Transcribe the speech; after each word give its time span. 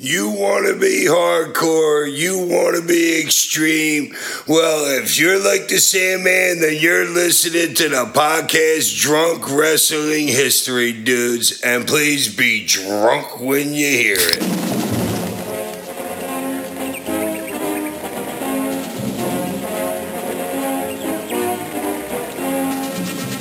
You 0.00 0.28
want 0.30 0.68
to 0.68 0.78
be 0.78 1.06
hardcore, 1.08 2.08
you 2.08 2.38
want 2.38 2.76
to 2.76 2.86
be 2.86 3.20
extreme. 3.20 4.14
Well, 4.46 5.02
if 5.02 5.18
you're 5.18 5.42
like 5.42 5.66
the 5.66 5.78
Sandman, 5.78 6.60
then 6.60 6.76
you're 6.78 7.04
listening 7.04 7.74
to 7.74 7.88
the 7.88 8.04
podcast 8.04 8.96
Drunk 9.00 9.50
Wrestling 9.50 10.28
History, 10.28 10.92
dudes. 10.92 11.60
And 11.62 11.84
please 11.84 12.32
be 12.32 12.64
drunk 12.64 13.40
when 13.40 13.74
you 13.74 13.88
hear 13.88 14.18
it. 14.20 14.38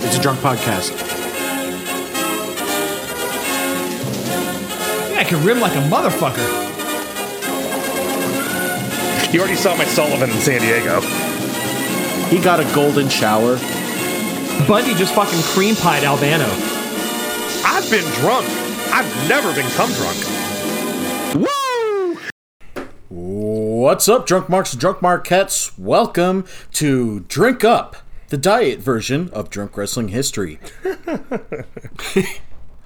It's 0.04 0.18
a 0.18 0.22
drunk 0.24 0.40
podcast. 0.40 1.17
Can 5.28 5.44
rim 5.44 5.60
like 5.60 5.74
a 5.74 5.82
motherfucker. 5.90 6.48
You 9.34 9.42
already 9.42 9.58
saw 9.58 9.76
my 9.76 9.84
Sullivan 9.84 10.30
in 10.30 10.38
San 10.38 10.62
Diego. 10.62 11.02
He 12.30 12.40
got 12.40 12.62
a 12.62 12.74
golden 12.74 13.10
shower. 13.10 13.58
Bundy 14.70 14.94
just 14.96 15.14
fucking 15.14 15.42
cream 15.54 15.76
pied 15.76 16.06
Albano. 16.06 16.46
I've 17.66 17.92
been 17.92 18.10
drunk. 18.22 18.48
I've 18.94 19.28
never 19.28 19.54
been 19.54 19.70
come 19.72 19.92
drunk. 19.92 20.18
Woo! 21.36 22.18
What's 23.10 24.08
up, 24.08 24.26
drunk 24.26 24.48
marks 24.48 24.72
and 24.72 24.80
drunk 24.80 25.02
marquettes? 25.02 25.78
Welcome 25.78 26.46
to 26.74 27.20
Drink 27.22 27.66
Up, 27.66 27.98
the 28.30 28.38
diet 28.38 28.80
version 28.80 29.30
of 29.32 29.50
drunk 29.50 29.76
wrestling 29.76 30.08
history. 30.08 30.58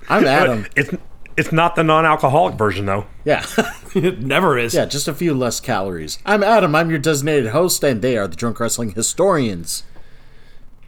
I'm 0.09 0.25
Adam. 0.25 0.65
It's 0.75 0.91
it's 1.37 1.51
not 1.51 1.75
the 1.75 1.83
non-alcoholic 1.83 2.55
version 2.55 2.85
though. 2.85 3.05
Yeah, 3.25 3.45
It 3.95 4.19
never 4.21 4.57
is. 4.57 4.73
yeah, 4.73 4.85
just 4.85 5.07
a 5.07 5.13
few 5.13 5.33
less 5.33 5.59
calories. 5.59 6.19
I'm 6.25 6.43
Adam. 6.43 6.75
I'm 6.75 6.89
your 6.89 6.99
designated 6.99 7.51
host, 7.51 7.83
and 7.83 8.01
they 8.01 8.17
are 8.17 8.27
the 8.27 8.35
drunk 8.35 8.59
wrestling 8.59 8.91
historians. 8.91 9.83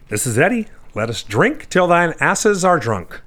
This 0.08 0.26
is 0.26 0.38
Eddie. 0.38 0.68
Let 0.94 1.10
us 1.10 1.22
drink 1.22 1.68
till 1.68 1.86
thine 1.86 2.14
asses 2.20 2.64
are 2.64 2.78
drunk. 2.78 3.20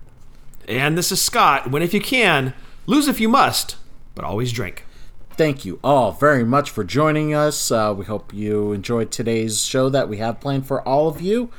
And 0.68 0.98
this 0.98 1.12
is 1.12 1.22
Scott. 1.22 1.70
Win 1.72 1.84
if 1.84 1.94
you 1.94 2.02
can, 2.02 2.54
lose 2.86 3.08
if 3.08 3.20
you 3.20 3.30
must, 3.30 3.76
but 4.16 4.26
always 4.26 4.52
drink. 4.52 4.86
Thank 5.32 5.66
you 5.66 5.80
all 5.84 6.12
very 6.14 6.44
much 6.44 6.70
for 6.72 6.84
joining 6.84 7.34
us. 7.34 7.72
Uh, 7.72 7.94
we 7.96 8.06
hope 8.06 8.34
you 8.34 8.72
enjoyed 8.74 9.12
today's 9.12 9.64
show 9.64 9.88
that 9.90 10.10
we 10.10 10.18
have 10.18 10.40
planned 10.42 10.66
for 10.66 10.82
all 10.88 11.08
of 11.08 11.22
you. 11.22 11.52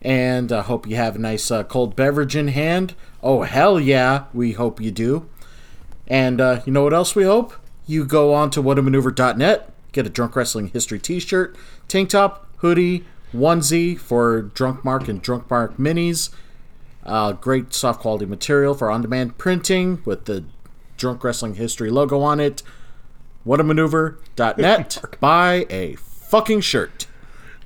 And 0.00 0.50
uh, 0.52 0.62
hope 0.62 0.86
you 0.86 0.96
have 0.96 1.16
a 1.16 1.18
nice 1.18 1.50
uh, 1.50 1.64
cold 1.64 1.96
beverage 1.96 2.36
in 2.36 2.48
hand. 2.48 2.94
Oh, 3.22 3.42
hell 3.42 3.78
yeah, 3.78 4.24
we 4.32 4.52
hope 4.52 4.80
you 4.80 4.90
do. 4.90 5.28
And 6.08 6.40
uh, 6.40 6.62
you 6.66 6.72
know 6.72 6.82
what 6.82 6.92
else 6.92 7.14
we 7.14 7.24
hope? 7.24 7.54
You 7.86 8.04
go 8.04 8.34
on 8.34 8.50
to 8.50 8.62
whatamaneuver.net, 8.62 9.72
get 9.92 10.06
a 10.06 10.10
Drunk 10.10 10.34
Wrestling 10.36 10.68
History 10.68 10.98
t 10.98 11.20
shirt, 11.20 11.56
tank 11.88 12.10
top, 12.10 12.48
hoodie, 12.58 13.04
onesie 13.32 13.98
for 13.98 14.42
Drunk 14.42 14.84
Mark 14.84 15.08
and 15.08 15.22
Drunk 15.22 15.48
Mark 15.50 15.76
minis. 15.76 16.30
Uh, 17.04 17.32
great 17.32 17.74
soft 17.74 18.00
quality 18.00 18.26
material 18.26 18.74
for 18.74 18.90
on 18.90 19.02
demand 19.02 19.36
printing 19.38 20.02
with 20.04 20.26
the 20.26 20.44
Drunk 20.96 21.24
Wrestling 21.24 21.54
History 21.54 21.90
logo 21.90 22.20
on 22.20 22.40
it. 22.40 22.62
Whatamaneuver.net. 23.46 24.98
Buy 25.20 25.66
a 25.68 25.96
fucking 25.96 26.60
shirt. 26.60 27.06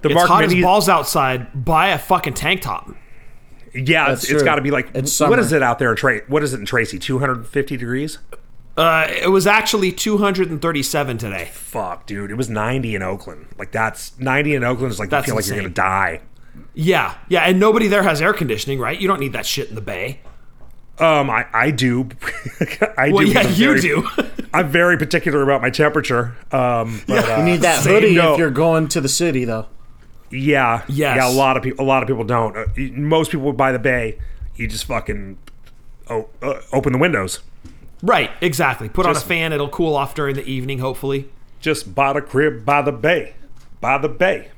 The 0.01 0.09
It's 0.09 0.15
Mark 0.15 0.29
hot 0.29 0.45
as 0.45 0.55
balls 0.55 0.89
outside. 0.89 1.65
Buy 1.65 1.89
a 1.89 1.99
fucking 1.99 2.35
tank 2.35 2.63
top. 2.63 2.91
Yeah, 3.77 4.09
That's 4.09 4.23
it's, 4.25 4.33
it's 4.33 4.41
true. 4.43 4.45
got 4.45 4.55
to 4.57 4.63
be 4.63 4.71
like 4.71 4.87
It's 4.95 5.19
what 5.21 5.29
summer. 5.31 5.39
is 5.39 5.53
it 5.53 5.63
out 5.63 5.79
there 5.79 5.91
in 5.91 5.97
Tra- 5.97 6.21
What 6.29 6.43
is 6.43 6.55
it 6.55 6.61
in 6.61 6.67
Tracy? 6.67 6.99
Two 6.99 7.19
hundred 7.19 7.47
fifty 7.47 7.77
degrees? 7.77 8.19
Uh, 8.77 9.07
it 9.09 9.29
was 9.31 9.47
actually 9.47 9.91
237 9.91 11.17
today. 11.19 11.51
Fuck, 11.55 12.07
dude. 12.07 12.31
It 12.31 12.35
was 12.35 12.51
ninety 12.51 12.95
in 12.95 13.03
Oakland. 13.03 13.47
Like 13.59 13.73
that's 13.73 14.19
ninety 14.19 14.55
in 14.55 14.65
Oakland 14.65 14.93
is 14.93 14.99
like 14.99 15.09
That's 15.11 15.27
you 15.27 15.31
feel 15.33 15.37
like 15.37 15.47
you're 15.47 15.55
insane. 15.57 15.73
gonna 15.73 15.75
die. 15.75 16.21
Yeah, 16.75 17.15
yeah, 17.29 17.41
and 17.43 17.59
nobody 17.59 17.89
there 17.89 18.03
has 18.03 18.21
air 18.21 18.33
conditioning, 18.35 18.79
right? 18.79 18.99
You 19.01 19.09
don't 19.09 19.21
need 19.21 19.33
that 19.33 19.47
shit 19.47 19.69
in 19.71 19.75
the 19.75 19.81
bay. 19.81 20.21
Um, 20.99 21.29
I 21.31 21.47
I 21.53 21.71
do. 21.71 22.09
I 22.99 23.11
Well, 23.11 23.25
do. 23.25 23.31
yeah, 23.33 23.43
because 23.43 23.47
I'm 23.47 23.53
you 23.61 23.69
very- 23.69 23.81
do. 23.81 24.09
I'm 24.55 24.69
very 24.71 24.97
particular 24.97 25.43
about 25.43 25.61
my 25.61 25.69
temperature. 25.71 26.35
Um, 26.53 27.03
but, 27.07 27.29
uh, 27.29 27.37
You 27.39 27.43
need 27.45 27.61
that 27.63 27.83
same 27.83 27.93
hoodie 27.95 28.15
note. 28.15 28.35
if 28.35 28.39
you're 28.39 28.51
going 28.51 28.89
to 28.89 29.01
the 29.03 29.09
city, 29.09 29.45
though. 29.45 29.67
Yeah, 30.31 30.83
Yes. 30.89 31.17
yeah. 31.17 31.29
A 31.29 31.31
lot 31.31 31.57
of 31.57 31.63
people, 31.63 31.85
a 31.85 31.87
lot 31.87 32.03
of 32.03 32.09
people 32.09 32.25
don't. 32.25 32.57
Uh, 32.57 32.67
most 32.93 33.31
people 33.31 33.53
by 33.53 33.73
the 33.73 33.79
bay, 33.79 34.19
you 34.57 34.67
just 34.67 34.85
fucking 34.85 35.39
oh, 36.11 36.29
uh, 36.43 36.61
open 36.73 36.93
the 36.93 36.99
windows. 36.99 37.41
right, 38.03 38.31
exactly. 38.41 38.89
Put 38.89 39.07
on 39.07 39.17
a 39.17 39.21
fan, 39.21 39.53
it'll 39.53 39.69
cool 39.69 39.97
off 39.97 40.15
during 40.15 40.35
the 40.35 40.45
evening, 40.45 40.79
hopefully. 40.81 41.29
Just 41.61 41.95
bought 41.95 42.17
a 42.17 42.21
crib 42.23 42.65
by 42.65 42.83
the 42.83 42.93
bay, 42.93 43.35
by 43.81 43.99
the 43.99 44.09
bay. 44.09 44.49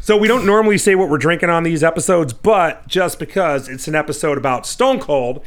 So 0.00 0.16
we 0.16 0.28
don't 0.28 0.46
normally 0.46 0.78
say 0.78 0.94
what 0.94 1.08
we're 1.08 1.18
drinking 1.18 1.50
on 1.50 1.62
these 1.62 1.82
episodes, 1.82 2.32
but 2.32 2.86
just 2.86 3.18
because 3.18 3.68
it's 3.68 3.88
an 3.88 3.94
episode 3.94 4.38
about 4.38 4.66
Stone 4.66 5.00
Cold, 5.00 5.42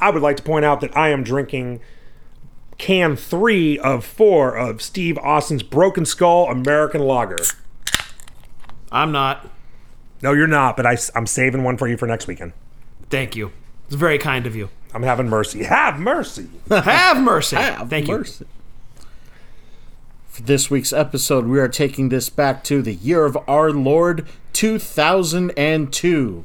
I 0.00 0.10
would 0.10 0.22
like 0.22 0.36
to 0.36 0.42
point 0.42 0.64
out 0.64 0.80
that 0.80 0.96
I 0.96 1.08
am 1.10 1.22
drinking 1.24 1.80
can 2.78 3.16
three 3.16 3.76
of 3.80 4.04
four 4.04 4.56
of 4.56 4.80
Steve 4.80 5.18
Austin's 5.18 5.64
Broken 5.64 6.06
Skull 6.06 6.48
American 6.48 7.00
Lager. 7.00 7.36
I'm 8.90 9.12
not. 9.12 9.48
No, 10.22 10.32
you're 10.32 10.46
not, 10.46 10.76
but 10.76 10.86
I, 10.86 10.96
I'm 11.14 11.26
saving 11.26 11.62
one 11.64 11.76
for 11.76 11.86
you 11.86 11.96
for 11.96 12.06
next 12.06 12.26
weekend. 12.26 12.52
Thank 13.10 13.36
you. 13.36 13.52
It's 13.86 13.94
very 13.94 14.18
kind 14.18 14.46
of 14.46 14.56
you. 14.56 14.70
I'm 14.92 15.02
having 15.02 15.28
mercy. 15.28 15.64
Have 15.64 15.98
mercy. 15.98 16.48
Have 16.70 17.22
mercy. 17.22 17.56
Have 17.56 17.90
Thank 17.90 18.08
you. 18.08 18.24
For 20.28 20.42
this 20.42 20.70
week's 20.70 20.92
episode, 20.92 21.46
we 21.46 21.58
are 21.60 21.68
taking 21.68 22.08
this 22.08 22.28
back 22.30 22.64
to 22.64 22.82
the 22.82 22.94
year 22.94 23.24
of 23.24 23.36
our 23.48 23.70
Lord 23.70 24.26
2002. 24.52 26.44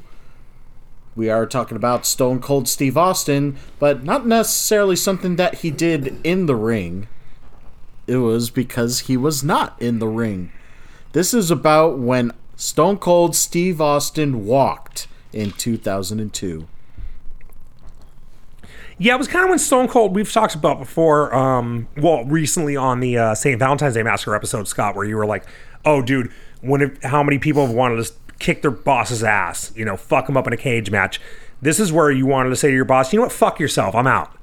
We 1.16 1.30
are 1.30 1.46
talking 1.46 1.76
about 1.76 2.06
Stone 2.06 2.40
Cold 2.40 2.68
Steve 2.68 2.96
Austin, 2.96 3.56
but 3.78 4.02
not 4.02 4.26
necessarily 4.26 4.96
something 4.96 5.36
that 5.36 5.56
he 5.56 5.70
did 5.70 6.20
in 6.24 6.46
the 6.46 6.56
ring. 6.56 7.06
It 8.06 8.16
was 8.16 8.50
because 8.50 9.00
he 9.00 9.16
was 9.16 9.44
not 9.44 9.80
in 9.80 10.00
the 10.00 10.08
ring. 10.08 10.52
This 11.14 11.32
is 11.32 11.48
about 11.52 11.96
when 12.00 12.32
Stone 12.56 12.98
Cold 12.98 13.36
Steve 13.36 13.80
Austin 13.80 14.44
walked 14.46 15.06
in 15.32 15.52
2002. 15.52 16.66
Yeah, 18.98 19.14
it 19.14 19.18
was 19.18 19.28
kind 19.28 19.44
of 19.44 19.50
when 19.50 19.60
Stone 19.60 19.86
Cold 19.86 20.16
we've 20.16 20.32
talked 20.32 20.56
about 20.56 20.80
before. 20.80 21.32
Um, 21.32 21.86
well, 21.96 22.24
recently 22.24 22.74
on 22.74 22.98
the 22.98 23.16
uh, 23.16 23.34
St. 23.36 23.60
Valentine's 23.60 23.94
Day 23.94 24.02
Massacre 24.02 24.34
episode, 24.34 24.66
Scott, 24.66 24.96
where 24.96 25.04
you 25.04 25.16
were 25.16 25.24
like, 25.24 25.46
"Oh, 25.84 26.02
dude, 26.02 26.32
when 26.62 26.82
it, 26.82 27.04
how 27.04 27.22
many 27.22 27.38
people 27.38 27.64
have 27.64 27.74
wanted 27.76 28.04
to 28.04 28.12
kick 28.40 28.62
their 28.62 28.72
boss's 28.72 29.22
ass? 29.22 29.72
You 29.76 29.84
know, 29.84 29.96
fuck 29.96 30.26
them 30.26 30.36
up 30.36 30.48
in 30.48 30.52
a 30.52 30.56
cage 30.56 30.90
match." 30.90 31.20
This 31.62 31.78
is 31.78 31.92
where 31.92 32.10
you 32.10 32.26
wanted 32.26 32.50
to 32.50 32.56
say 32.56 32.70
to 32.70 32.74
your 32.74 32.84
boss, 32.84 33.12
"You 33.12 33.20
know 33.20 33.26
what? 33.26 33.32
Fuck 33.32 33.60
yourself. 33.60 33.94
I'm 33.94 34.08
out." 34.08 34.36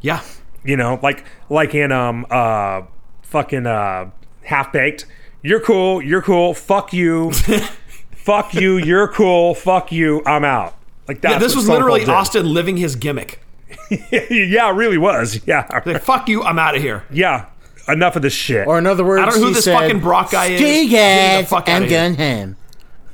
Yeah. 0.00 0.22
You 0.64 0.78
know, 0.78 0.98
like 1.02 1.26
like 1.50 1.74
in 1.74 1.92
um 1.92 2.26
uh 2.30 2.82
fucking 3.24 3.66
uh 3.66 4.10
half 4.44 4.72
baked. 4.72 5.04
You're 5.44 5.60
cool. 5.60 6.00
You're 6.02 6.22
cool. 6.22 6.54
Fuck 6.54 6.94
you. 6.94 7.30
fuck 8.12 8.54
you. 8.54 8.78
You're 8.78 9.08
cool. 9.08 9.54
Fuck 9.54 9.92
you. 9.92 10.22
I'm 10.24 10.42
out. 10.42 10.74
Like 11.06 11.20
that. 11.20 11.32
Yeah, 11.32 11.38
this 11.38 11.54
was 11.54 11.68
literally 11.68 12.06
Austin 12.06 12.46
living 12.46 12.78
his 12.78 12.96
gimmick. 12.96 13.40
yeah, 13.90 14.70
it 14.70 14.74
really 14.74 14.96
was. 14.96 15.46
Yeah. 15.46 15.66
Like, 15.84 16.02
fuck 16.02 16.28
you, 16.28 16.42
I'm 16.42 16.58
out 16.58 16.76
of 16.76 16.82
here. 16.82 17.04
Yeah, 17.10 17.46
enough 17.86 18.16
of 18.16 18.22
this 18.22 18.32
shit. 18.32 18.66
Or 18.66 18.78
in 18.78 18.86
other 18.86 19.04
words, 19.04 19.22
I 19.22 19.26
don't 19.26 19.40
know 19.40 19.48
who 19.48 19.54
this 19.54 19.64
said, 19.64 19.78
fucking 19.78 20.00
Brock 20.00 20.30
guy 20.30 20.46
is. 20.46 20.58
"Ski 20.58 20.64
Get 20.64 20.80
me 20.82 21.36
the 21.36 21.42
guys, 21.42 21.48
fuck 21.50 21.68
I'm 21.68 21.82
outta 21.82 21.86
here." 21.86 22.16
going. 22.16 22.56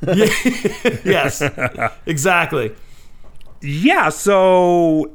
Yes. 1.04 1.42
exactly. 2.06 2.74
yeah, 3.60 4.08
so 4.08 5.10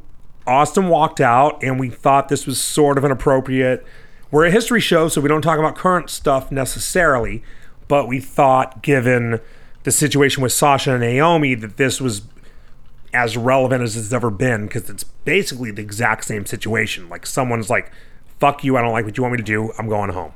Austin 0.45 0.89
walked 0.89 1.21
out, 1.21 1.63
and 1.63 1.79
we 1.79 1.89
thought 1.89 2.27
this 2.27 2.45
was 2.45 2.61
sort 2.61 2.97
of 2.97 3.03
an 3.05 3.11
appropriate. 3.11 3.85
We're 4.31 4.45
a 4.45 4.51
history 4.51 4.81
show, 4.81 5.07
so 5.07 5.21
we 5.21 5.29
don't 5.29 5.41
talk 5.41 5.59
about 5.59 5.75
current 5.75 6.09
stuff 6.09 6.51
necessarily, 6.51 7.43
but 7.87 8.07
we 8.07 8.19
thought, 8.19 8.81
given 8.81 9.39
the 9.83 9.91
situation 9.91 10.41
with 10.41 10.51
Sasha 10.51 10.93
and 10.93 11.01
Naomi, 11.01 11.55
that 11.55 11.77
this 11.77 12.01
was 12.01 12.23
as 13.13 13.37
relevant 13.37 13.83
as 13.83 13.95
it's 13.95 14.11
ever 14.11 14.29
been 14.29 14.65
because 14.65 14.89
it's 14.89 15.03
basically 15.03 15.71
the 15.71 15.81
exact 15.81 16.25
same 16.25 16.45
situation. 16.45 17.07
Like 17.07 17.25
someone's 17.25 17.69
like, 17.69 17.91
"Fuck 18.39 18.63
you! 18.63 18.77
I 18.77 18.81
don't 18.81 18.91
like 18.91 19.05
what 19.05 19.17
you 19.17 19.23
want 19.23 19.33
me 19.33 19.37
to 19.37 19.43
do. 19.43 19.71
I'm 19.77 19.87
going 19.87 20.11
home." 20.11 20.33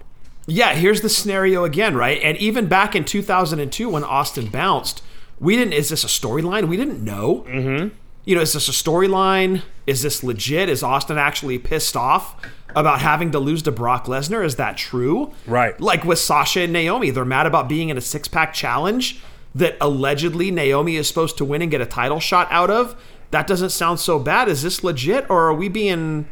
Yeah, 0.47 0.73
here's 0.73 1.01
the 1.01 1.09
scenario 1.09 1.63
again, 1.63 1.95
right? 1.95 2.19
And 2.23 2.37
even 2.37 2.67
back 2.67 2.95
in 2.95 3.05
2002 3.05 3.89
when 3.89 4.03
Austin 4.03 4.47
bounced, 4.47 5.03
we 5.39 5.55
didn't, 5.55 5.73
is 5.73 5.89
this 5.89 6.03
a 6.03 6.07
storyline? 6.07 6.67
We 6.67 6.75
didn't 6.75 7.03
know. 7.03 7.45
Mm-hmm. 7.47 7.89
You 8.25 8.35
know, 8.35 8.41
is 8.41 8.53
this 8.53 8.67
a 8.67 8.71
storyline? 8.71 9.61
Is 9.85 10.01
this 10.01 10.23
legit? 10.23 10.67
Is 10.67 10.81
Austin 10.81 11.19
actually 11.19 11.59
pissed 11.59 11.95
off 11.95 12.35
about 12.75 13.01
having 13.01 13.31
to 13.31 13.39
lose 13.39 13.61
to 13.63 13.71
Brock 13.71 14.05
Lesnar? 14.05 14.43
Is 14.45 14.55
that 14.57 14.77
true? 14.77 15.33
Right. 15.47 15.79
Like 15.79 16.03
with 16.03 16.19
Sasha 16.19 16.61
and 16.61 16.73
Naomi, 16.73 17.09
they're 17.09 17.25
mad 17.25 17.45
about 17.45 17.67
being 17.69 17.89
in 17.89 17.97
a 17.97 18.01
six 18.01 18.27
pack 18.27 18.53
challenge 18.53 19.21
that 19.55 19.75
allegedly 19.81 20.51
Naomi 20.51 20.95
is 20.95 21.07
supposed 21.07 21.37
to 21.39 21.45
win 21.45 21.61
and 21.61 21.71
get 21.71 21.81
a 21.81 21.85
title 21.85 22.19
shot 22.19 22.47
out 22.51 22.69
of. 22.69 22.95
That 23.31 23.47
doesn't 23.47 23.69
sound 23.71 23.99
so 23.99 24.19
bad. 24.19 24.47
Is 24.47 24.61
this 24.61 24.83
legit 24.83 25.29
or 25.29 25.47
are 25.49 25.53
we 25.53 25.69
being 25.69 26.27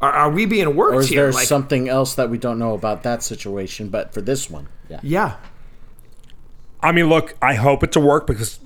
Are, 0.00 0.12
are 0.12 0.30
we 0.30 0.46
being 0.46 0.74
worked 0.76 0.94
Or 0.96 1.00
is 1.00 1.08
here? 1.08 1.22
there 1.24 1.32
Like, 1.32 1.46
something 1.46 1.88
else 1.88 2.14
that 2.14 2.30
we 2.30 2.38
don't 2.38 2.58
know 2.58 2.74
about 2.74 3.02
that 3.04 3.22
situation? 3.22 3.88
But 3.88 4.12
for 4.14 4.20
this 4.20 4.48
one, 4.50 4.68
yeah. 4.88 5.00
yeah. 5.02 5.36
I 6.80 6.92
mean, 6.92 7.08
look, 7.08 7.34
I 7.40 7.54
hope 7.54 7.82
it 7.82 7.92
to 7.92 8.00
work 8.00 8.26
because 8.26 8.60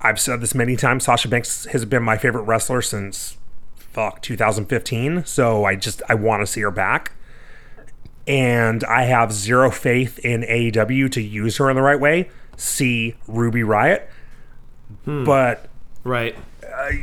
I've 0.00 0.20
said 0.20 0.40
this 0.40 0.54
many 0.54 0.76
times. 0.76 1.04
Sasha 1.04 1.28
Banks 1.28 1.64
has 1.66 1.84
been 1.84 2.02
my 2.02 2.18
favorite 2.18 2.42
wrestler 2.42 2.82
since 2.82 3.36
fuck 3.92 4.22
2015. 4.22 5.24
So 5.24 5.64
I 5.64 5.76
just 5.76 6.02
I 6.08 6.14
want 6.14 6.40
to 6.42 6.46
see 6.46 6.60
her 6.62 6.70
back, 6.70 7.12
and 8.26 8.84
I 8.84 9.04
have 9.04 9.32
zero 9.32 9.70
faith 9.70 10.18
in 10.20 10.42
AEW 10.42 11.10
to 11.12 11.20
use 11.22 11.56
her 11.58 11.68
in 11.70 11.76
the 11.76 11.82
right 11.82 12.00
way. 12.00 12.30
See 12.56 13.14
Ruby 13.26 13.60
Riott, 13.62 14.02
but 15.04 15.68
Right. 16.04 16.36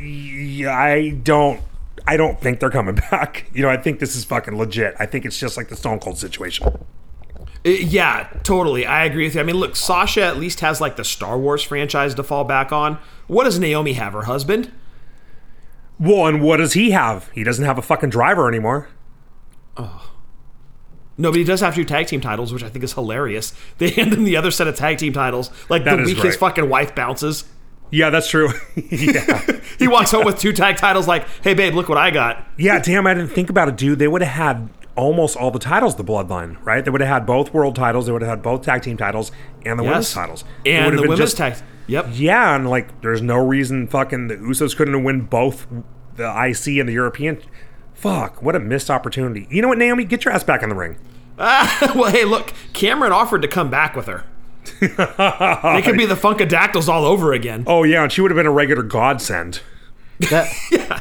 yeah, 0.00 0.76
I 0.76 1.10
don't. 1.10 1.60
I 2.06 2.16
don't 2.16 2.40
think 2.40 2.60
they're 2.60 2.70
coming 2.70 2.94
back. 3.10 3.46
You 3.52 3.62
know, 3.62 3.68
I 3.68 3.76
think 3.76 4.00
this 4.00 4.16
is 4.16 4.24
fucking 4.24 4.56
legit. 4.56 4.94
I 4.98 5.06
think 5.06 5.24
it's 5.24 5.38
just 5.38 5.56
like 5.56 5.68
the 5.68 5.76
Stone 5.76 5.98
Cold 6.00 6.18
situation. 6.18 6.66
Uh, 6.66 7.68
yeah, 7.70 8.28
totally. 8.42 8.86
I 8.86 9.04
agree 9.04 9.24
with 9.26 9.34
you. 9.34 9.40
I 9.40 9.44
mean, 9.44 9.56
look, 9.56 9.76
Sasha 9.76 10.22
at 10.24 10.38
least 10.38 10.60
has 10.60 10.80
like 10.80 10.96
the 10.96 11.04
Star 11.04 11.38
Wars 11.38 11.62
franchise 11.62 12.14
to 12.14 12.22
fall 12.22 12.44
back 12.44 12.72
on. 12.72 12.98
What 13.26 13.44
does 13.44 13.58
Naomi 13.58 13.92
have? 13.94 14.14
Her 14.14 14.22
husband? 14.22 14.72
Well, 16.00 16.26
and 16.26 16.40
what 16.42 16.56
does 16.56 16.72
he 16.72 16.90
have? 16.92 17.28
He 17.34 17.44
doesn't 17.44 17.64
have 17.64 17.78
a 17.78 17.82
fucking 17.82 18.10
driver 18.10 18.48
anymore. 18.48 18.88
Oh. 19.76 20.10
No, 21.18 21.30
but 21.30 21.36
he 21.36 21.44
does 21.44 21.60
have 21.60 21.74
two 21.74 21.84
tag 21.84 22.06
team 22.06 22.22
titles, 22.22 22.52
which 22.52 22.62
I 22.62 22.70
think 22.70 22.82
is 22.82 22.94
hilarious. 22.94 23.52
They 23.78 23.90
hand 23.90 24.14
him 24.14 24.24
the 24.24 24.36
other 24.36 24.50
set 24.50 24.66
of 24.66 24.74
tag 24.76 24.96
team 24.98 25.12
titles 25.12 25.50
like 25.68 25.84
That 25.84 25.96
the 25.96 26.04
week 26.04 26.18
his 26.18 26.36
fucking 26.36 26.68
wife 26.68 26.94
bounces. 26.94 27.44
Yeah, 27.90 28.08
that's 28.10 28.28
true. 28.28 28.48
yeah. 28.76 29.42
He 29.78 29.88
walks 29.88 30.10
home 30.10 30.26
with 30.26 30.38
two 30.38 30.52
tag 30.52 30.76
titles, 30.76 31.08
like, 31.08 31.26
"Hey, 31.42 31.54
babe, 31.54 31.72
look 31.74 31.88
what 31.88 31.96
I 31.96 32.10
got." 32.10 32.46
Yeah, 32.58 32.80
damn, 32.80 33.06
I 33.06 33.14
didn't 33.14 33.30
think 33.30 33.48
about 33.48 33.68
it, 33.68 33.76
dude. 33.78 33.98
They 33.98 34.08
would 34.08 34.20
have 34.20 34.34
had 34.34 34.68
almost 34.94 35.38
all 35.38 35.50
the 35.50 35.58
titles, 35.58 35.96
the 35.96 36.04
Bloodline, 36.04 36.62
right? 36.66 36.84
They 36.84 36.90
would 36.90 37.00
have 37.00 37.08
had 37.08 37.24
both 37.24 37.54
world 37.54 37.76
titles, 37.76 38.04
they 38.04 38.12
would 38.12 38.20
have 38.20 38.28
had 38.28 38.42
both 38.42 38.60
tag 38.62 38.82
team 38.82 38.98
titles, 38.98 39.32
and 39.64 39.78
the 39.78 39.82
women's 39.84 40.12
titles. 40.12 40.44
And 40.66 40.98
the 40.98 41.02
women's 41.02 41.18
just- 41.20 41.36
tag. 41.38 41.54
Yep. 41.90 42.06
Yeah, 42.12 42.54
and 42.54 42.70
like, 42.70 43.00
there's 43.02 43.20
no 43.20 43.36
reason 43.36 43.88
fucking 43.88 44.28
the 44.28 44.36
Usos 44.36 44.76
couldn't 44.76 44.94
have 44.94 45.02
win 45.02 45.22
both 45.22 45.66
the 46.14 46.28
IC 46.28 46.78
and 46.78 46.88
the 46.88 46.92
European. 46.92 47.42
Fuck, 47.94 48.40
what 48.40 48.54
a 48.54 48.60
missed 48.60 48.90
opportunity. 48.90 49.48
You 49.50 49.60
know 49.60 49.66
what, 49.66 49.78
Naomi? 49.78 50.04
Get 50.04 50.24
your 50.24 50.32
ass 50.32 50.44
back 50.44 50.62
in 50.62 50.68
the 50.68 50.76
ring. 50.76 50.96
Ah, 51.36 51.92
well, 51.96 52.12
hey, 52.12 52.24
look, 52.24 52.52
Cameron 52.74 53.10
offered 53.10 53.42
to 53.42 53.48
come 53.48 53.70
back 53.70 53.96
with 53.96 54.06
her. 54.06 54.24
they 54.80 55.82
could 55.82 55.96
be 55.96 56.06
the 56.06 56.14
Funkadactyls 56.14 56.86
all 56.86 57.04
over 57.04 57.32
again. 57.32 57.64
Oh, 57.66 57.82
yeah, 57.82 58.04
and 58.04 58.12
she 58.12 58.20
would 58.20 58.30
have 58.30 58.36
been 58.36 58.46
a 58.46 58.52
regular 58.52 58.84
godsend. 58.84 59.60
That, 60.28 60.52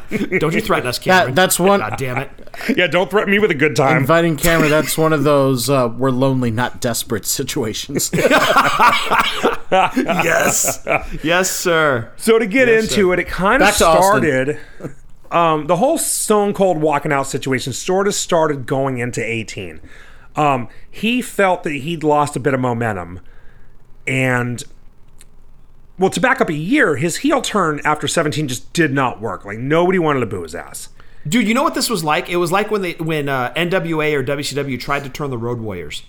Don't 0.39 0.53
you 0.53 0.61
threaten 0.61 0.87
us, 0.87 0.97
Cameron? 0.97 1.35
that 1.35 1.41
that's 1.41 1.59
one 1.59 1.81
God 1.81 1.97
damn 1.97 2.17
it. 2.17 2.31
Yeah, 2.75 2.87
don't 2.87 3.09
threaten 3.09 3.31
me 3.31 3.39
with 3.39 3.51
a 3.51 3.55
good 3.55 3.75
time. 3.75 3.97
inviting 3.97 4.37
camera. 4.37 4.69
That's 4.69 4.97
one 4.97 5.13
of 5.13 5.23
those 5.23 5.69
uh, 5.69 5.93
we're 5.97 6.09
lonely, 6.11 6.51
not 6.51 6.79
desperate 6.81 7.25
situations. 7.25 8.11
Yes. 9.71 10.83
yes, 11.23 11.51
sir. 11.51 12.11
So 12.17 12.39
to 12.39 12.47
get 12.47 12.67
into 12.67 13.11
it, 13.11 13.19
it 13.19 13.27
kind 13.27 13.61
of 13.61 13.67
Back 13.67 13.73
to 13.75 13.77
started. 13.77 14.59
Um, 15.31 15.67
the 15.67 15.75
whole 15.75 15.99
Stone 15.99 16.53
Cold 16.55 16.77
walking 16.81 17.11
out 17.11 17.27
situation 17.27 17.71
sort 17.73 18.07
of 18.07 18.15
started 18.15 18.65
going 18.65 18.97
into 18.97 19.23
18. 19.23 19.79
Um, 20.35 20.69
he 20.89 21.21
felt 21.21 21.61
that 21.63 21.73
he'd 21.73 22.03
lost 22.03 22.35
a 22.35 22.39
bit 22.39 22.55
of 22.55 22.59
momentum, 22.59 23.19
and 24.07 24.63
well, 25.99 26.09
to 26.09 26.19
back 26.19 26.39
up 26.41 26.49
a 26.49 26.53
year, 26.53 26.95
his 26.95 27.17
heel 27.17 27.41
turn 27.41 27.81
after 27.83 28.07
17 28.07 28.47
just 28.47 28.71
did 28.73 28.93
not 28.93 29.19
work. 29.21 29.45
Like 29.45 29.59
nobody 29.59 29.99
wanted 29.99 30.21
to 30.21 30.25
boo 30.25 30.43
his 30.43 30.55
ass. 30.55 30.89
Dude, 31.27 31.47
you 31.47 31.53
know 31.53 31.63
what 31.63 31.75
this 31.75 31.89
was 31.89 32.03
like? 32.03 32.29
It 32.29 32.37
was 32.37 32.51
like 32.51 32.71
when 32.71 32.81
they 32.81 32.93
when 32.93 33.27
uh, 33.27 33.53
NWA 33.53 34.13
or 34.13 34.23
WCW 34.23 34.79
tried 34.79 35.03
to 35.03 35.09
turn 35.09 35.29
the 35.29 35.37
Road 35.37 35.59
Warriors. 35.59 36.03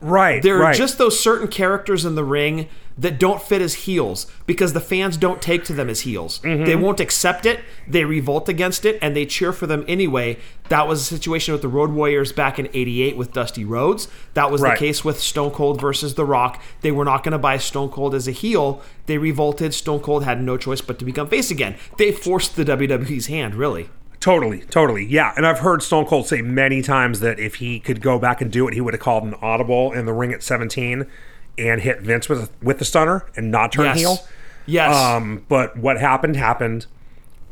Right. 0.00 0.42
There 0.42 0.58
right. 0.58 0.74
are 0.74 0.78
just 0.78 0.98
those 0.98 1.18
certain 1.18 1.48
characters 1.48 2.04
in 2.04 2.14
the 2.14 2.24
ring 2.24 2.68
that 2.96 3.18
don't 3.18 3.42
fit 3.42 3.60
as 3.60 3.74
heels 3.74 4.30
because 4.46 4.72
the 4.72 4.80
fans 4.80 5.16
don't 5.16 5.42
take 5.42 5.64
to 5.64 5.72
them 5.72 5.90
as 5.90 6.02
heels. 6.02 6.38
Mm-hmm. 6.40 6.64
They 6.64 6.76
won't 6.76 7.00
accept 7.00 7.44
it, 7.44 7.60
they 7.88 8.04
revolt 8.04 8.48
against 8.48 8.84
it, 8.84 8.98
and 9.02 9.16
they 9.16 9.26
cheer 9.26 9.52
for 9.52 9.66
them 9.66 9.84
anyway. 9.88 10.38
That 10.68 10.86
was 10.86 11.08
the 11.08 11.16
situation 11.16 11.52
with 11.52 11.62
the 11.62 11.68
Road 11.68 11.90
Warriors 11.90 12.32
back 12.32 12.58
in 12.58 12.68
88 12.72 13.16
with 13.16 13.32
Dusty 13.32 13.64
Rhodes. 13.64 14.06
That 14.34 14.50
was 14.50 14.60
Right. 14.60 14.78
the 14.78 14.86
case 14.86 15.04
with 15.04 15.20
Stone 15.20 15.50
Cold 15.50 15.80
versus 15.80 16.14
The 16.14 16.24
Rock. 16.24 16.62
They 16.82 16.92
were 16.92 17.04
not 17.04 17.24
going 17.24 17.32
to 17.32 17.38
buy 17.38 17.58
Stone 17.58 17.88
Cold 17.88 18.14
as 18.14 18.28
a 18.28 18.32
heel. 18.32 18.80
They 19.06 19.18
revolted. 19.18 19.74
Stone 19.74 20.00
Cold 20.00 20.24
had 20.24 20.40
no 20.40 20.56
choice 20.56 20.80
but 20.80 20.98
to 21.00 21.04
become 21.04 21.28
face 21.28 21.50
again. 21.50 21.74
They 21.98 22.12
forced 22.12 22.54
the 22.54 22.64
WWE's 22.64 23.26
hand, 23.26 23.56
really. 23.56 23.88
Totally, 24.24 24.60
totally. 24.60 25.04
Yeah. 25.04 25.34
And 25.36 25.46
I've 25.46 25.58
heard 25.58 25.82
Stone 25.82 26.06
Cold 26.06 26.26
say 26.26 26.40
many 26.40 26.80
times 26.80 27.20
that 27.20 27.38
if 27.38 27.56
he 27.56 27.78
could 27.78 28.00
go 28.00 28.18
back 28.18 28.40
and 28.40 28.50
do 28.50 28.66
it, 28.66 28.72
he 28.72 28.80
would 28.80 28.94
have 28.94 29.00
called 29.02 29.22
an 29.24 29.34
audible 29.42 29.92
in 29.92 30.06
the 30.06 30.14
ring 30.14 30.32
at 30.32 30.42
17 30.42 31.06
and 31.58 31.80
hit 31.82 32.00
Vince 32.00 32.26
with, 32.26 32.50
with 32.62 32.78
the 32.78 32.86
stunner 32.86 33.26
and 33.36 33.50
not 33.50 33.70
turn 33.72 33.84
Yes. 33.84 33.98
heel. 33.98 34.18
Yes. 34.64 34.96
Um, 34.96 35.44
but 35.46 35.76
what 35.76 36.00
happened 36.00 36.36
happened, 36.36 36.86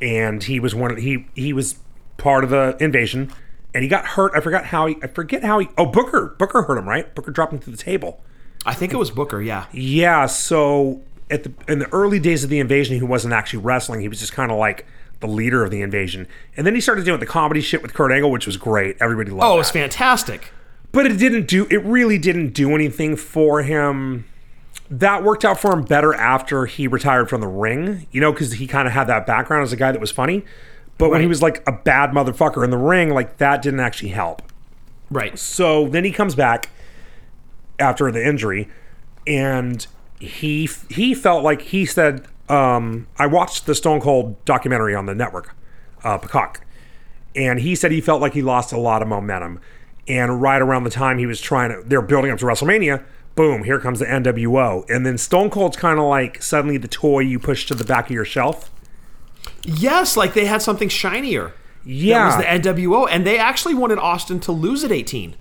and 0.00 0.42
he 0.42 0.58
was 0.60 0.74
one 0.74 0.90
of 0.90 0.96
he 0.96 1.26
he 1.34 1.52
was 1.52 1.76
part 2.16 2.42
of 2.42 2.48
the 2.48 2.74
invasion, 2.80 3.30
and 3.74 3.82
he 3.82 3.88
got 3.90 4.06
hurt. 4.06 4.32
I 4.34 4.40
forgot 4.40 4.64
how 4.64 4.86
he 4.86 4.96
I 5.02 5.08
forget 5.08 5.44
how 5.44 5.58
he 5.58 5.68
oh 5.76 5.84
Booker 5.84 6.34
Booker 6.38 6.62
hurt 6.62 6.78
him 6.78 6.88
right. 6.88 7.14
Booker 7.14 7.30
dropped 7.32 7.52
him 7.52 7.58
through 7.58 7.76
the 7.76 7.82
table. 7.82 8.24
I 8.64 8.72
think 8.72 8.94
it 8.94 8.96
was 8.96 9.10
Booker, 9.10 9.42
yeah. 9.42 9.66
Yeah, 9.72 10.24
so 10.24 11.02
at 11.30 11.44
the 11.44 11.52
in 11.68 11.80
the 11.80 11.92
early 11.92 12.18
days 12.18 12.44
of 12.44 12.48
the 12.48 12.60
invasion, 12.60 12.96
he 12.96 13.02
wasn't 13.02 13.34
actually 13.34 13.58
wrestling. 13.58 14.00
He 14.00 14.08
was 14.08 14.18
just 14.18 14.32
kind 14.32 14.50
of 14.50 14.56
like 14.56 14.86
the 15.22 15.26
leader 15.26 15.64
of 15.64 15.70
the 15.70 15.80
invasion, 15.80 16.28
and 16.56 16.66
then 16.66 16.74
he 16.74 16.80
started 16.82 17.06
doing 17.06 17.18
the 17.20 17.26
comedy 17.26 17.62
shit 17.62 17.80
with 17.80 17.94
Kurt 17.94 18.12
Angle, 18.12 18.30
which 18.30 18.44
was 18.44 18.58
great. 18.58 18.96
Everybody 19.00 19.30
loved. 19.30 19.42
Oh, 19.44 19.54
that. 19.54 19.60
it's 19.60 19.70
fantastic. 19.70 20.52
but 20.92 21.06
it 21.06 21.16
didn't 21.16 21.48
do 21.48 21.66
it 21.70 21.82
really 21.84 22.18
didn't 22.18 22.50
do 22.50 22.74
anything 22.74 23.16
for 23.16 23.62
him 23.62 24.26
that 24.90 25.24
worked 25.24 25.42
out 25.42 25.58
for 25.58 25.72
him 25.72 25.82
better 25.82 26.12
after 26.12 26.66
he 26.66 26.86
retired 26.86 27.30
from 27.30 27.40
the 27.40 27.46
ring 27.48 28.06
you 28.12 28.20
know 28.20 28.30
because 28.30 28.52
he 28.52 28.66
kind 28.66 28.86
of 28.86 28.92
had 28.92 29.04
that 29.06 29.24
background 29.26 29.62
as 29.62 29.72
a 29.72 29.76
guy 29.76 29.90
that 29.90 30.00
was 30.02 30.10
funny 30.10 30.44
but 30.98 31.08
when 31.10 31.22
he 31.22 31.26
was 31.26 31.40
like 31.40 31.62
a 31.66 31.72
bad 31.72 32.10
motherfucker 32.10 32.62
in 32.62 32.68
the 32.68 32.76
ring 32.76 33.08
like 33.14 33.38
that 33.38 33.62
didn't 33.62 33.80
actually 33.80 34.10
help 34.10 34.42
Right. 35.10 35.38
so 35.38 35.88
then 35.88 36.04
he 36.04 36.10
comes 36.12 36.34
back 36.34 36.68
after 37.78 38.10
the 38.12 38.22
injury 38.26 38.68
and 39.26 39.86
he 40.20 40.68
he 40.90 41.14
felt 41.14 41.42
like 41.42 41.62
he 41.62 41.86
said 41.86 42.26
um, 42.48 43.06
i 43.18 43.26
watched 43.26 43.66
the 43.66 43.74
stone 43.74 44.00
cold 44.00 44.42
documentary 44.44 44.94
on 44.94 45.06
the 45.06 45.14
network 45.14 45.54
uh, 46.04 46.18
peacock 46.18 46.64
and 47.34 47.60
he 47.60 47.74
said 47.74 47.90
he 47.90 48.00
felt 48.00 48.20
like 48.20 48.34
he 48.34 48.42
lost 48.42 48.72
a 48.72 48.78
lot 48.78 49.00
of 49.02 49.08
momentum 49.08 49.60
and 50.08 50.42
right 50.42 50.60
around 50.60 50.84
the 50.84 50.90
time 50.90 51.18
he 51.18 51.26
was 51.26 51.40
trying 51.40 51.70
to 51.70 51.82
they're 51.88 52.02
building 52.02 52.30
up 52.30 52.38
to 52.38 52.44
wrestlemania 52.44 53.04
boom 53.34 53.64
here 53.64 53.78
comes 53.78 53.98
the 54.00 54.04
nwo 54.06 54.88
and 54.90 55.06
then 55.06 55.16
stone 55.16 55.48
cold's 55.48 55.76
kind 55.76 55.98
of 55.98 56.04
like 56.04 56.42
suddenly 56.42 56.76
the 56.76 56.88
toy 56.88 57.20
you 57.20 57.38
push 57.38 57.64
to 57.66 57.74
the 57.74 57.84
back 57.84 58.06
of 58.06 58.10
your 58.10 58.24
shelf 58.24 58.70
Yes, 59.64 60.16
like 60.16 60.34
they 60.34 60.44
had 60.46 60.62
something 60.62 60.88
shinier. 60.88 61.52
yeah 61.84 62.36
That 62.36 62.48
was 62.54 62.62
the 62.64 62.70
NWO, 62.72 63.08
and 63.10 63.26
they 63.26 63.38
actually 63.38 63.74
wanted 63.74 63.98
Austin 63.98 64.38
to 64.40 64.52
lose 64.52 64.84
at 64.84 64.92
18. 64.92 65.34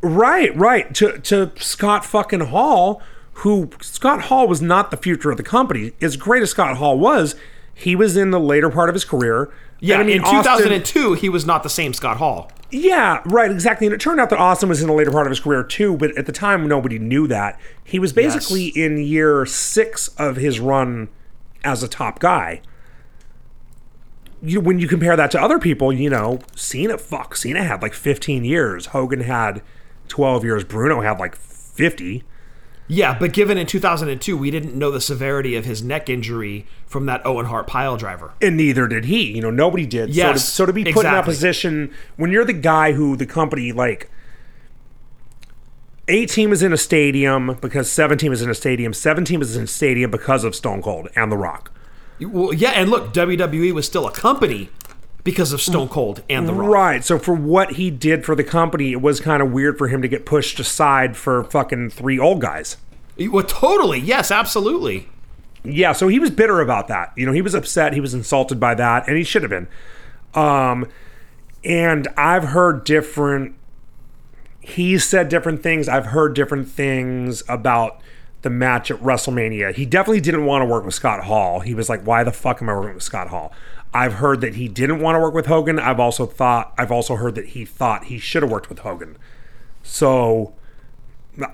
Right, 0.00 0.56
right. 0.56 0.92
To 0.96 1.18
to 1.18 1.50
Scott 1.56 2.04
fucking 2.04 2.40
Hall, 2.40 3.00
who 3.34 3.70
Scott 3.80 4.22
Hall 4.22 4.46
was 4.46 4.60
not 4.60 4.90
the 4.90 4.96
future 4.96 5.30
of 5.30 5.36
the 5.36 5.42
company. 5.42 5.92
As 6.00 6.16
great 6.16 6.42
as 6.42 6.50
Scott 6.50 6.76
Hall 6.76 6.98
was, 6.98 7.34
he 7.74 7.96
was 7.96 8.16
in 8.16 8.30
the 8.30 8.40
later 8.40 8.70
part 8.70 8.88
of 8.88 8.94
his 8.94 9.04
career. 9.04 9.52
Yeah, 9.80 9.98
I 9.98 10.02
mean, 10.04 10.16
in 10.18 10.24
Austin- 10.24 10.42
2002, 10.42 11.14
he 11.14 11.28
was 11.28 11.44
not 11.44 11.62
the 11.62 11.68
same 11.70 11.92
Scott 11.92 12.18
Hall. 12.18 12.50
Yeah, 12.70 13.20
right, 13.26 13.50
exactly. 13.50 13.86
And 13.86 13.92
it 13.92 14.00
turned 14.00 14.18
out 14.20 14.30
that 14.30 14.38
Austin 14.38 14.68
was 14.68 14.80
in 14.80 14.86
the 14.86 14.94
later 14.94 15.10
part 15.10 15.26
of 15.26 15.30
his 15.30 15.40
career 15.40 15.62
too, 15.62 15.96
but 15.96 16.16
at 16.16 16.24
the 16.26 16.32
time 16.32 16.66
nobody 16.66 16.98
knew 16.98 17.26
that. 17.26 17.60
He 17.84 17.98
was 17.98 18.12
basically 18.14 18.68
in 18.68 18.98
year 18.98 19.44
six 19.44 20.08
of 20.18 20.36
his 20.36 20.58
run 20.58 21.08
as 21.64 21.82
a 21.82 21.88
top 21.88 22.18
guy. 22.18 22.62
You, 24.42 24.60
when 24.60 24.78
you 24.78 24.88
compare 24.88 25.16
that 25.16 25.30
to 25.32 25.40
other 25.40 25.58
people, 25.58 25.92
you 25.92 26.08
know, 26.10 26.40
Cena, 26.56 26.96
fuck, 26.98 27.36
Cena 27.36 27.62
had 27.62 27.82
like 27.82 27.94
15 27.94 28.44
years. 28.44 28.86
Hogan 28.86 29.20
had 29.20 29.62
12 30.08 30.44
years. 30.44 30.64
Bruno 30.64 31.00
had 31.02 31.18
like 31.18 31.36
50. 31.36 32.24
Yeah, 32.92 33.18
but 33.18 33.32
given 33.32 33.56
in 33.56 33.66
2002, 33.66 34.36
we 34.36 34.50
didn't 34.50 34.74
know 34.74 34.90
the 34.90 35.00
severity 35.00 35.56
of 35.56 35.64
his 35.64 35.82
neck 35.82 36.10
injury 36.10 36.66
from 36.86 37.06
that 37.06 37.24
Owen 37.24 37.46
Hart 37.46 37.66
pile 37.66 37.96
driver. 37.96 38.32
and 38.42 38.54
neither 38.56 38.86
did 38.86 39.06
he. 39.06 39.34
You 39.34 39.40
know, 39.40 39.50
nobody 39.50 39.86
did. 39.86 40.10
so, 40.10 40.14
Yes, 40.14 40.44
to, 40.44 40.50
so 40.50 40.66
to 40.66 40.72
be 40.74 40.84
put 40.84 41.06
in 41.06 41.12
that 41.12 41.24
position 41.24 41.90
when 42.16 42.30
you're 42.30 42.44
the 42.44 42.52
guy 42.52 42.92
who 42.92 43.16
the 43.16 43.26
company 43.26 43.72
like. 43.72 44.10
18 46.08 46.52
is 46.52 46.62
in 46.62 46.72
a 46.72 46.76
stadium 46.76 47.56
because 47.62 47.90
17 47.90 48.32
is 48.32 48.42
in 48.42 48.50
a 48.50 48.54
stadium. 48.54 48.92
17 48.92 49.40
is 49.40 49.56
in 49.56 49.62
a 49.64 49.66
stadium 49.66 50.10
because 50.10 50.44
of 50.44 50.54
Stone 50.54 50.82
Cold 50.82 51.08
and 51.14 51.32
The 51.32 51.36
Rock. 51.36 51.72
Well, 52.20 52.52
yeah, 52.52 52.70
and 52.70 52.90
look, 52.90 53.14
WWE 53.14 53.72
was 53.72 53.86
still 53.86 54.06
a 54.06 54.12
company 54.12 54.68
because 55.24 55.52
of 55.52 55.60
Stone 55.60 55.88
Cold 55.88 56.22
and 56.28 56.48
The 56.48 56.52
Rock. 56.52 56.70
Right. 56.70 57.04
So 57.04 57.18
for 57.18 57.34
what 57.34 57.72
he 57.72 57.90
did 57.90 58.24
for 58.24 58.34
the 58.34 58.44
company, 58.44 58.92
it 58.92 59.00
was 59.00 59.20
kind 59.20 59.42
of 59.42 59.52
weird 59.52 59.78
for 59.78 59.88
him 59.88 60.02
to 60.02 60.08
get 60.08 60.26
pushed 60.26 60.58
aside 60.58 61.16
for 61.16 61.44
fucking 61.44 61.90
three 61.90 62.18
old 62.18 62.40
guys. 62.40 62.76
Well, 63.18 63.44
totally. 63.44 64.00
Yes, 64.00 64.30
absolutely. 64.30 65.08
Yeah, 65.64 65.92
so 65.92 66.08
he 66.08 66.18
was 66.18 66.30
bitter 66.30 66.60
about 66.60 66.88
that. 66.88 67.12
You 67.16 67.24
know, 67.24 67.32
he 67.32 67.42
was 67.42 67.54
upset, 67.54 67.92
he 67.92 68.00
was 68.00 68.14
insulted 68.14 68.58
by 68.58 68.74
that, 68.74 69.06
and 69.06 69.16
he 69.16 69.22
should 69.22 69.42
have 69.42 69.50
been. 69.50 69.68
Um 70.34 70.88
and 71.64 72.08
I've 72.16 72.44
heard 72.44 72.84
different. 72.84 73.54
He 74.60 74.98
said 74.98 75.28
different 75.28 75.62
things. 75.62 75.88
I've 75.88 76.06
heard 76.06 76.34
different 76.34 76.68
things 76.68 77.42
about 77.48 78.00
the 78.42 78.50
match 78.50 78.90
at 78.90 78.98
WrestleMania. 79.00 79.74
He 79.74 79.86
definitely 79.86 80.20
didn't 80.20 80.44
want 80.44 80.62
to 80.62 80.66
work 80.66 80.84
with 80.84 80.94
Scott 80.94 81.24
Hall. 81.24 81.60
He 81.60 81.74
was 81.74 81.88
like, 81.88 82.02
"Why 82.02 82.24
the 82.24 82.32
fuck 82.32 82.60
am 82.60 82.68
I 82.68 82.74
working 82.74 82.94
with 82.94 83.02
Scott 83.04 83.28
Hall?" 83.28 83.52
I've 83.94 84.14
heard 84.14 84.40
that 84.40 84.54
he 84.54 84.68
didn't 84.68 85.00
want 85.00 85.16
to 85.16 85.20
work 85.20 85.34
with 85.34 85.46
Hogan. 85.46 85.78
I've 85.78 86.00
also 86.00 86.24
thought 86.26 86.72
I've 86.78 86.90
also 86.92 87.16
heard 87.16 87.34
that 87.34 87.48
he 87.48 87.64
thought 87.64 88.04
he 88.04 88.18
should 88.18 88.42
have 88.42 88.50
worked 88.50 88.68
with 88.68 88.80
Hogan. 88.80 89.18
So 89.82 90.54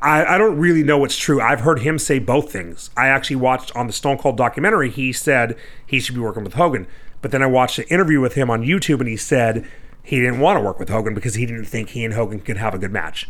I, 0.02 0.24
I 0.24 0.38
don't 0.38 0.58
really 0.58 0.82
know 0.82 0.98
what's 0.98 1.16
true. 1.16 1.40
I've 1.40 1.60
heard 1.60 1.80
him 1.80 1.98
say 1.98 2.18
both 2.18 2.52
things. 2.52 2.90
I 2.96 3.08
actually 3.08 3.36
watched 3.36 3.74
on 3.76 3.86
the 3.86 3.92
Stone 3.92 4.18
Cold 4.18 4.36
documentary, 4.36 4.90
he 4.90 5.12
said 5.12 5.56
he 5.86 6.00
should 6.00 6.14
be 6.14 6.20
working 6.20 6.44
with 6.44 6.54
Hogan. 6.54 6.86
But 7.22 7.30
then 7.32 7.42
I 7.42 7.46
watched 7.46 7.78
an 7.78 7.84
interview 7.88 8.20
with 8.20 8.34
him 8.34 8.50
on 8.50 8.62
YouTube 8.62 9.00
and 9.00 9.08
he 9.08 9.16
said 9.16 9.66
he 10.02 10.20
didn't 10.20 10.40
want 10.40 10.58
to 10.58 10.64
work 10.64 10.78
with 10.78 10.88
Hogan 10.88 11.14
because 11.14 11.34
he 11.34 11.46
didn't 11.46 11.64
think 11.66 11.90
he 11.90 12.04
and 12.04 12.14
Hogan 12.14 12.40
could 12.40 12.56
have 12.56 12.74
a 12.74 12.78
good 12.78 12.92
match. 12.92 13.28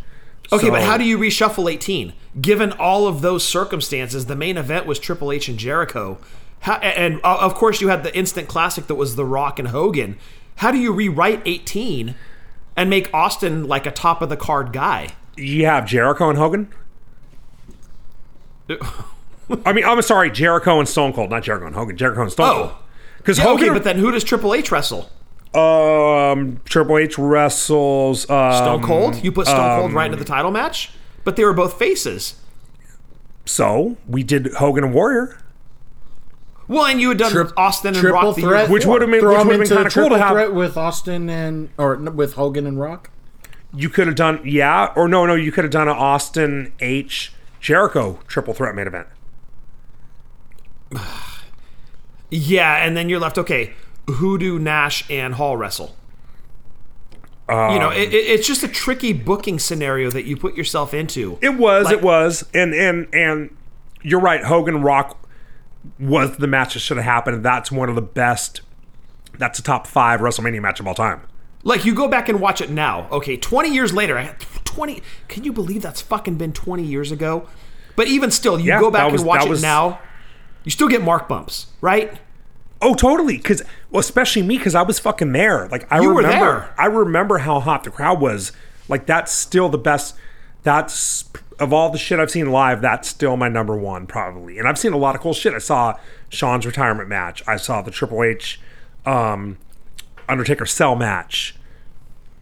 Okay, 0.52 0.66
So- 0.66 0.72
but 0.72 0.82
how 0.82 0.96
do 0.96 1.04
you 1.04 1.18
reshuffle 1.18 1.70
18? 1.70 2.12
Given 2.40 2.72
all 2.72 3.06
of 3.06 3.20
those 3.22 3.44
circumstances, 3.46 4.26
the 4.26 4.36
main 4.36 4.56
event 4.56 4.86
was 4.86 4.98
Triple 4.98 5.32
H 5.32 5.48
and 5.48 5.58
Jericho. 5.58 6.18
How, 6.60 6.74
and 6.76 7.20
uh, 7.24 7.38
of 7.40 7.54
course, 7.54 7.80
you 7.80 7.88
had 7.88 8.02
the 8.02 8.16
instant 8.16 8.48
classic 8.48 8.86
that 8.88 8.96
was 8.96 9.16
The 9.16 9.24
Rock 9.24 9.58
and 9.58 9.68
Hogan. 9.68 10.16
How 10.56 10.70
do 10.72 10.78
you 10.78 10.92
rewrite 10.92 11.40
18 11.46 12.14
and 12.76 12.90
make 12.90 13.12
Austin 13.14 13.66
like 13.68 13.86
a 13.86 13.90
top 13.92 14.22
of 14.22 14.28
the 14.28 14.36
card 14.36 14.72
guy? 14.72 15.08
you 15.36 15.64
have 15.66 15.86
Jericho 15.86 16.28
and 16.30 16.36
Hogan? 16.38 16.68
I 19.64 19.72
mean, 19.72 19.84
I'm 19.84 20.02
sorry, 20.02 20.30
Jericho 20.30 20.78
and 20.78 20.88
Stone 20.88 21.14
Cold, 21.14 21.30
not 21.30 21.42
Jericho 21.42 21.66
and 21.66 21.74
Hogan. 21.74 21.96
Jericho 21.96 22.22
and 22.22 22.32
Stone 22.32 22.46
Oh. 22.48 22.54
Cold. 22.68 22.72
Because 23.18 23.38
Yeah, 23.38 23.44
Hogan, 23.44 23.64
okay, 23.66 23.72
but 23.74 23.84
then 23.84 23.98
who 23.98 24.10
does 24.10 24.24
Triple 24.24 24.54
H 24.54 24.70
wrestle? 24.70 25.10
um, 25.54 26.60
Triple 26.66 26.98
H 26.98 27.18
wrestles 27.18 28.28
um, 28.28 28.52
Stone 28.52 28.82
Cold? 28.82 29.24
You 29.24 29.32
put 29.32 29.46
Stone 29.46 29.80
Cold 29.80 29.92
right 29.92 30.06
into 30.06 30.18
the 30.18 30.24
title 30.24 30.50
match? 30.50 30.90
But 31.24 31.36
they 31.36 31.44
were 31.44 31.54
both 31.54 31.78
faces. 31.78 32.34
So 33.46 33.96
we 34.06 34.22
did 34.22 34.52
Hogan 34.54 34.84
and 34.84 34.92
Warrior, 34.94 35.38
Well, 36.68 36.84
and 36.84 37.00
you 37.00 37.08
had 37.08 37.18
done 37.18 37.32
Trip- 37.32 37.52
Austin 37.56 37.96
and 37.96 38.04
Rock 38.04 38.34
the 38.36 38.42
year 38.42 38.50
threat, 38.50 38.62
before. 38.64 38.72
Which 38.74 38.86
would've 38.86 39.10
been- 39.10 39.24
which 39.26 39.36
would've 39.44 39.58
been 39.60 39.68
kinda 39.68 39.90
cool 39.90 40.10
to 40.10 40.18
have- 40.18 40.30
threat 40.32 40.52
with 40.52 40.76
Austin 40.76 41.28
and 41.30 41.70
or 41.78 41.96
with 41.96 42.34
Hogan 42.34 42.66
and 42.66 42.78
Rock. 42.78 43.10
you 43.74 43.88
could 43.88 44.06
have 44.06 44.16
done 44.16 44.40
yeah, 44.44 44.92
or 44.94 45.08
no, 45.08 45.24
no, 45.26 45.34
you 45.34 45.50
could 45.52 45.64
have 45.64 45.70
done 45.72 45.88
an 45.88 45.96
Austin 45.96 46.72
H 46.80 47.32
Jericho 47.60 48.18
triple 48.28 48.54
threat 48.54 48.74
main 48.74 48.86
event. 48.86 49.06
Yeah, 52.30 52.84
and 52.84 52.94
then 52.96 53.08
you're 53.08 53.20
left. 53.20 53.38
Okay, 53.38 53.72
who 54.06 54.36
do 54.36 54.58
Nash 54.58 55.08
and 55.10 55.34
Hall 55.34 55.56
wrestle? 55.56 55.96
you 57.48 57.54
Um, 57.54 57.78
know, 57.78 57.88
it, 57.90 58.12
it- 58.12 58.26
it's 58.26 58.46
just 58.46 58.62
a 58.62 58.68
tricky 58.68 59.14
booking 59.14 59.58
scenario 59.58 60.10
that 60.10 60.26
you 60.26 60.36
put 60.36 60.54
yourself 60.54 60.92
into. 60.92 61.38
It 61.40 61.54
was, 61.54 61.86
Like- 61.86 61.94
it 61.96 62.02
was, 62.02 62.44
and 62.52 62.74
and 62.74 63.06
and 63.14 63.48
you're 64.02 64.20
right. 64.20 64.44
Hogan 64.44 64.82
Rock 64.82 65.16
was 65.98 66.36
the 66.36 66.46
match 66.46 66.74
that 66.74 66.80
should 66.80 66.96
have 66.96 67.04
happened. 67.04 67.44
That's 67.44 67.70
one 67.72 67.88
of 67.88 67.94
the 67.94 68.02
best. 68.02 68.60
That's 69.38 69.58
a 69.58 69.62
top 69.62 69.86
five 69.86 70.20
WrestleMania 70.20 70.60
match 70.60 70.80
of 70.80 70.86
all 70.86 70.94
time. 70.94 71.22
Like 71.64 71.84
you 71.84 71.94
go 71.94 72.08
back 72.08 72.28
and 72.28 72.40
watch 72.40 72.60
it 72.60 72.70
now. 72.70 73.08
Okay, 73.10 73.36
20 73.36 73.72
years 73.72 73.92
later, 73.92 74.16
I- 74.18 74.34
20 74.64 75.02
Can 75.28 75.44
you 75.44 75.52
believe 75.52 75.82
that's 75.82 76.00
fucking 76.00 76.36
been 76.36 76.52
20 76.52 76.82
years 76.84 77.10
ago? 77.10 77.46
But 77.96 78.06
even 78.06 78.30
still, 78.30 78.58
you 78.60 78.66
Yeah, 78.66 78.80
go 78.80 78.90
back 78.90 79.10
was- 79.10 79.22
and 79.22 79.28
watch 79.28 79.44
it 79.44 79.48
was- 79.48 79.62
now, 79.62 79.98
you 80.64 80.70
still 80.70 80.88
get 80.88 81.02
mark 81.02 81.28
bumps, 81.28 81.66
right? 81.80 82.12
Oh, 82.80 82.94
totally. 82.94 83.38
Because 83.38 83.62
well, 83.90 83.98
especially 84.00 84.42
me, 84.42 84.56
because 84.56 84.74
I 84.76 84.82
was 84.82 84.98
fucking 85.00 85.32
there. 85.32 85.66
Like 85.68 85.86
I 85.90 86.00
You 86.00 86.14
remember. 86.16 86.68
I 86.78 86.86
remember 86.86 87.38
how 87.38 87.58
hot 87.58 87.82
the 87.84 87.90
crowd 87.90 88.20
was. 88.20 88.52
Like 88.88 89.06
that's 89.06 89.32
still 89.32 89.68
the 89.68 89.78
best. 89.78 90.14
That's 90.62 91.24
of 91.58 91.72
all 91.72 91.90
the 91.90 91.98
shit 91.98 92.18
I've 92.20 92.30
seen 92.30 92.50
live. 92.50 92.80
That's 92.80 93.08
still 93.08 93.36
my 93.36 93.48
number 93.48 93.76
one, 93.76 94.06
probably. 94.06 94.58
And 94.58 94.68
I've 94.68 94.78
seen 94.78 94.92
a 94.92 94.96
lot 94.96 95.14
of 95.14 95.20
cool 95.20 95.34
shit. 95.34 95.54
I 95.54 95.58
saw 95.58 95.94
Shawn's 96.28 96.64
retirement 96.66 97.08
match. 97.08 97.42
I 97.46 97.56
saw 97.56 97.82
the 97.82 97.90
Triple 97.90 98.22
H, 98.22 98.60
um, 99.06 99.58
Undertaker 100.28 100.66
Cell 100.66 100.94
match. 100.96 101.54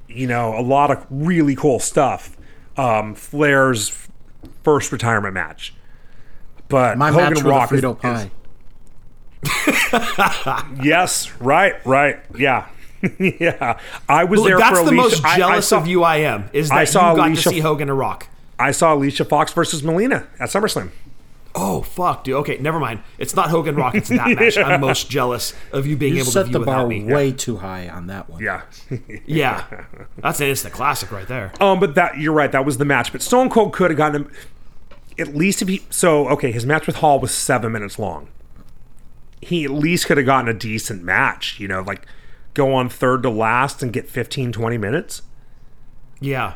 You 0.08 0.26
know, 0.26 0.58
a 0.58 0.62
lot 0.62 0.90
of 0.90 1.06
really 1.10 1.54
cool 1.56 1.78
stuff. 1.80 2.36
Um, 2.76 3.14
Flair's 3.14 4.06
first 4.62 4.92
retirement 4.92 5.34
match. 5.34 5.74
But 6.68 6.98
My 6.98 7.10
Hogan 7.10 7.34
match 7.34 7.42
Rock 7.42 7.72
a 7.72 7.74
is- 7.76 7.80
Frito 7.82 7.96
is- 7.96 8.00
pie. 8.02 8.30
Yes, 10.82 11.30
right, 11.40 11.74
right. 11.86 12.20
Yeah. 12.36 12.66
yeah. 13.18 13.78
I 14.08 14.24
was 14.24 14.42
there 14.44 14.58
That's 14.58 14.78
for 14.78 14.84
the 14.84 14.90
Alicia. 14.90 14.94
most 15.22 15.24
I- 15.24 15.34
I 15.34 15.36
jealous 15.36 15.68
saw- 15.68 15.78
of 15.78 15.86
you 15.86 16.02
I 16.02 16.16
am, 16.18 16.50
is 16.52 16.68
that 16.70 16.78
I 16.78 16.84
saw 16.84 17.10
you 17.12 17.16
got 17.16 17.26
Alicia- 17.28 17.42
to 17.44 17.48
see 17.50 17.60
Hogan 17.60 17.88
and 17.88 17.98
Rock. 17.98 18.28
I 18.58 18.70
saw 18.70 18.94
Alicia 18.94 19.24
Fox 19.24 19.52
versus 19.52 19.82
Melina 19.82 20.28
at 20.38 20.48
SummerSlam. 20.48 20.90
Oh, 21.58 21.80
fuck, 21.80 22.24
dude. 22.24 22.34
Okay, 22.36 22.58
never 22.58 22.78
mind. 22.78 23.00
It's 23.18 23.34
not 23.34 23.48
Hogan 23.48 23.76
Rock, 23.76 23.94
it's 23.94 24.10
that 24.10 24.28
match. 24.38 24.58
I'm 24.58 24.80
most 24.80 25.08
jealous 25.08 25.54
of 25.72 25.86
you 25.86 25.96
being 25.96 26.12
You 26.14 26.18
able 26.20 26.26
to 26.26 26.32
set 26.32 26.44
view 26.46 26.52
the 26.52 26.58
without 26.60 26.72
bar 26.80 26.86
me. 26.86 27.04
way 27.04 27.32
too 27.32 27.56
high 27.56 27.88
on 27.88 28.08
that 28.08 28.28
one. 28.28 28.42
Yeah. 28.42 28.62
Yeah. 29.26 29.64
That's 30.18 30.40
an 30.40 30.48
instant 30.48 30.74
classic 30.74 31.10
right 31.12 31.26
there. 31.26 31.52
um, 31.60 31.80
but 31.80 31.94
that 31.94 32.18
you're 32.18 32.34
right, 32.34 32.52
that 32.52 32.64
was 32.66 32.76
the 32.78 32.84
match. 32.84 33.10
But 33.10 33.22
Stone 33.22 33.48
Cold 33.50 33.72
could 33.72 33.90
have 33.90 33.96
gotten 33.98 34.22
him 34.22 34.32
at 35.18 35.34
least 35.34 35.62
if 35.62 35.68
he 35.68 35.82
so 35.88 36.28
okay, 36.28 36.52
his 36.52 36.66
match 36.66 36.86
with 36.86 36.96
Hall 36.96 37.18
was 37.18 37.32
seven 37.34 37.72
minutes 37.72 37.98
long. 37.98 38.28
He 39.40 39.64
at 39.64 39.70
least 39.70 40.06
could 40.06 40.18
have 40.18 40.26
gotten 40.26 40.48
a 40.48 40.54
decent 40.54 41.02
match, 41.02 41.58
you 41.58 41.68
know, 41.68 41.80
like 41.80 42.06
go 42.52 42.74
on 42.74 42.88
third 42.90 43.22
to 43.22 43.30
last 43.30 43.82
and 43.82 43.92
get 43.94 44.08
15, 44.10 44.52
20 44.52 44.76
minutes. 44.78 45.22
Yeah. 46.20 46.54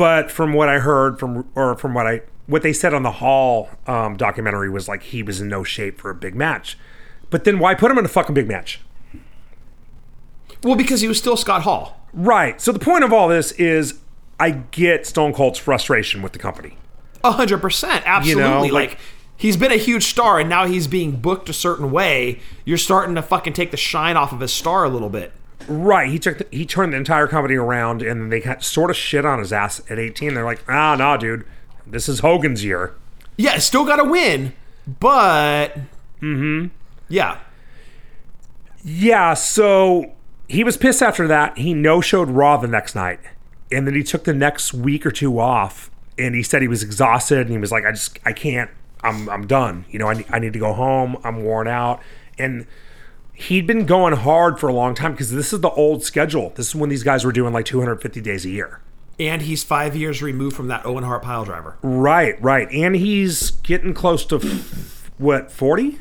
But 0.00 0.30
from 0.30 0.54
what 0.54 0.70
I 0.70 0.78
heard 0.78 1.18
from 1.18 1.46
or 1.54 1.76
from 1.76 1.92
what 1.92 2.06
I 2.06 2.22
what 2.46 2.62
they 2.62 2.72
said 2.72 2.94
on 2.94 3.02
the 3.02 3.10
Hall 3.10 3.68
um, 3.86 4.16
documentary 4.16 4.70
was 4.70 4.88
like 4.88 5.02
he 5.02 5.22
was 5.22 5.42
in 5.42 5.48
no 5.48 5.62
shape 5.62 6.00
for 6.00 6.08
a 6.08 6.14
big 6.14 6.34
match. 6.34 6.78
But 7.28 7.44
then 7.44 7.58
why 7.58 7.74
put 7.74 7.90
him 7.90 7.98
in 7.98 8.06
a 8.06 8.08
fucking 8.08 8.34
big 8.34 8.48
match? 8.48 8.80
Well, 10.64 10.74
because 10.74 11.02
he 11.02 11.08
was 11.08 11.18
still 11.18 11.36
Scott 11.36 11.64
Hall. 11.64 12.00
Right. 12.14 12.58
So 12.62 12.72
the 12.72 12.78
point 12.78 13.04
of 13.04 13.12
all 13.12 13.28
this 13.28 13.52
is 13.52 14.00
I 14.40 14.52
get 14.52 15.06
Stone 15.06 15.34
Cold's 15.34 15.58
frustration 15.58 16.22
with 16.22 16.32
the 16.32 16.38
company. 16.38 16.78
A 17.22 17.32
hundred 17.32 17.58
percent, 17.58 18.02
absolutely. 18.06 18.70
like- 18.70 18.92
like, 18.92 18.98
he's 19.36 19.58
been 19.58 19.70
a 19.70 19.76
huge 19.76 20.04
star, 20.04 20.40
and 20.40 20.48
now 20.48 20.64
he's 20.64 20.86
being 20.86 21.16
booked 21.20 21.50
a 21.50 21.52
certain 21.52 21.90
way. 21.90 22.40
You're 22.64 22.78
starting 22.78 23.14
to 23.16 23.22
fucking 23.22 23.52
take 23.52 23.70
the 23.70 23.76
shine 23.76 24.16
off 24.16 24.32
of 24.32 24.40
his 24.40 24.50
star 24.52 24.84
a 24.84 24.88
little 24.88 25.10
bit. 25.10 25.32
Right. 25.68 26.10
He 26.10 26.18
took 26.18 26.38
the, 26.38 26.46
he 26.50 26.66
turned 26.66 26.92
the 26.92 26.96
entire 26.96 27.26
company 27.26 27.54
around 27.54 28.02
and 28.02 28.32
they 28.32 28.40
got 28.40 28.62
sort 28.64 28.90
of 28.90 28.96
shit 28.96 29.24
on 29.24 29.38
his 29.38 29.52
ass 29.52 29.80
at 29.90 29.98
18. 29.98 30.34
They're 30.34 30.44
like, 30.44 30.64
"Ah, 30.68 30.96
nah, 30.96 31.16
dude. 31.16 31.44
This 31.86 32.08
is 32.08 32.20
Hogan's 32.20 32.64
year." 32.64 32.94
Yeah, 33.36 33.58
still 33.58 33.84
got 33.86 33.96
to 33.96 34.04
win, 34.04 34.52
but 34.86 35.74
mm-hmm. 36.20 36.66
yeah, 37.08 37.38
Yeah, 38.82 39.34
so 39.34 40.12
he 40.48 40.64
was 40.64 40.76
pissed 40.76 41.02
after 41.02 41.26
that. 41.28 41.56
He 41.56 41.72
no 41.72 42.00
showed 42.00 42.28
Raw 42.28 42.56
the 42.56 42.68
next 42.68 42.94
night. 42.94 43.20
And 43.72 43.86
then 43.86 43.94
he 43.94 44.02
took 44.02 44.24
the 44.24 44.34
next 44.34 44.74
week 44.74 45.06
or 45.06 45.10
two 45.10 45.38
off. 45.38 45.90
And 46.18 46.34
he 46.34 46.42
said 46.42 46.60
he 46.60 46.68
was 46.68 46.82
exhausted 46.82 47.38
and 47.38 47.50
he 47.50 47.58
was 47.58 47.72
like, 47.72 47.86
I 47.86 47.92
just, 47.92 48.18
I 48.26 48.32
can't, 48.32 48.70
I'm, 49.02 49.28
I'm 49.30 49.46
done. 49.46 49.86
You 49.90 50.00
know, 50.00 50.08
I, 50.08 50.24
I 50.28 50.38
need 50.38 50.52
to 50.52 50.58
go 50.58 50.74
home. 50.74 51.16
I'm 51.24 51.42
worn 51.44 51.66
out. 51.66 52.02
And 52.36 52.66
he'd 53.42 53.66
been 53.66 53.86
going 53.86 54.14
hard 54.14 54.58
for 54.60 54.68
a 54.68 54.72
long 54.72 54.94
time 54.94 55.12
because 55.12 55.30
this 55.32 55.52
is 55.52 55.60
the 55.60 55.70
old 55.70 56.02
schedule. 56.04 56.52
This 56.56 56.68
is 56.68 56.74
when 56.74 56.90
these 56.90 57.02
guys 57.02 57.24
were 57.24 57.32
doing 57.32 57.52
like 57.52 57.64
250 57.66 58.20
days 58.20 58.44
a 58.44 58.50
year. 58.50 58.80
and 59.18 59.42
he's 59.42 59.62
five 59.64 59.94
years 59.96 60.22
removed 60.22 60.56
from 60.56 60.68
that 60.68 60.84
Owen 60.86 61.04
Hart 61.04 61.22
pile 61.22 61.44
driver. 61.44 61.76
Right, 61.82 62.40
right. 62.42 62.68
And 62.72 62.96
he's 62.96 63.50
getting 63.50 63.92
close 63.94 64.24
to 64.26 64.36
f- 64.36 65.10
what, 65.18 65.50
40? 65.52 65.98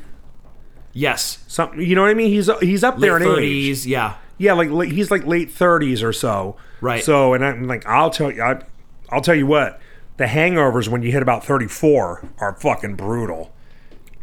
Yes, 0.94 1.44
Something, 1.48 1.82
you 1.82 1.96
know 1.96 2.02
what 2.02 2.10
I 2.10 2.14
mean? 2.16 2.30
He's 2.32 2.50
he's 2.62 2.84
up 2.84 2.96
late 2.96 3.02
there 3.02 3.18
in 3.18 3.24
age. 3.24 3.28
thirties. 3.30 3.88
Yeah, 3.88 4.16
Yeah, 4.38 4.54
like 4.54 4.92
he's 4.92 5.12
like 5.12 5.26
late 5.26 5.52
thirties 5.52 6.02
or 6.02 6.12
so. 6.12 6.56
Right. 6.82 7.04
So, 7.04 7.34
and 7.34 7.46
I'm 7.46 7.68
like, 7.68 7.86
I'll 7.86 8.10
tell 8.10 8.32
you, 8.32 8.42
I, 8.42 8.62
I'll 9.10 9.22
tell 9.22 9.36
you 9.36 9.46
what, 9.46 9.80
the 10.18 10.26
hangovers 10.26 10.88
when 10.88 11.04
you 11.04 11.12
hit 11.12 11.22
about 11.22 11.46
thirty 11.46 11.68
four 11.68 12.28
are 12.40 12.54
fucking 12.54 12.96
brutal. 12.96 13.54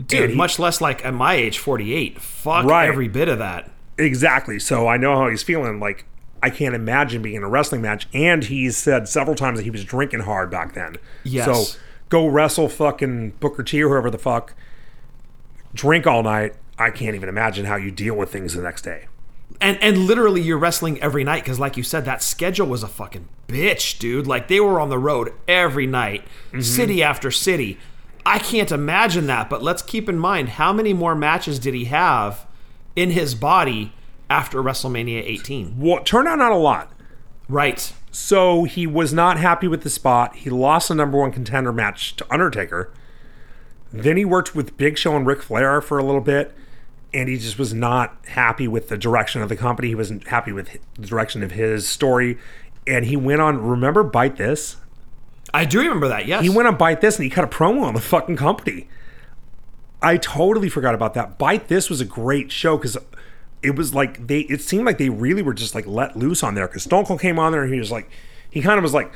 Dude. 0.05 0.31
He- 0.31 0.37
much 0.37 0.59
less 0.59 0.81
like 0.81 1.05
at 1.05 1.15
my 1.15 1.35
age, 1.35 1.59
forty-eight. 1.59 2.21
Fuck 2.21 2.65
Right. 2.67 2.89
every 2.89 3.09
bit 3.09 3.29
of 3.29 3.39
that. 3.39 3.71
Exactly. 3.99 4.59
So 4.59 4.89
I 4.89 4.97
know 4.97 5.17
how 5.17 5.29
he's 5.29 5.43
feeling. 5.43 5.81
Like 5.81 6.05
I 6.43 6.51
can't 6.51 6.75
imagine 6.75 7.23
being 7.23 7.37
in 7.37 7.43
a 7.43 7.49
wrestling 7.49 7.81
match. 7.83 8.07
And 8.13 8.45
he's 8.45 8.77
said 8.77 9.09
several 9.09 9.35
times 9.35 9.59
that 9.59 9.65
he 9.65 9.71
was 9.71 9.85
drinking 9.85 10.21
hard 10.21 10.51
back 10.51 10.75
then. 10.75 10.97
Yes. 11.25 11.47
So 11.73 11.79
go 12.09 12.27
wrestle 12.27 12.69
fucking 12.69 13.31
Booker 13.41 13.63
T 13.63 13.83
or 13.83 13.89
whoever 13.89 14.11
the 14.11 14.19
fuck. 14.19 14.55
Drink 15.75 16.07
all 16.07 16.23
night. 16.23 16.55
I 16.79 16.91
can't 16.91 17.15
even 17.15 17.29
imagine 17.29 17.65
how 17.65 17.77
you 17.77 17.91
deal 17.91 18.15
with 18.15 18.31
things 18.31 18.55
the 18.55 18.63
next 18.63 18.83
day. 18.83 19.07
and 19.61 19.79
and 19.83 19.97
literally 20.07 20.43
you're 20.43 20.59
wrestling 20.59 21.01
every 21.01 21.25
night 21.25 21.43
because 21.43 21.59
like 21.59 21.77
you 21.79 21.83
said 21.83 22.05
that 22.05 22.23
schedule 22.23 22.67
was 22.67 22.83
a 22.83 22.89
fucking 22.89 23.27
bitch 23.49 23.99
dude 23.99 24.27
like 24.27 24.49
they 24.49 24.61
were 24.61 24.79
on 24.81 24.91
the 24.91 24.99
road 24.99 25.33
every 25.49 25.87
night 25.87 26.23
mm-hmm. 26.49 26.61
city 26.61 27.03
after 27.03 27.31
city 27.31 27.79
i 28.27 28.39
can't 28.39 28.71
imagine 28.71 29.27
that 29.27 29.49
but 29.49 29.63
let's 29.63 29.81
keep 29.81 30.09
in 30.09 30.19
mind 30.19 30.51
how 30.51 30.73
many 30.73 30.93
more 30.93 31.15
matches 31.15 31.59
did 31.59 31.73
he 31.73 31.87
have 31.87 32.47
in 32.95 33.11
his 33.11 33.35
body 33.35 33.93
after 34.29 34.63
wrestlemania 34.63 35.23
18 35.23 35.79
Well, 35.79 36.03
turned 36.03 36.29
out 36.29 36.39
not 36.39 36.53
a 36.53 36.57
lot. 36.57 36.93
Right. 37.49 37.93
So 38.11 38.65
he 38.65 38.87
was 38.87 39.13
not 39.13 39.39
happy 39.39 39.69
with 39.69 39.83
the 39.83 39.91
spot. 39.91 40.35
He 40.37 40.51
lost 40.51 40.89
the 40.89 40.95
number 40.95 41.19
one 41.19 41.31
contender 41.33 41.73
match 41.73 42.17
to 42.17 42.27
Undertaker. 42.33 42.93
Then 43.93 44.17
he 44.17 44.25
worked 44.25 44.55
with 44.55 44.77
Big 44.77 44.99
Show 44.99 45.17
and 45.17 45.27
Ric 45.27 45.43
Flair 45.43 45.81
for 45.81 45.99
a 45.99 46.05
little 46.05 46.21
bit, 46.21 46.55
and 47.15 47.29
he 47.29 47.39
just 47.39 47.59
was 47.59 47.73
not 47.73 48.19
happy 48.29 48.67
with 48.67 48.89
the 48.89 48.99
direction 48.99 49.43
of 49.43 49.49
the 49.49 49.57
company. 49.57 49.89
He 49.89 49.95
wasn't 49.95 50.27
happy 50.27 50.51
with 50.53 50.77
the 50.95 51.07
direction 51.07 51.43
of 51.43 51.53
his 51.53 51.89
story. 51.89 52.39
And 52.87 53.05
he 53.05 53.17
went 53.17 53.41
on, 53.41 53.63
remember 53.63 54.03
Bite 54.03 54.37
This? 54.37 54.77
I 55.55 55.65
do 55.65 55.81
remember 55.81 56.09
that. 56.09 56.27
Yes. 56.27 56.43
He 56.43 56.51
went 56.51 56.69
on 56.69 56.77
Bite 56.77 57.01
This 57.01 57.17
and 57.17 57.25
he 57.25 57.31
cut 57.31 57.45
a 57.45 57.47
promo 57.47 57.83
on 57.83 57.95
the 57.95 58.01
fucking 58.01 58.37
company. 58.37 58.89
I 60.03 60.17
totally 60.19 60.69
forgot 60.69 60.95
about 60.95 61.15
that. 61.15 61.39
Bite 61.39 61.69
This 61.69 61.89
was 61.89 62.01
a 62.01 62.05
great 62.05 62.53
show 62.53 62.77
because 62.77 62.97
it 63.63 63.75
was 63.75 63.95
like 63.95 64.27
they 64.27 64.41
it 64.41 64.61
seemed 64.61 64.85
like 64.85 64.99
they 64.99 65.09
really 65.09 65.43
were 65.43 65.55
just 65.55 65.75
like 65.75 65.87
let 65.87 66.17
loose 66.17 66.43
on 66.43 66.55
there 66.55 66.69
because 66.69 66.83
Stone 66.85 67.07
Cold 67.07 67.21
came 67.21 67.39
on 67.39 67.53
there 67.53 67.63
and 67.63 67.73
he 67.73 67.79
was 67.79 67.91
like 67.91 68.09
he 68.51 68.61
kind 68.61 68.79
of 68.79 68.83
was 68.83 68.95
like 68.95 69.11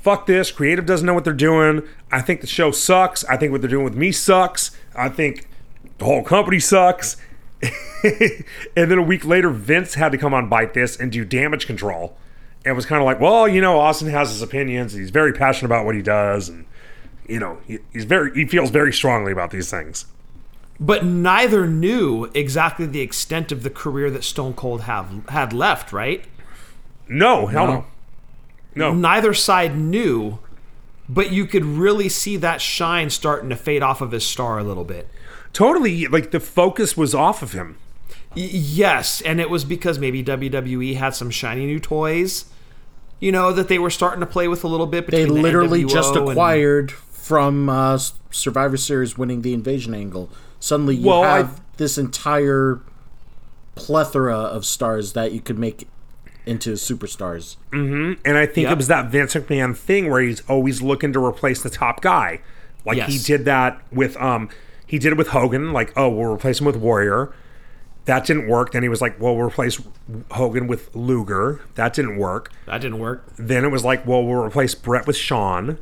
fuck 0.00 0.26
this 0.26 0.50
creative 0.50 0.86
doesn't 0.86 1.06
know 1.06 1.14
what 1.14 1.24
they're 1.24 1.32
doing 1.32 1.82
I 2.10 2.20
think 2.20 2.40
the 2.40 2.46
show 2.46 2.70
sucks 2.70 3.24
I 3.24 3.36
think 3.36 3.52
what 3.52 3.60
they're 3.60 3.70
doing 3.70 3.84
with 3.84 3.94
me 3.94 4.12
sucks 4.12 4.70
I 4.94 5.08
think 5.08 5.48
the 5.98 6.04
whole 6.04 6.22
company 6.22 6.58
sucks 6.58 7.16
and 8.02 8.90
then 8.90 8.98
a 8.98 9.02
week 9.02 9.24
later 9.24 9.50
Vince 9.50 9.94
had 9.94 10.12
to 10.12 10.18
come 10.18 10.32
on 10.32 10.48
Bite 10.48 10.74
This 10.74 10.96
and 10.98 11.12
do 11.12 11.24
damage 11.24 11.66
control 11.66 12.16
and 12.66 12.76
was 12.76 12.84
kind 12.84 13.00
of 13.00 13.06
like 13.06 13.20
well 13.20 13.48
you 13.48 13.60
know 13.60 13.78
Austin 13.78 14.08
has 14.08 14.30
his 14.30 14.42
opinions 14.42 14.92
he's 14.92 15.10
very 15.10 15.32
passionate 15.32 15.66
about 15.66 15.86
what 15.86 15.94
he 15.94 16.02
does 16.02 16.48
and 16.48 16.66
you 17.28 17.38
know 17.38 17.58
he, 17.66 17.78
he's 17.92 18.04
very 18.04 18.32
he 18.34 18.44
feels 18.44 18.70
very 18.70 18.92
strongly 18.92 19.32
about 19.32 19.50
these 19.50 19.70
things. 19.70 20.06
But 20.78 21.06
neither 21.06 21.66
knew 21.66 22.24
exactly 22.34 22.84
the 22.84 23.00
extent 23.00 23.50
of 23.50 23.62
the 23.62 23.70
career 23.70 24.10
that 24.10 24.24
Stone 24.24 24.54
Cold 24.54 24.82
have 24.82 25.26
had 25.30 25.54
left, 25.54 25.92
right? 25.92 26.24
no 27.08 27.46
hell 27.46 27.66
no. 27.66 27.86
No. 28.74 28.92
Neither 28.92 29.32
side 29.32 29.74
knew, 29.74 30.38
but 31.08 31.32
you 31.32 31.46
could 31.46 31.64
really 31.64 32.10
see 32.10 32.36
that 32.36 32.60
shine 32.60 33.08
starting 33.08 33.48
to 33.48 33.56
fade 33.56 33.82
off 33.82 34.02
of 34.02 34.10
his 34.10 34.26
star 34.26 34.58
a 34.58 34.64
little 34.64 34.84
bit. 34.84 35.08
totally 35.54 36.06
like 36.08 36.30
the 36.30 36.40
focus 36.40 36.94
was 36.94 37.14
off 37.14 37.42
of 37.42 37.52
him 37.52 37.78
yes, 38.36 39.20
and 39.22 39.40
it 39.40 39.50
was 39.50 39.64
because 39.64 39.98
maybe 39.98 40.22
WWE 40.22 40.96
had 40.96 41.14
some 41.14 41.30
shiny 41.30 41.66
new 41.66 41.80
toys, 41.80 42.44
you 43.18 43.32
know, 43.32 43.52
that 43.52 43.68
they 43.68 43.78
were 43.78 43.90
starting 43.90 44.20
to 44.20 44.26
play 44.26 44.46
with 44.48 44.62
a 44.62 44.68
little 44.68 44.86
bit. 44.86 45.06
They 45.10 45.22
Between 45.24 45.36
the 45.38 45.42
literally 45.42 45.82
NWO 45.84 45.88
just 45.90 46.14
and- 46.14 46.28
acquired 46.28 46.90
from 46.92 47.68
uh, 47.68 47.98
Survivor 48.30 48.76
Series 48.76 49.18
winning 49.18 49.42
the 49.42 49.52
invasion 49.54 49.94
angle. 49.94 50.30
Suddenly, 50.60 50.96
you 50.96 51.06
Well, 51.08 51.22
I- 51.22 51.38
have 51.38 51.60
this 51.76 51.98
entire 51.98 52.80
plethora 53.74 54.36
of 54.36 54.64
stars 54.64 55.12
that 55.14 55.32
you 55.32 55.40
could 55.40 55.58
make 55.58 55.88
into 56.46 56.74
superstars. 56.74 57.56
And 57.72 58.16
I 58.38 58.46
think 58.46 58.64
Yep. 58.66 58.72
it 58.72 58.76
was 58.78 58.86
that 58.88 59.10
Vince 59.10 59.34
McMahon 59.34 59.76
thing 59.76 60.08
where 60.08 60.20
he's 60.22 60.42
always 60.48 60.80
looking 60.80 61.12
to 61.12 61.22
replace 61.24 61.60
the 61.62 61.68
top 61.70 62.00
guy. 62.00 62.40
Like 62.84 63.02
he 63.02 63.18
did 63.18 63.44
that 63.46 63.80
with 63.92 64.16
um 64.18 64.48
he 64.86 65.00
did 65.00 65.10
it 65.12 65.16
with 65.18 65.28
Hogan, 65.28 65.72
like, 65.72 65.92
oh, 65.96 66.08
we'll 66.08 66.32
replace 66.32 66.60
him 66.60 66.66
with 66.66 66.76
Warrior. 66.76 67.32
That 68.06 68.24
didn't 68.26 68.48
work. 68.48 68.72
Then 68.72 68.82
he 68.82 68.88
was 68.88 69.00
like, 69.00 69.20
well, 69.20 69.36
we'll 69.36 69.46
replace 69.46 69.80
Hogan 70.30 70.66
with 70.66 70.94
Luger. 70.94 71.60
That 71.74 71.92
didn't 71.92 72.16
work. 72.16 72.50
That 72.66 72.80
didn't 72.80 72.98
work. 72.98 73.24
Then 73.36 73.64
it 73.64 73.68
was 73.70 73.84
like, 73.84 74.06
well, 74.06 74.24
we'll 74.24 74.42
replace 74.44 74.74
Bret 74.74 75.06
with 75.06 75.16
Shawn. 75.16 75.78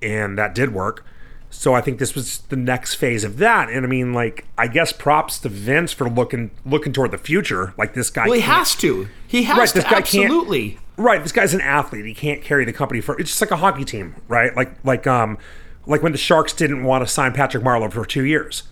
And 0.00 0.38
that 0.38 0.54
did 0.54 0.72
work. 0.72 1.04
So 1.50 1.74
I 1.74 1.80
think 1.80 1.98
this 1.98 2.14
was 2.14 2.38
the 2.50 2.56
next 2.56 2.94
phase 2.96 3.24
of 3.24 3.38
that. 3.38 3.70
And 3.70 3.84
I 3.84 3.88
mean, 3.88 4.12
like, 4.12 4.44
I 4.56 4.68
guess 4.68 4.92
props 4.92 5.38
to 5.40 5.48
Vince 5.48 5.92
for 5.92 6.08
looking 6.08 6.50
looking 6.64 6.92
toward 6.92 7.10
the 7.10 7.18
future. 7.18 7.72
Like 7.78 7.94
this 7.94 8.10
guy 8.10 8.26
Well, 8.26 8.34
he 8.34 8.40
has 8.42 8.74
to. 8.76 9.08
He 9.26 9.44
has 9.44 9.56
Right, 9.58 9.68
to. 9.68 9.74
this 9.74 9.84
guy 9.84 9.90
can't- 10.02 10.24
absolutely. 10.26 10.78
right 10.96 11.22
this 11.22 11.32
guy's 11.32 11.54
an 11.54 11.60
athlete 11.60 12.04
he 12.04 12.12
can't 12.14 12.42
carry 12.42 12.64
the 12.64 12.72
company 12.72 13.00
for 13.00 13.18
it's 13.20 13.30
just 13.30 13.40
like 13.40 13.52
a 13.52 13.56
hockey 13.56 13.84
team 13.84 14.14
right 14.26 14.54
like 14.56 14.72
like 14.84 15.06
um 15.06 15.38
like 15.86 16.02
when 16.02 16.10
the 16.10 16.18
sharks 16.18 16.52
didn't 16.52 16.82
want 16.82 17.06
to 17.06 17.06
sign 17.06 17.32
patrick 17.32 17.62
marleau 17.62 17.90
for 17.92 18.04
two 18.04 18.24
years 18.24 18.64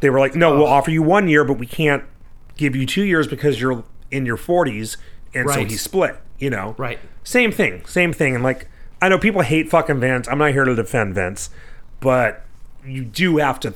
they 0.00 0.10
were 0.10 0.18
like 0.18 0.34
no 0.34 0.56
we'll 0.56 0.66
offer 0.66 0.90
you 0.90 1.02
one 1.02 1.28
year 1.28 1.44
but 1.44 1.54
we 1.58 1.66
can't 1.66 2.04
give 2.56 2.76
you 2.76 2.86
two 2.86 3.02
years 3.04 3.26
because 3.26 3.60
you're 3.60 3.84
in 4.10 4.24
your 4.26 4.36
40s 4.36 4.96
and 5.34 5.48
so 5.50 5.64
he 5.64 5.76
split 5.76 6.16
you 6.38 6.50
know? 6.50 6.74
Right. 6.78 6.98
same 7.22 7.50
thing 7.52 7.84
same 7.86 8.12
thing. 8.12 8.34
And 8.34 8.44
like 8.44 8.68
i 9.02 9.08
know 9.08 9.18
people 9.18 9.42
hate 9.42 9.68
fucking 9.70 10.00
vince. 10.00 10.28
I'm 10.28 10.38
not 10.38 10.52
here 10.52 10.64
to 10.64 10.74
defend 10.74 11.14
vince 11.14 11.50
but 12.00 12.44
you 12.86 13.04
do 13.04 13.38
have 13.38 13.58
to 13.60 13.74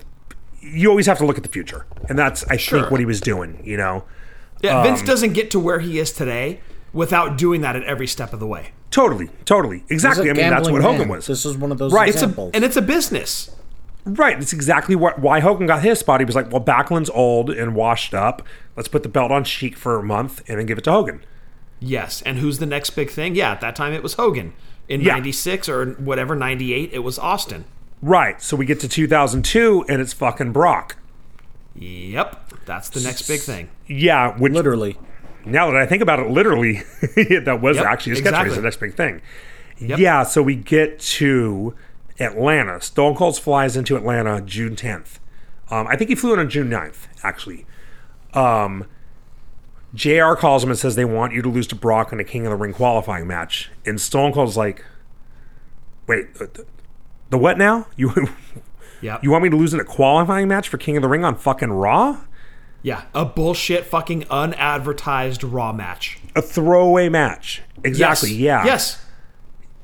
you 0.60 0.88
always 0.90 1.06
have 1.06 1.18
to 1.18 1.24
look 1.26 1.36
at 1.36 1.44
the 1.44 1.48
future. 1.48 1.86
And 2.08 2.18
that's 2.18 2.44
i 2.50 2.56
Sure. 2.56 2.80
think 2.80 2.90
what 2.90 3.00
he 3.00 3.06
was 3.06 3.20
doing 3.20 3.60
you 3.64 3.76
know? 3.76 4.04
Yeah, 4.60 4.78
Um, 4.80 4.84
Vince 4.84 5.02
doesn't 5.02 5.32
get 5.34 5.50
to 5.52 5.60
where 5.60 5.78
he 5.78 5.98
is 6.00 6.12
today 6.12 6.60
without 6.92 7.38
doing 7.38 7.60
that 7.60 7.76
at 7.76 7.84
every 7.84 8.06
step 8.08 8.32
of 8.32 8.40
the 8.40 8.46
way. 8.46 8.72
totally 8.90 9.28
totally. 9.44 9.84
Exactly. 9.88 10.30
I 10.30 10.32
mean 10.34 10.50
that's 10.50 10.68
what 10.70 10.82
hogan 10.82 11.00
man. 11.00 11.08
was. 11.08 11.26
This 11.26 11.44
is 11.46 11.56
one 11.56 11.70
of 11.72 11.78
those 11.78 11.92
Right, 11.92 12.08
it's 12.08 12.22
a- 12.22 12.50
And 12.54 12.64
it's 12.64 12.76
a 12.76 12.82
business. 12.82 13.50
Right. 14.08 14.38
It's 14.40 14.52
exactly 14.52 14.96
what 14.96 15.18
why 15.18 15.40
Hogan 15.40 15.66
got 15.66 15.82
his 15.82 15.98
spot. 15.98 16.20
He 16.20 16.24
was 16.24 16.34
like, 16.34 16.50
well, 16.50 16.60
Backlund's 16.60 17.10
old 17.10 17.50
and 17.50 17.74
washed 17.74 18.14
up. 18.14 18.46
Let's 18.76 18.88
put 18.88 19.02
the 19.02 19.08
belt 19.08 19.30
on 19.30 19.44
Sheik 19.44 19.76
for 19.76 19.98
a 19.98 20.02
month 20.02 20.42
and 20.48 20.58
then 20.58 20.66
give 20.66 20.78
it 20.78 20.84
to 20.84 20.92
Hogan. 20.92 21.24
Yes. 21.80 22.22
And 22.22 22.38
who's 22.38 22.58
the 22.58 22.66
next 22.66 22.90
big 22.90 23.10
thing? 23.10 23.34
Yeah, 23.34 23.52
at 23.52 23.60
that 23.60 23.76
time 23.76 23.92
it 23.92 24.02
was 24.02 24.14
Hogan. 24.14 24.54
In 24.88 25.00
Yeah. 25.02 25.12
96 25.14 25.68
or 25.68 25.86
whatever, 25.94 26.34
98, 26.34 26.90
it 26.92 27.00
was 27.00 27.18
Austin. 27.18 27.66
Right. 28.00 28.40
So 28.40 28.56
we 28.56 28.64
get 28.64 28.80
to 28.80 28.88
2002 28.88 29.84
and 29.88 30.00
it's 30.00 30.12
fucking 30.12 30.52
Brock. 30.52 30.96
Yep. 31.74 32.64
That's 32.64 32.88
the 32.88 33.00
next 33.00 33.28
big 33.28 33.40
thing. 33.40 33.68
Yeah. 33.86 34.36
Which 34.38 34.52
literally. 34.52 34.96
now 35.44 35.66
that 35.70 35.76
I 35.76 35.86
think 35.86 36.02
about 36.02 36.18
it, 36.20 36.30
literally, 36.30 36.82
that 37.16 37.58
was 37.60 37.76
Yep, 37.76 37.86
actually 37.86 38.10
his 38.10 38.20
exactly. 38.20 38.50
catchphrase, 38.52 38.56
the 38.56 38.62
next 38.62 38.80
big 38.80 38.94
thing. 38.94 39.20
Yeah. 39.78 40.22
So 40.24 40.42
we 40.42 40.56
get 40.56 40.98
to 41.00 41.74
Atlanta. 42.20 42.80
Stone 42.80 43.14
Cold 43.16 43.38
flies 43.38 43.76
into 43.76 43.96
Atlanta 43.96 44.40
June 44.40 44.74
10th. 44.76 45.18
Um, 45.70 45.86
I 45.86 45.96
think 45.96 46.08
he 46.10 46.16
flew 46.16 46.32
in 46.32 46.38
on 46.38 46.48
June 46.48 46.68
9th, 46.70 47.06
actually. 47.22 47.66
Um, 48.34 48.86
JR 49.94 50.34
calls 50.34 50.62
him 50.64 50.70
and 50.70 50.78
says 50.78 50.96
they 50.96 51.04
want 51.04 51.32
you 51.32 51.42
to 51.42 51.48
lose 51.48 51.66
to 51.68 51.74
Brock 51.74 52.12
in 52.12 52.20
a 52.20 52.24
King 52.24 52.46
of 52.46 52.50
the 52.50 52.56
Ring 52.56 52.72
qualifying 52.72 53.26
match. 53.26 53.70
And 53.86 54.00
Stone 54.00 54.32
Cold's 54.32 54.56
like, 54.56 54.84
wait, 56.06 56.26
uh, 56.40 56.46
the, 56.52 56.66
the 57.30 57.38
what 57.38 57.58
now? 57.58 57.86
You 57.96 58.12
Yep. 59.00 59.22
you 59.22 59.30
want 59.30 59.44
me 59.44 59.50
to 59.50 59.56
lose 59.56 59.72
in 59.72 59.78
a 59.78 59.84
qualifying 59.84 60.48
match 60.48 60.68
for 60.68 60.76
King 60.76 60.96
of 60.96 61.02
the 61.02 61.08
Ring 61.08 61.24
on 61.24 61.36
fucking 61.36 61.70
Raw? 61.70 62.20
yeah. 62.82 63.04
A 63.14 63.24
bullshit 63.24 63.84
fucking 63.84 64.24
unadvertised 64.28 65.44
Raw 65.44 65.72
match. 65.72 66.18
A 66.34 66.42
throwaway 66.42 67.08
match. 67.08 67.62
Exactly. 67.84 68.30
Yes. 68.30 68.38
Yeah. 68.38 68.64
Yes. 68.64 69.04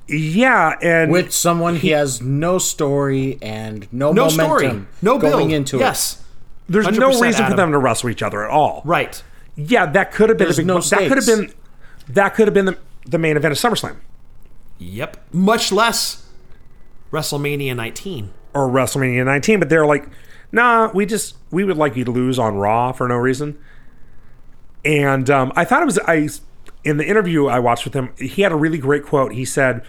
Yeah. 0.08 0.74
And 0.82 1.10
With 1.10 1.32
someone 1.32 1.76
he 1.76 1.90
has 1.90 2.20
no 2.20 2.58
story 2.58 3.38
and 3.40 3.90
no, 3.92 4.12
No 4.12 4.24
momentum 4.24 4.36
story. 4.36 4.86
No 5.02 5.18
going 5.18 5.48
build. 5.48 5.52
into 5.52 5.76
it. 5.76 5.80
yes. 5.80 6.22
there's 6.68 6.86
no 6.90 7.10
100% 7.10 7.20
reason 7.20 7.46
for 7.50 7.56
them 7.56 7.72
to 7.72 7.78
wrestle 7.78 8.10
each 8.10 8.22
other 8.22 8.44
at 8.44 8.50
all. 8.50 8.82
Right. 8.84 9.22
Yeah, 9.56 9.86
that 9.86 10.12
could 10.12 10.28
have 10.28 10.38
been 10.38 10.46
There's 10.48 10.58
a 10.58 10.62
big, 10.62 10.66
no 10.66 10.80
that 10.80 11.08
could 11.08 11.16
have 11.16 11.26
been 11.26 11.52
that 12.08 12.34
could 12.34 12.46
have 12.48 12.54
been 12.54 12.66
the, 12.66 12.78
the 13.06 13.18
main 13.18 13.36
event 13.36 13.52
of 13.52 13.58
SummerSlam 13.58 13.96
Yep. 14.78 15.16
Much 15.32 15.70
less 15.72 16.28
WrestleMania 17.12 17.76
19. 17.76 18.30
or 18.52 18.68
WrestleMania 18.68 19.24
19, 19.24 19.60
but 19.60 19.68
they're 19.68 19.86
like, 19.86 20.08
nah, 20.52 20.90
we 20.92 21.06
just 21.06 21.36
we 21.50 21.64
would 21.64 21.76
like 21.76 21.96
you 21.96 22.04
to 22.04 22.10
lose 22.10 22.38
on 22.38 22.56
Raw 22.56 22.92
for 22.92 23.06
no 23.08 23.14
reason. 23.16 23.56
And 24.84 25.30
um, 25.30 25.52
I 25.56 25.64
thought 25.64 25.82
it 25.82 25.86
was 25.86 25.98
I 26.00 26.28
in 26.84 26.98
the 26.98 27.06
interview 27.06 27.46
I 27.46 27.58
watched 27.58 27.84
with 27.84 27.94
him, 27.94 28.12
he 28.18 28.42
had 28.42 28.52
a 28.52 28.56
really 28.56 28.78
great 28.78 29.04
quote. 29.04 29.32
He 29.32 29.44
said, 29.44 29.82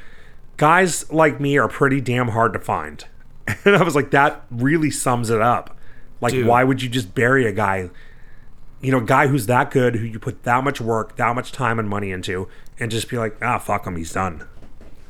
"Guys 0.58 1.12
like 1.12 1.40
me 1.40 1.58
are 1.58 1.68
pretty 1.68 2.02
damn 2.02 2.30
hard 2.30 2.54
to 2.54 2.60
find," 2.60 3.06
and 3.66 3.76
I 3.76 3.84
was 3.84 3.96
like, 3.96 4.12
that 4.12 4.44
really 4.50 4.92
sums 4.92 5.30
it 5.30 5.42
up. 5.42 5.78
Like, 6.22 6.34
Dude. 6.34 6.48
why 6.48 6.64
would 6.64 6.82
you 6.82 6.90
just 6.90 7.14
bury 7.14 7.46
a 7.46 7.52
guy? 7.52 7.90
You 8.82 8.92
know, 8.92 9.00
a 9.00 9.06
guy 9.06 9.28
who's 9.28 9.46
that 9.48 9.72
good, 9.72 9.96
who 9.96 10.06
you 10.06 10.20
put 10.20 10.44
that 10.44 10.64
much 10.64 10.80
work, 10.80 11.16
that 11.18 11.36
much 11.36 11.52
time 11.52 11.80
and 11.80 11.90
money 11.90 12.12
into, 12.12 12.48
and 12.80 12.92
just 12.92 13.10
be 13.10 13.18
like, 13.18 13.38
ah, 13.42 13.58
fuck 13.58 13.86
him, 13.86 13.96
he's 13.96 14.14
done. 14.14 14.46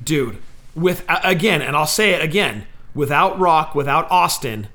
Dude, 0.03 0.37
with 0.75 1.05
again, 1.07 1.61
and 1.61 1.75
I'll 1.75 1.87
say 1.87 2.11
it 2.11 2.21
again, 2.21 2.67
without 2.93 3.39
Rock, 3.39 3.75
without 3.75 4.09
Austin, 4.11 4.67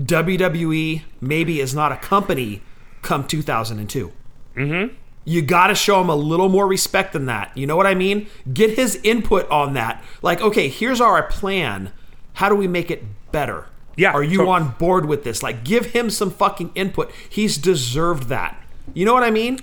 WWE 0.00 1.02
maybe 1.20 1.60
is 1.60 1.74
not 1.74 1.92
a 1.92 1.96
company 1.96 2.62
come 3.02 3.26
2002. 3.26 4.12
Mm-hmm. 4.56 4.94
You 5.24 5.40
got 5.42 5.68
to 5.68 5.74
show 5.74 6.00
him 6.00 6.08
a 6.10 6.16
little 6.16 6.48
more 6.48 6.66
respect 6.66 7.12
than 7.14 7.26
that. 7.26 7.56
You 7.56 7.66
know 7.66 7.76
what 7.76 7.86
I 7.86 7.94
mean? 7.94 8.26
Get 8.52 8.70
his 8.76 8.96
input 9.02 9.48
on 9.50 9.72
that. 9.74 10.02
Like, 10.22 10.40
okay, 10.42 10.68
here's 10.68 11.00
our 11.00 11.22
plan. 11.22 11.92
How 12.34 12.48
do 12.48 12.54
we 12.54 12.68
make 12.68 12.90
it 12.90 13.04
better? 13.32 13.66
Yeah, 13.96 14.12
Are 14.12 14.22
you 14.24 14.38
so- 14.38 14.48
on 14.50 14.72
board 14.78 15.06
with 15.06 15.24
this? 15.24 15.42
Like, 15.42 15.64
give 15.64 15.86
him 15.86 16.10
some 16.10 16.30
fucking 16.30 16.72
input. 16.74 17.10
He's 17.28 17.56
deserved 17.56 18.24
that. 18.28 18.60
You 18.92 19.06
know 19.06 19.14
what 19.14 19.22
I 19.22 19.30
mean? 19.30 19.60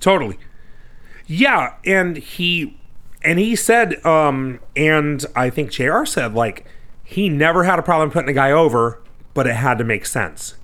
Totally. 0.00 0.38
Yeah, 1.26 1.74
and 1.86 2.16
he 2.18 2.76
and 3.22 3.38
he 3.38 3.56
said, 3.56 4.04
um, 4.04 4.60
and 4.76 5.24
I 5.34 5.48
think 5.48 5.70
JR 5.70 6.04
said, 6.04 6.34
like, 6.34 6.66
he 7.02 7.30
never 7.30 7.64
had 7.64 7.78
a 7.78 7.82
problem 7.82 8.10
putting 8.10 8.28
a 8.28 8.34
guy 8.34 8.50
over, 8.50 9.00
but 9.32 9.46
it 9.46 9.54
had 9.54 9.78
to 9.78 9.84
make 9.84 10.04
sense. 10.04 10.56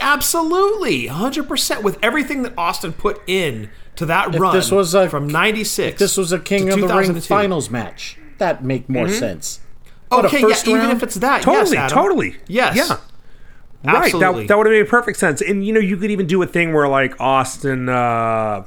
Absolutely, 0.00 1.06
100% 1.08 1.82
with 1.82 1.98
everything 2.02 2.42
that 2.42 2.52
Austin 2.58 2.92
put 2.92 3.20
in 3.26 3.70
to 3.96 4.06
that 4.06 4.34
run 4.38 4.54
this 4.54 4.70
was 4.70 4.94
a- 4.94 5.08
from 5.08 5.26
96 5.26 5.98
This 5.98 6.16
was 6.16 6.30
a 6.32 6.38
King 6.38 6.70
of 6.70 6.80
the 6.80 6.86
Ring 6.88 7.18
finals 7.20 7.70
match. 7.70 8.18
That 8.38 8.62
make 8.62 8.88
more 8.88 9.06
Mm-hmm. 9.06 9.14
sense. 9.18 9.60
But 10.10 10.26
Okay, 10.26 10.40
yeah, 10.40 10.48
first 10.48 10.68
even 10.68 10.90
if 10.90 11.02
it's 11.02 11.16
that, 11.16 11.42
Totally, 11.42 11.74
yes, 11.76 11.92
Adam. 11.92 11.98
totally. 11.98 12.36
Yes. 12.46 12.76
Yeah. 12.76 12.96
Right. 13.92 14.12
That, 14.12 14.46
that 14.48 14.56
would 14.58 14.66
have 14.66 14.72
made 14.72 14.88
perfect 14.88 15.18
sense. 15.18 15.40
And 15.40 15.64
you 15.66 15.72
know, 15.72 15.80
you 15.80 15.96
could 15.96 16.10
even 16.10 16.26
do 16.26 16.42
a 16.42 16.46
thing 16.46 16.72
where 16.72 16.88
like 16.88 17.18
Austin 17.20 17.88
uh, 17.88 18.64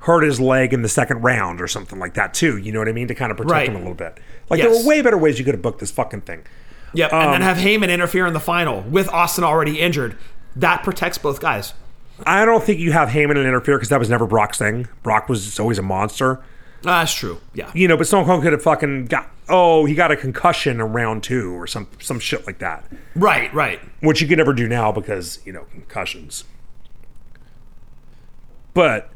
hurt 0.00 0.22
his 0.22 0.40
leg 0.40 0.72
in 0.72 0.82
the 0.82 0.88
second 0.88 1.22
round 1.22 1.60
or 1.60 1.66
something 1.68 1.98
like 1.98 2.14
that 2.14 2.34
too. 2.34 2.56
You 2.56 2.72
know 2.72 2.78
what 2.78 2.88
I 2.88 2.92
mean? 2.92 3.08
To 3.08 3.14
kind 3.14 3.30
of 3.30 3.36
protect 3.36 3.52
Right. 3.52 3.68
him 3.68 3.76
a 3.76 3.78
little 3.78 3.94
bit. 3.94 4.18
Like 4.50 4.60
there 4.60 4.70
were 4.70 4.84
way 4.86 5.00
better 5.02 5.18
ways 5.18 5.38
you 5.38 5.44
could 5.44 5.54
have 5.54 5.62
booked 5.62 5.78
this 5.80 5.90
fucking 5.90 6.22
thing. 6.22 6.44
Yep, 6.96 7.12
and 7.12 7.22
Um, 7.26 7.32
then 7.32 7.42
have 7.42 7.58
Heyman 7.58 7.92
interfere 7.92 8.26
in 8.26 8.32
the 8.32 8.40
final 8.40 8.80
with 8.82 9.08
Austin 9.10 9.44
already 9.44 9.80
injured. 9.80 10.16
That 10.56 10.82
protects 10.82 11.18
both 11.18 11.40
guys. 11.40 11.74
I 12.24 12.44
don't 12.46 12.62
think 12.64 12.80
you 12.80 12.92
have 12.92 13.10
Heyman 13.10 13.36
interfere 13.46 13.76
because 13.76 13.90
that 13.90 13.98
was 13.98 14.08
never 14.08 14.26
Brock's 14.26 14.56
thing. 14.58 14.88
Brock 15.02 15.28
was 15.28 15.60
always 15.60 15.78
a 15.78 15.82
monster. 15.82 16.38
Ah, 16.86 17.00
That's 17.00 17.12
true. 17.12 17.40
Yeah. 17.52 17.70
You 17.74 17.88
know, 17.88 17.96
but 17.96 18.06
Stone 18.06 18.24
Cold 18.24 18.42
could 18.42 18.52
have 18.52 18.62
fucking 18.62 19.06
got 19.06 19.30
oh, 19.48 19.84
he 19.84 19.94
got 19.94 20.10
a 20.10 20.16
concussion 20.16 20.80
in 20.80 20.92
round 20.92 21.22
two 21.22 21.52
or 21.52 21.66
some 21.66 21.86
some 22.00 22.18
shit 22.18 22.46
like 22.46 22.58
that. 22.58 22.84
Right, 23.14 23.52
right. 23.52 23.80
which 24.00 24.20
you 24.22 24.28
could 24.28 24.38
never 24.38 24.52
do 24.54 24.66
now 24.68 24.92
because 24.92 25.40
you 25.44 25.52
know 25.52 25.64
concussions. 25.72 26.44
But 28.74 29.10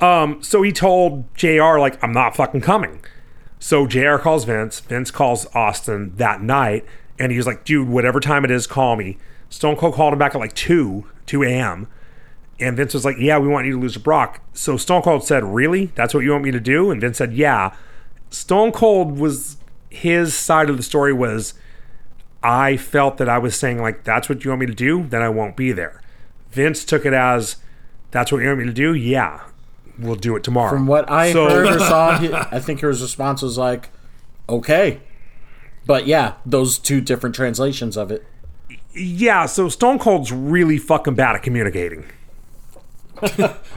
um, 0.00 0.42
so 0.42 0.62
he 0.62 0.72
told 0.72 1.32
Jr. 1.34 1.78
like 1.78 2.02
I'm 2.02 2.12
not 2.12 2.36
fucking 2.36 2.60
coming. 2.60 3.04
So 3.58 3.86
Jr. 3.86 4.16
calls 4.16 4.44
Vince. 4.44 4.80
Vince 4.80 5.10
calls 5.10 5.46
Austin 5.54 6.14
that 6.16 6.40
night, 6.42 6.84
and 7.18 7.30
he 7.32 7.38
was 7.38 7.46
like, 7.46 7.64
"Dude, 7.64 7.88
whatever 7.88 8.20
time 8.20 8.44
it 8.44 8.50
is, 8.50 8.66
call 8.66 8.96
me." 8.96 9.16
Stone 9.50 9.76
Cold 9.76 9.94
called 9.94 10.12
him 10.12 10.18
back 10.18 10.34
at 10.34 10.38
like 10.40 10.54
two 10.54 11.06
two 11.26 11.42
a.m. 11.42 11.86
And 12.60 12.76
Vince 12.76 12.92
was 12.94 13.04
like, 13.04 13.16
"Yeah, 13.18 13.38
we 13.38 13.48
want 13.48 13.66
you 13.66 13.72
to 13.74 13.80
lose 13.80 13.94
to 13.94 14.00
Brock." 14.00 14.40
So 14.52 14.76
Stone 14.76 15.02
Cold 15.02 15.24
said, 15.24 15.44
"Really? 15.44 15.86
That's 15.94 16.12
what 16.14 16.24
you 16.24 16.32
want 16.32 16.44
me 16.44 16.50
to 16.50 16.60
do?" 16.60 16.90
And 16.90 17.00
Vince 17.00 17.18
said, 17.18 17.32
"Yeah." 17.32 17.72
Stone 18.30 18.72
Cold 18.72 19.18
was 19.18 19.56
his 19.90 20.34
side 20.34 20.68
of 20.68 20.76
the 20.76 20.82
story 20.82 21.12
was 21.14 21.54
I 22.42 22.76
felt 22.76 23.16
that 23.18 23.28
I 23.28 23.38
was 23.38 23.56
saying 23.56 23.80
like 23.80 24.04
that's 24.04 24.28
what 24.28 24.44
you 24.44 24.50
want 24.50 24.60
me 24.60 24.66
to 24.66 24.74
do, 24.74 25.04
then 25.08 25.22
I 25.22 25.28
won't 25.28 25.56
be 25.56 25.72
there. 25.72 26.02
Vince 26.50 26.84
took 26.84 27.06
it 27.06 27.12
as 27.14 27.56
that's 28.10 28.30
what 28.30 28.40
you 28.42 28.48
want 28.48 28.58
me 28.60 28.66
to 28.66 28.72
do. 28.72 28.94
Yeah, 28.94 29.40
we'll 29.98 30.14
do 30.16 30.36
it 30.36 30.44
tomorrow. 30.44 30.70
From 30.70 30.86
what 30.86 31.10
I 31.10 31.32
So- 31.32 31.48
heard 31.48 31.66
or 31.76 31.78
saw, 31.78 32.10
I 32.52 32.60
think 32.60 32.80
his 32.80 33.00
response 33.00 33.40
was 33.42 33.56
like, 33.56 33.88
"Okay," 34.48 35.00
but 35.86 36.06
yeah, 36.06 36.34
those 36.46 36.78
two 36.78 37.00
different 37.00 37.34
translations 37.34 37.96
of 37.96 38.10
it. 38.10 38.24
yeah, 38.94 39.46
so 39.46 39.68
Stone 39.68 39.98
Cold's 39.98 40.32
really 40.32 40.78
fucking 40.78 41.14
bad 41.14 41.36
at 41.36 41.42
communicating. 41.42 42.04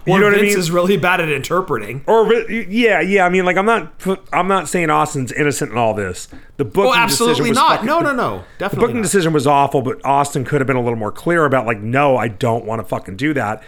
You 0.07 0.19
know 0.19 0.25
what 0.27 0.33
I 0.35 0.41
mean? 0.41 0.57
is 0.57 0.71
really 0.71 0.97
bad 0.97 1.19
at 1.21 1.29
interpreting. 1.29 2.03
Or 2.07 2.31
yeah, 2.49 3.01
yeah. 3.01 3.23
I 3.25 3.29
mean, 3.29 3.45
like 3.45 3.55
I'm 3.57 3.65
not 3.67 3.93
I'm 4.33 4.47
not 4.47 4.67
saying 4.67 4.89
Austin's 4.89 5.31
innocent 5.31 5.71
in 5.71 5.77
all 5.77 5.93
this. 5.93 6.27
The 6.57 6.65
booking 6.65 6.91
Oh, 6.99 7.05
decision 7.07 7.29
absolutely 7.29 7.49
was 7.49 7.55
not. 7.55 7.69
fucking- 7.71 7.85
No, 7.85 7.99
no, 7.99 8.11
no. 8.13 8.43
Definitely 8.57 8.75
the 8.75 8.81
booking 8.81 8.95
not. 8.97 9.03
decision 9.03 9.33
was 9.33 9.45
awful, 9.47 9.81
but 9.83 10.03
Austin 10.03 10.43
could 10.43 10.59
have 10.61 10.65
been 10.67 10.75
a 10.75 10.81
little 10.81 10.97
more 10.97 11.11
clear 11.11 11.45
about 11.45 11.65
like, 11.67 11.79
no, 11.81 12.17
I 12.17 12.27
don't 12.29 12.65
want 12.65 12.81
to 12.81 12.87
fucking 12.87 13.15
do 13.17 13.33
that. 13.35 13.63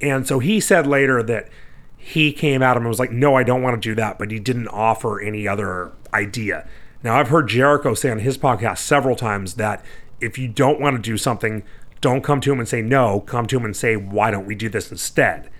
And 0.00 0.26
so 0.26 0.40
he 0.40 0.58
said 0.60 0.86
later 0.86 1.22
that 1.24 1.48
he 1.96 2.32
came 2.32 2.60
at 2.62 2.76
him 2.76 2.82
and 2.82 2.88
was 2.88 2.98
like, 3.00 3.12
no, 3.12 3.36
I 3.36 3.42
don't 3.44 3.62
want 3.62 3.80
to 3.80 3.88
do 3.88 3.94
that, 3.96 4.18
but 4.18 4.30
he 4.32 4.38
didn't 4.40 4.68
offer 4.68 5.20
any 5.20 5.46
other 5.46 5.92
idea. 6.12 6.68
Now 7.02 7.18
I've 7.18 7.28
heard 7.28 7.48
Jericho 7.48 7.94
say 7.94 8.10
on 8.10 8.20
his 8.20 8.36
podcast 8.36 8.78
several 8.78 9.16
times 9.16 9.54
that 9.54 9.84
if 10.20 10.38
you 10.38 10.48
don't 10.48 10.80
want 10.80 10.96
to 10.96 11.02
do 11.02 11.16
something, 11.16 11.62
don't 12.00 12.22
come 12.22 12.40
to 12.40 12.52
him 12.52 12.58
and 12.58 12.68
say 12.68 12.82
no. 12.82 13.20
Come 13.20 13.46
to 13.46 13.56
him 13.56 13.64
and 13.64 13.76
say, 13.76 13.96
why 13.96 14.30
don't 14.30 14.46
we 14.46 14.54
do 14.54 14.68
this 14.68 14.90
instead? 14.90 15.50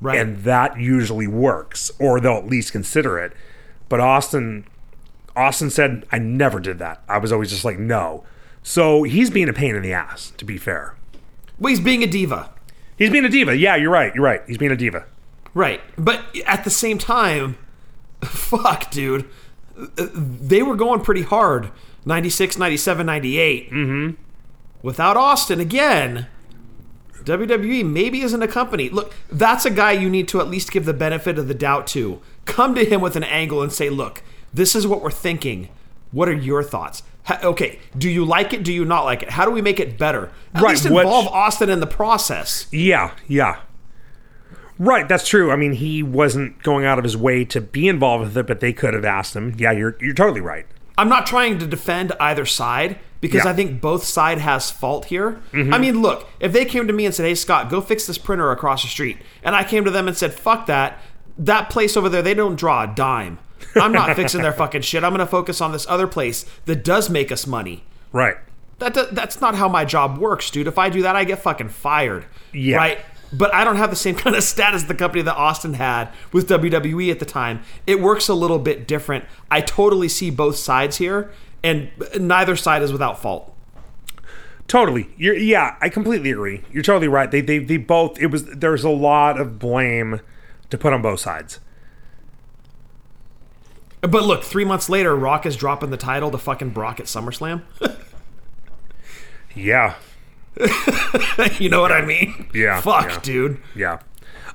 Right. 0.00 0.18
And 0.18 0.38
that 0.44 0.78
usually 0.78 1.26
works, 1.26 1.90
or 1.98 2.20
they'll 2.20 2.34
at 2.34 2.46
least 2.46 2.72
consider 2.72 3.18
it. 3.18 3.32
But 3.88 4.00
Austin 4.00 4.66
Austin 5.34 5.70
said, 5.70 6.04
I 6.10 6.18
never 6.18 6.58
did 6.58 6.78
that. 6.80 7.02
I 7.08 7.18
was 7.18 7.32
always 7.32 7.50
just 7.50 7.64
like, 7.64 7.78
no. 7.78 8.24
So 8.62 9.04
he's 9.04 9.30
being 9.30 9.48
a 9.48 9.52
pain 9.52 9.76
in 9.76 9.82
the 9.82 9.92
ass, 9.92 10.32
to 10.36 10.44
be 10.44 10.58
fair. 10.58 10.96
Well, 11.58 11.70
he's 11.70 11.80
being 11.80 12.02
a 12.02 12.06
diva. 12.06 12.50
He's 12.96 13.10
being 13.10 13.24
a 13.24 13.28
diva. 13.28 13.56
Yeah, 13.56 13.76
you're 13.76 13.90
right. 13.90 14.12
You're 14.14 14.24
right. 14.24 14.42
He's 14.46 14.58
being 14.58 14.72
a 14.72 14.76
diva. 14.76 15.06
Right. 15.54 15.80
But 15.96 16.24
at 16.46 16.64
the 16.64 16.70
same 16.70 16.98
time, 16.98 17.56
fuck, 18.24 18.90
dude. 18.90 19.28
They 19.96 20.62
were 20.62 20.76
going 20.76 21.00
pretty 21.02 21.22
hard 21.22 21.70
96, 22.04 22.58
97, 22.58 23.06
98. 23.06 23.70
Mm-hmm. 23.70 24.22
Without 24.82 25.16
Austin, 25.16 25.60
again, 25.60 26.26
WWE 27.24 27.84
maybe 27.84 28.20
isn't 28.22 28.42
a 28.42 28.48
company. 28.48 28.88
Look, 28.88 29.14
that's 29.30 29.64
a 29.64 29.70
guy 29.70 29.92
you 29.92 30.08
need 30.08 30.28
to 30.28 30.40
at 30.40 30.48
least 30.48 30.72
give 30.72 30.84
the 30.84 30.94
benefit 30.94 31.38
of 31.38 31.48
the 31.48 31.54
doubt 31.54 31.86
to. 31.88 32.20
Come 32.44 32.74
to 32.74 32.84
him 32.84 33.00
with 33.00 33.16
an 33.16 33.24
angle 33.24 33.62
and 33.62 33.72
say, 33.72 33.90
look, 33.90 34.22
this 34.54 34.74
is 34.74 34.86
what 34.86 35.02
we're 35.02 35.10
thinking. 35.10 35.68
What 36.12 36.28
are 36.28 36.32
your 36.34 36.62
thoughts? 36.62 37.02
Ha- 37.24 37.40
okay, 37.42 37.78
do 37.96 38.08
you 38.08 38.24
like 38.24 38.54
it? 38.54 38.62
Do 38.62 38.72
you 38.72 38.84
not 38.84 39.04
like 39.04 39.22
it? 39.22 39.30
How 39.30 39.44
do 39.44 39.50
we 39.50 39.60
make 39.60 39.78
it 39.78 39.98
better? 39.98 40.30
At 40.54 40.62
Right, 40.62 40.70
least 40.70 40.86
involve 40.86 41.26
Austin 41.26 41.68
in 41.68 41.80
the 41.80 41.86
process. 41.86 42.66
Yeah, 42.72 43.14
yeah. 43.26 43.60
Right, 44.78 45.08
that's 45.08 45.26
true. 45.28 45.50
I 45.50 45.56
mean, 45.56 45.72
he 45.72 46.02
wasn't 46.02 46.62
going 46.62 46.84
out 46.84 46.98
of 46.98 47.04
his 47.04 47.16
way 47.16 47.44
to 47.46 47.60
be 47.60 47.88
involved 47.88 48.24
with 48.24 48.36
it, 48.36 48.46
but 48.46 48.60
they 48.60 48.72
could 48.72 48.94
have 48.94 49.04
asked 49.04 49.34
him. 49.34 49.54
Yeah, 49.58 49.72
you're 49.72 49.96
you're 50.00 50.14
totally 50.14 50.40
right. 50.40 50.66
I'm 50.96 51.08
not 51.08 51.26
trying 51.26 51.58
to 51.58 51.66
defend 51.66 52.12
either 52.20 52.44
side 52.46 52.98
because 53.20 53.44
Yeah. 53.44 53.50
I 53.50 53.54
think 53.54 53.80
both 53.80 54.04
side 54.04 54.38
has 54.38 54.70
fault 54.70 55.06
here. 55.06 55.40
Mm-hmm. 55.52 55.74
I 55.74 55.78
mean, 55.78 56.00
look, 56.02 56.28
if 56.40 56.52
they 56.52 56.64
came 56.64 56.86
to 56.86 56.92
me 56.92 57.06
and 57.06 57.14
said, 57.14 57.24
"Hey 57.26 57.34
Scott, 57.34 57.70
go 57.70 57.80
fix 57.80 58.06
this 58.06 58.18
printer 58.18 58.50
across 58.52 58.82
the 58.82 58.88
street," 58.88 59.18
and 59.42 59.54
I 59.56 59.64
came 59.64 59.84
to 59.84 59.90
them 59.90 60.06
and 60.06 60.16
said, 60.16 60.32
"Fuck 60.32 60.66
that," 60.66 60.98
that 61.38 61.70
place 61.70 61.96
over 61.96 62.08
there, 62.08 62.22
they 62.22 62.34
don't 62.34 62.56
draw 62.56 62.84
a 62.84 62.86
dime. 62.86 63.38
I'm 63.74 63.90
not 63.92 64.14
fixing 64.14 64.42
their 64.42 64.52
fucking 64.62 64.82
shit. 64.82 65.02
I'm 65.02 65.10
going 65.10 65.18
to 65.18 65.26
focus 65.26 65.60
on 65.60 65.72
this 65.72 65.86
other 65.88 66.06
place 66.06 66.44
that 66.66 66.84
does 66.84 67.10
make 67.10 67.32
us 67.32 67.46
money. 67.46 67.84
Right. 68.12 68.36
That, 68.78 68.94
that 68.94 69.14
that's 69.14 69.40
not 69.40 69.56
how 69.56 69.68
my 69.68 69.84
job 69.84 70.18
works, 70.18 70.50
dude. 70.50 70.68
If 70.68 70.78
I 70.78 70.88
do 70.88 71.02
that, 71.02 71.16
I 71.16 71.24
get 71.24 71.40
fucking 71.40 71.70
fired. 71.70 72.26
Yeah. 72.52 72.76
Right. 72.76 73.00
But 73.32 73.52
I 73.54 73.64
don't 73.64 73.76
have 73.76 73.90
the 73.90 73.96
same 73.96 74.14
kind 74.14 74.34
of 74.34 74.42
status 74.42 74.84
the 74.84 74.94
company 74.94 75.22
that 75.22 75.36
Austin 75.36 75.74
had 75.74 76.10
with 76.32 76.48
WWE 76.48 77.10
at 77.10 77.18
the 77.18 77.24
time. 77.24 77.62
It 77.86 78.00
works 78.00 78.28
a 78.28 78.34
little 78.34 78.58
bit 78.58 78.88
different. 78.88 79.24
I 79.50 79.60
totally 79.60 80.08
see 80.08 80.30
both 80.30 80.56
sides 80.56 80.96
here, 80.96 81.30
and 81.62 81.90
neither 82.18 82.56
side 82.56 82.82
is 82.82 82.92
without 82.92 83.20
fault. 83.20 83.54
Totally. 84.66 85.08
You're 85.16 85.36
yeah, 85.36 85.76
I 85.80 85.88
completely 85.88 86.30
agree. 86.30 86.62
You're 86.70 86.82
totally 86.82 87.08
right. 87.08 87.30
They 87.30 87.40
they 87.40 87.58
they 87.58 87.78
both 87.78 88.20
it 88.20 88.26
was 88.26 88.44
there's 88.44 88.84
a 88.84 88.90
lot 88.90 89.40
of 89.40 89.58
blame 89.58 90.20
to 90.70 90.76
put 90.78 90.92
on 90.92 91.00
both 91.00 91.20
sides. 91.20 91.60
But 94.02 94.24
look, 94.24 94.44
three 94.44 94.64
months 94.64 94.88
later, 94.88 95.16
Rock 95.16 95.44
is 95.46 95.56
dropping 95.56 95.90
the 95.90 95.96
title 95.96 96.30
to 96.30 96.38
fucking 96.38 96.70
Brock 96.70 97.00
at 97.00 97.06
SummerSlam. 97.06 97.62
Yeah. 99.54 99.96
you 101.58 101.68
know 101.68 101.80
what 101.80 101.92
I 101.92 102.04
mean? 102.04 102.48
Yeah, 102.54 102.80
Fuck, 102.80 103.08
yeah. 103.10 103.20
dude. 103.22 103.60
Yeah. 103.74 103.98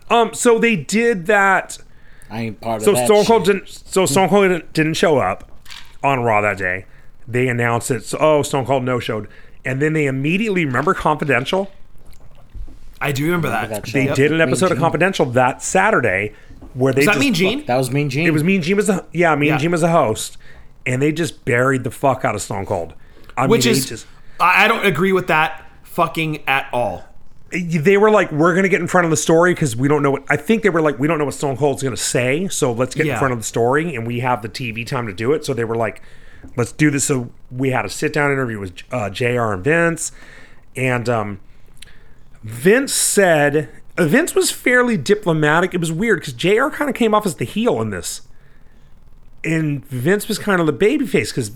Um 0.10 0.34
so 0.34 0.60
they 0.60 0.76
did 0.76 1.26
that 1.28 1.78
I 2.30 2.42
ain't 2.42 2.62
part 2.62 2.78
of 2.78 2.84
So 2.84 2.94
that. 2.94 3.06
Stone 3.06 3.26
Cold 3.26 3.46
shit. 3.46 3.56
didn't. 3.56 3.70
So 3.70 4.06
Stone 4.06 4.30
Cold 4.30 4.50
didn't, 4.50 4.74
didn't 4.74 4.94
show 4.96 5.18
up 5.20 5.50
on 6.04 6.22
Raw 6.24 6.42
that 6.42 6.58
day. 6.58 6.86
They 7.28 7.48
announced 7.48 7.90
it. 7.92 8.04
So, 8.04 8.18
oh, 8.20 8.42
Stone 8.42 8.66
Cold 8.66 8.84
no 8.84 9.00
showed, 9.00 9.30
and 9.64 9.82
then 9.82 9.94
they 9.94 10.08
immediately 10.08 10.66
remember 10.66 10.94
Confidential. 10.94 11.72
I 13.00 13.12
do 13.12 13.26
remember 13.26 13.50
that. 13.50 13.70
that. 13.70 13.84
They 13.86 14.06
Yep. 14.06 14.16
did 14.16 14.32
an 14.32 14.38
Mean 14.40 14.48
episode 14.48 14.68
of 14.72 14.78
Gene. 14.78 14.82
Confidential 14.82 15.26
that 15.28 15.62
Saturday 15.62 16.34
where 16.74 16.92
they 16.94 17.02
Does 17.02 17.06
that 17.08 17.12
just, 17.14 17.20
mean 17.22 17.34
Gene? 17.34 17.66
That 17.66 17.78
was 17.78 17.92
Mean 17.92 18.10
Gene. 18.10 18.28
It 18.28 18.32
was 18.32 18.44
Mean 18.44 18.62
Gene 18.62 18.76
was 18.78 18.88
the 18.88 19.06
yeah 19.14 19.36
Mean 19.36 19.50
Yeah. 19.50 19.58
Gene 19.58 19.72
was 19.72 19.82
the 19.82 19.90
host, 19.92 20.38
and 20.86 21.02
they 21.02 21.12
just 21.12 21.46
buried 21.46 21.84
the 21.84 21.92
fuck 21.92 22.26
out 22.26 22.36
of 22.36 22.42
Stone 22.42 22.66
Cold. 22.66 22.94
I 23.38 23.48
Which 23.48 23.66
mean, 23.66 23.72
is, 23.74 23.86
just- 23.86 24.06
I 24.40 24.66
I 24.66 24.68
don't 24.68 24.86
agree 24.86 25.12
with 25.14 25.28
that 25.28 25.63
fucking 25.94 26.44
at 26.48 26.68
all. 26.74 27.06
they 27.52 27.98
were 27.98 28.10
like, 28.10 28.32
we're 28.32 28.56
gonna 28.56 28.68
get 28.70 28.82
in 28.82 28.88
front 28.88 29.06
of 29.06 29.12
the 29.12 29.18
story 29.18 29.54
because 29.54 29.76
we 29.76 29.88
don't 29.88 30.02
know 30.02 30.12
what. 30.12 30.24
I 30.30 30.38
think 30.38 30.64
they 30.64 30.70
were 30.70 30.82
like, 30.82 30.98
we 30.98 31.08
don't 31.08 31.20
know 31.20 31.26
what 31.26 31.36
Stone 31.36 31.58
Cold's 31.58 31.84
gonna 31.84 31.96
say, 31.98 32.48
so 32.48 32.72
let's 32.72 32.96
get 32.96 33.06
Yeah. 33.06 33.14
in 33.14 33.20
front 33.20 33.32
of 33.34 33.40
the 33.40 33.46
story, 33.46 33.96
and 33.96 34.08
we 34.08 34.22
have 34.22 34.42
the 34.42 34.50
TV 34.50 34.86
time 34.86 35.06
to 35.08 35.14
do 35.14 35.34
it. 35.34 35.46
So 35.46 35.54
they 35.54 35.64
were 35.64 35.76
like, 35.76 36.02
let's 36.58 36.72
do 36.72 36.90
this. 36.90 37.04
So 37.06 37.30
we 37.52 37.70
had 37.70 37.86
a 37.86 37.90
sit 37.90 38.12
down 38.12 38.32
interview 38.32 38.60
with 38.60 38.74
uh, 38.92 39.10
Jr. 39.12 39.54
and 39.54 39.64
Vince, 39.64 40.12
and 40.76 41.08
um, 41.08 41.40
Vince 42.44 42.92
said 42.94 43.70
uh, 43.98 44.06
Vince 44.06 44.34
was 44.34 44.50
fairly 44.50 44.98
diplomatic. 44.98 45.74
It 45.76 45.80
was 45.80 45.92
weird 45.92 46.20
because 46.22 46.34
Jr. 46.34 46.70
kind 46.70 46.90
of 46.90 46.96
came 46.96 47.14
off 47.14 47.26
as 47.28 47.36
the 47.36 47.46
heel 47.46 47.80
in 47.82 47.92
this, 47.92 48.22
and 49.44 49.86
Vince 49.86 50.28
was 50.28 50.40
kind 50.40 50.60
of 50.60 50.66
the 50.68 50.74
babyface 50.74 51.30
because 51.30 51.52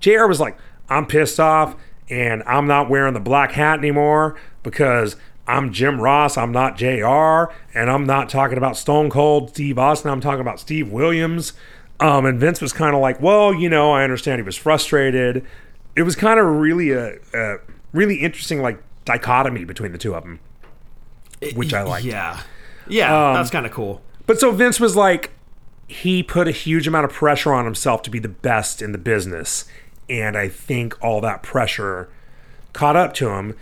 JR 0.00 0.26
was 0.26 0.40
like, 0.40 0.56
I'm 0.88 1.04
pissed 1.06 1.38
off 1.38 1.76
and 2.08 2.42
I'm 2.44 2.66
not 2.66 2.88
wearing 2.88 3.14
the 3.14 3.20
black 3.20 3.52
hat 3.52 3.78
anymore 3.78 4.36
because 4.62 5.16
I'm 5.46 5.72
Jim 5.72 6.00
Ross, 6.00 6.36
I'm 6.36 6.52
not 6.52 6.76
JR, 6.76 7.52
and 7.74 7.90
I'm 7.90 8.04
not 8.04 8.28
talking 8.28 8.58
about 8.58 8.76
Stone 8.76 9.10
Cold 9.10 9.50
Steve 9.50 9.78
Austin, 9.78 10.10
I'm 10.10 10.20
talking 10.20 10.40
about 10.40 10.60
Steve 10.60 10.90
Williams. 10.90 11.52
Um, 11.98 12.26
and 12.26 12.38
Vince 12.38 12.60
was 12.60 12.72
kind 12.72 12.94
of 12.94 13.00
like, 13.00 13.20
well, 13.22 13.54
you 13.54 13.68
know, 13.70 13.92
I 13.92 14.04
understand 14.04 14.38
he 14.38 14.42
was 14.42 14.56
frustrated. 14.56 15.46
It 15.94 16.02
was 16.02 16.14
kind 16.14 16.38
of 16.38 16.46
really 16.46 16.90
a, 16.90 17.16
a 17.32 17.56
really 17.92 18.16
interesting 18.16 18.60
like 18.60 18.82
dichotomy 19.06 19.64
between 19.64 19.92
the 19.92 19.98
two 19.98 20.14
of 20.14 20.22
them, 20.22 20.40
which 21.54 21.72
I 21.72 21.82
liked. 21.82 22.04
Yeah. 22.04 22.40
Yeah, 22.88 23.32
that's 23.34 23.50
kind 23.50 23.66
of 23.66 23.72
cool. 23.72 24.02
But 24.26 24.38
so 24.38 24.50
Vince 24.52 24.78
was 24.78 24.94
like, 24.94 25.30
he 25.88 26.22
put 26.22 26.48
a 26.48 26.52
huge 26.52 26.86
amount 26.86 27.04
of 27.04 27.12
pressure 27.12 27.52
on 27.52 27.64
himself 27.64 28.02
to 28.02 28.10
be 28.10 28.18
the 28.18 28.28
best 28.28 28.82
in 28.82 28.92
the 28.92 28.98
business. 28.98 29.64
And 30.08 30.36
I 30.36 30.48
think 30.48 31.02
all 31.02 31.20
that 31.20 31.42
pressure 31.42 32.08
caught 32.72 32.96
up 32.96 33.14
to 33.14 33.30
him. 33.30 33.56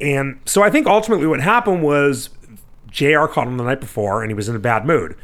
And 0.00 0.40
so 0.44 0.62
I 0.62 0.70
think 0.70 0.86
ultimately 0.86 1.26
what 1.26 1.40
happened 1.40 1.82
was 1.82 2.30
JR 2.90 3.26
called 3.26 3.48
him 3.48 3.56
the 3.56 3.64
night 3.64 3.80
before 3.80 4.22
and 4.22 4.30
he 4.30 4.34
was 4.34 4.48
in 4.48 4.56
a 4.56 4.60
bad 4.60 4.84
mood. 4.84 5.16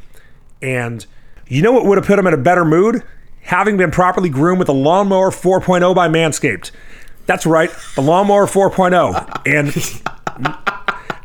And 0.62 1.04
you 1.48 1.62
know 1.62 1.72
what 1.72 1.84
would 1.84 1.98
have 1.98 2.06
put 2.06 2.18
him 2.18 2.26
in 2.26 2.34
a 2.34 2.38
better 2.38 2.64
mood? 2.64 3.02
Having 3.42 3.76
been 3.76 3.90
properly 3.90 4.28
groomed 4.28 4.58
with 4.58 4.68
a 4.68 4.72
Lawnmower 4.72 5.30
4.0 5.30 5.94
by 5.94 6.08
Manscaped. 6.08 6.72
That's 7.26 7.46
right, 7.46 7.70
the 7.94 8.02
Lawnmower 8.02 8.46
4.0. 8.46 9.42
And 9.46 10.66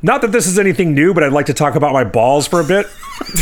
not 0.02 0.22
that 0.22 0.32
this 0.32 0.48
is 0.48 0.58
anything 0.58 0.94
new, 0.94 1.14
but 1.14 1.24
I'd 1.24 1.34
like 1.34 1.46
to 1.48 1.54
talk 1.54 1.76
about 1.76 1.94
my 1.94 2.04
balls 2.04 2.48
for 2.48 2.60
a 2.60 2.64
bit 2.64 2.88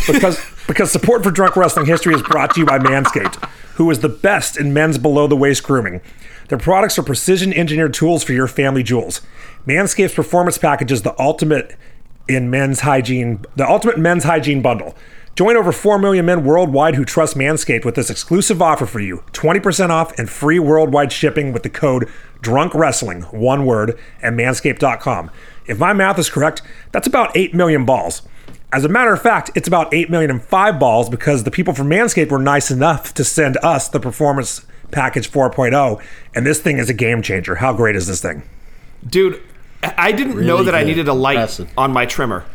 because 0.07 0.39
because 0.67 0.91
support 0.91 1.23
for 1.23 1.31
drunk 1.31 1.55
wrestling 1.55 1.85
history 1.85 2.13
is 2.13 2.21
brought 2.21 2.53
to 2.53 2.59
you 2.59 2.65
by 2.65 2.77
Manscaped, 2.77 3.43
who 3.75 3.89
is 3.89 3.99
the 3.99 4.09
best 4.09 4.57
in 4.57 4.73
men's 4.73 4.97
below 4.97 5.27
the 5.27 5.35
waist 5.35 5.63
grooming. 5.63 6.01
Their 6.49 6.57
products 6.57 6.97
are 6.99 7.03
precision 7.03 7.53
engineered 7.53 7.93
tools 7.93 8.23
for 8.23 8.33
your 8.33 8.47
family 8.47 8.83
jewels. 8.83 9.21
Manscaped's 9.65 10.13
performance 10.13 10.57
package 10.57 10.91
is 10.91 11.03
the 11.03 11.19
ultimate 11.19 11.75
in 12.27 12.49
men's 12.49 12.81
hygiene, 12.81 13.45
the 13.55 13.67
ultimate 13.67 13.97
men's 13.97 14.23
hygiene 14.23 14.61
bundle. 14.61 14.95
Join 15.35 15.55
over 15.55 15.71
4 15.71 15.99
million 15.99 16.25
men 16.25 16.43
worldwide 16.43 16.95
who 16.95 17.05
trust 17.05 17.37
Manscaped 17.37 17.85
with 17.85 17.95
this 17.95 18.09
exclusive 18.09 18.61
offer 18.61 18.85
for 18.85 18.99
you 18.99 19.23
20% 19.31 19.89
off 19.89 20.17
and 20.19 20.29
free 20.29 20.59
worldwide 20.59 21.13
shipping 21.13 21.53
with 21.53 21.63
the 21.63 21.69
code 21.69 22.09
Drunk 22.41 22.73
Wrestling, 22.73 23.21
one 23.23 23.65
word, 23.65 23.97
at 24.21 24.33
manscaped.com. 24.33 25.31
If 25.69 25.79
my 25.79 25.93
math 25.93 26.17
is 26.19 26.29
correct, 26.29 26.61
that's 26.91 27.07
about 27.07 27.35
8 27.37 27.53
million 27.53 27.85
balls. 27.85 28.23
As 28.71 28.83
a 28.83 28.89
matter 28.89 29.13
of 29.13 29.21
fact, 29.21 29.51
it's 29.55 29.67
about 29.67 29.93
8 29.93 30.09
million 30.09 30.29
and 30.29 30.43
five 30.43 30.79
balls 30.79 31.09
because 31.09 31.43
the 31.43 31.51
people 31.51 31.73
from 31.73 31.89
Manscaped 31.89 32.29
were 32.29 32.39
nice 32.39 32.69
enough 32.69 33.13
to 33.15 33.23
send 33.23 33.57
us 33.63 33.87
the 33.87 33.99
Performance 33.99 34.65
Package 34.91 35.31
4.0, 35.31 36.01
and 36.35 36.45
this 36.45 36.59
thing 36.59 36.77
is 36.77 36.89
a 36.89 36.93
game 36.93 37.21
changer. 37.21 37.55
How 37.55 37.73
great 37.73 37.95
is 37.95 38.07
this 38.07 38.21
thing? 38.21 38.43
Dude, 39.07 39.41
I 39.83 40.11
didn't 40.11 40.45
know 40.45 40.55
Really 40.55 40.65
that 40.65 40.75
I 40.75 40.83
needed 40.83 41.07
a 41.07 41.13
light 41.13 41.35
Impressive. 41.37 41.71
on 41.77 41.91
my 41.91 42.05
trimmer. 42.05 42.45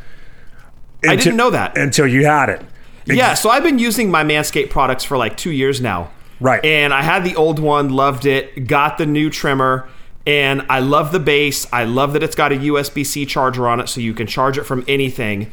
I 1.07 1.17
didn't 1.17 1.37
know 1.37 1.51
that. 1.51 1.77
Until 1.77 2.07
you 2.07 2.25
had 2.27 2.49
it. 2.49 2.63
Yeah, 3.07 3.35
so 3.35 3.51
I've 3.51 3.63
been 3.63 3.79
using 3.79 4.11
my 4.11 4.25
Manscaped 4.25 4.71
products 4.71 5.05
for 5.05 5.17
like 5.17 5.37
two 5.37 5.51
years 5.51 5.81
now. 5.81 6.11
Right. 6.41 6.65
And 6.65 6.93
I 6.93 7.03
had 7.03 7.25
the 7.25 7.37
old 7.37 7.59
one, 7.59 7.91
loved 7.91 8.27
it, 8.27 8.67
got 8.67 8.99
the 8.99 9.07
new 9.07 9.31
trimmer, 9.31 9.89
and 10.27 10.65
I 10.69 10.81
love 10.81 11.13
the 11.13 11.21
base. 11.21 11.67
I 11.73 11.85
love 11.85 12.13
that 12.15 12.23
it's 12.23 12.37
got 12.37 12.53
a 12.53 12.57
USB 12.57 13.05
C 13.05 13.27
charger 13.27 13.69
on 13.69 13.81
it 13.81 13.89
so 13.89 14.01
you 14.01 14.15
can 14.15 14.27
charge 14.27 14.59
it 14.59 14.65
from 14.65 14.85
anything. 14.89 15.51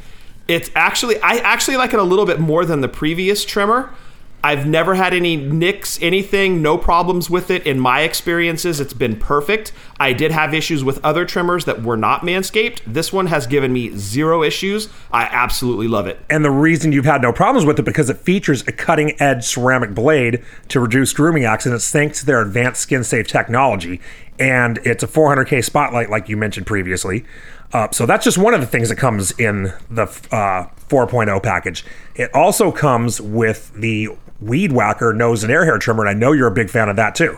It's 0.48 0.70
actually, 0.76 1.20
I 1.22 1.36
actually 1.38 1.78
like 1.78 1.94
it 1.94 2.00
a 2.00 2.04
little 2.04 2.26
bit 2.26 2.40
more 2.40 2.66
than 2.66 2.82
the 2.82 2.90
previous 2.90 3.46
trimmer. 3.46 3.94
I've 4.44 4.66
never 4.66 4.96
had 4.96 5.14
any 5.14 5.36
nicks, 5.36 6.02
anything, 6.02 6.62
no 6.62 6.78
problems 6.78 7.30
with 7.30 7.52
it. 7.52 7.66
In 7.68 7.80
my 7.80 8.02
experiences, 8.02 8.80
it's 8.80 8.94
been 8.94 9.16
perfect. 9.18 9.72
I 10.00 10.14
did 10.14 10.32
have 10.32 10.54
issues 10.54 10.84
with 10.84 11.04
other 11.06 11.26
trimmers 11.26 11.66
that 11.66 11.84
were 11.84 11.98
not 11.98 12.22
Manscaped. 12.22 12.80
This 12.88 13.14
one 13.14 13.28
has 13.28 13.46
given 13.46 13.72
me 13.72 13.96
zero 13.96 14.42
issues. 14.42 14.90
I 15.12 15.24
absolutely 15.26 15.88
love 15.88 16.08
it. 16.08 16.20
And 16.30 16.44
the 16.44 16.52
reason 16.52 16.92
you've 16.92 17.06
had 17.06 17.22
no 17.22 17.32
problems 17.32 17.66
with 17.66 17.78
it 17.78 17.84
because 17.84 18.10
it 18.10 18.18
features 18.18 18.68
a 18.68 18.72
cutting 18.72 19.20
edge 19.22 19.44
ceramic 19.44 19.94
blade 19.94 20.44
to 20.70 20.80
reduce 20.80 21.14
grooming 21.14 21.46
accidents 21.46 21.92
thanks 21.92 22.22
to 22.22 22.26
their 22.26 22.42
advanced 22.42 22.82
skin 22.82 23.04
safe 23.04 23.28
technology. 23.28 24.02
And 24.40 24.80
it's 24.84 25.04
a 25.04 25.08
400K 25.08 25.64
spotlight, 25.64 26.10
like 26.10 26.30
you 26.30 26.36
mentioned 26.36 26.66
previously. 26.66 27.26
Uh, 27.74 27.90
so 27.92 28.06
that's 28.06 28.26
just 28.26 28.38
one 28.38 28.54
of 28.54 28.60
the 28.60 28.68
things 28.68 28.90
that 28.90 28.96
comes 28.96 29.32
in 29.40 29.72
the 29.90 30.04
uh, 30.32 30.68
4.0 30.90 31.42
package. 31.44 31.86
It 32.16 32.34
also 32.34 32.72
comes 32.72 33.22
with 33.22 33.72
the 33.74 34.10
Weed 34.42 34.72
Whacker 34.72 35.14
nose 35.14 35.44
and 35.44 35.52
air 35.52 35.66
hair 35.66 35.78
trimmer, 35.78 36.06
and 36.06 36.10
I 36.10 36.14
know 36.20 36.32
you're 36.32 36.48
a 36.48 36.52
big 36.52 36.70
fan 36.70 36.90
of 36.90 36.96
that 36.96 37.16
too. 37.16 37.38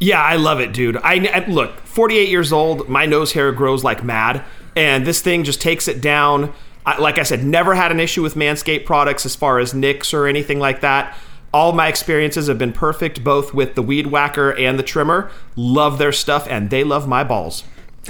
Yeah, 0.00 0.22
I 0.22 0.36
love 0.36 0.60
it, 0.60 0.72
dude. 0.72 0.96
I, 0.98 1.14
I- 1.34 1.46
look, 1.48 1.78
48 1.80 2.28
years 2.28 2.52
old, 2.52 2.88
my 2.88 3.04
nose 3.06 3.32
hair 3.32 3.52
grows 3.52 3.82
like 3.84 4.02
mad, 4.04 4.42
and 4.76 5.04
this 5.06 5.20
thing 5.20 5.44
just 5.44 5.60
takes 5.60 5.88
it 5.88 6.00
down. 6.00 6.52
I, 6.86 6.98
like 6.98 7.18
I 7.18 7.22
said, 7.24 7.44
never 7.44 7.74
had 7.74 7.90
an 7.92 8.00
issue 8.00 8.22
with 8.22 8.34
Manscaped 8.34 8.86
products 8.86 9.26
as 9.26 9.34
far 9.36 9.58
as 9.58 9.74
nicks 9.74 10.14
or 10.14 10.26
anything 10.26 10.58
like 10.58 10.80
that. 10.80 11.16
All 11.52 11.72
my 11.72 11.88
experiences 11.88 12.46
have 12.46 12.58
been 12.58 12.72
perfect, 12.72 13.24
both 13.24 13.52
with 13.52 13.74
the 13.74 13.82
weed 13.82 14.06
whacker 14.08 14.50
and 14.56 14.78
the 14.78 14.82
trimmer. 14.82 15.30
Love 15.56 15.98
their 15.98 16.12
stuff, 16.12 16.46
and 16.48 16.70
they 16.70 16.84
love 16.84 17.08
my 17.08 17.24
balls 17.24 17.64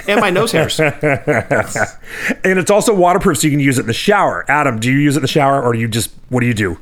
and 0.07 0.21
my 0.21 0.31
nose 0.31 0.53
hairs. 0.53 0.79
And 2.45 2.59
it's 2.59 2.71
also 2.71 2.95
waterproof, 2.95 3.39
so 3.39 3.47
you 3.47 3.51
can 3.53 3.61
use 3.61 3.79
it 3.79 3.83
in 3.83 3.87
the 3.87 3.93
shower. 3.93 4.45
Adam, 4.49 4.79
do 4.79 4.91
you 4.93 4.99
use 4.99 5.17
it 5.17 5.19
in 5.19 5.23
the 5.23 5.29
shower, 5.29 5.63
or 5.63 5.73
do 5.73 5.79
you 5.79 5.89
just 5.89 6.11
what 6.29 6.41
do 6.41 6.47
you 6.47 6.55
do? 6.55 6.79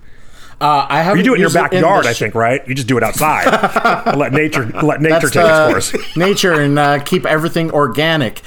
Uh, 0.60 0.86
I 0.88 1.02
have 1.02 1.16
You 1.18 1.22
do 1.22 1.32
it 1.32 1.36
in 1.36 1.40
your 1.42 1.50
backyard, 1.52 2.06
I 2.06 2.14
think, 2.14 2.34
right? 2.34 2.66
You 2.66 2.74
just 2.74 2.88
do 2.88 2.96
it 2.96 3.02
outside. 3.02 4.14
let 4.16 4.32
nature 4.32 4.64
let 4.82 5.02
nature 5.02 5.28
That's 5.28 5.30
take 5.32 5.44
uh, 5.44 5.72
its 5.76 5.90
course. 5.92 6.16
nature 6.16 6.52
and 6.54 6.78
uh, 6.78 6.98
keep 7.00 7.26
everything 7.26 7.70
organic. 7.72 8.40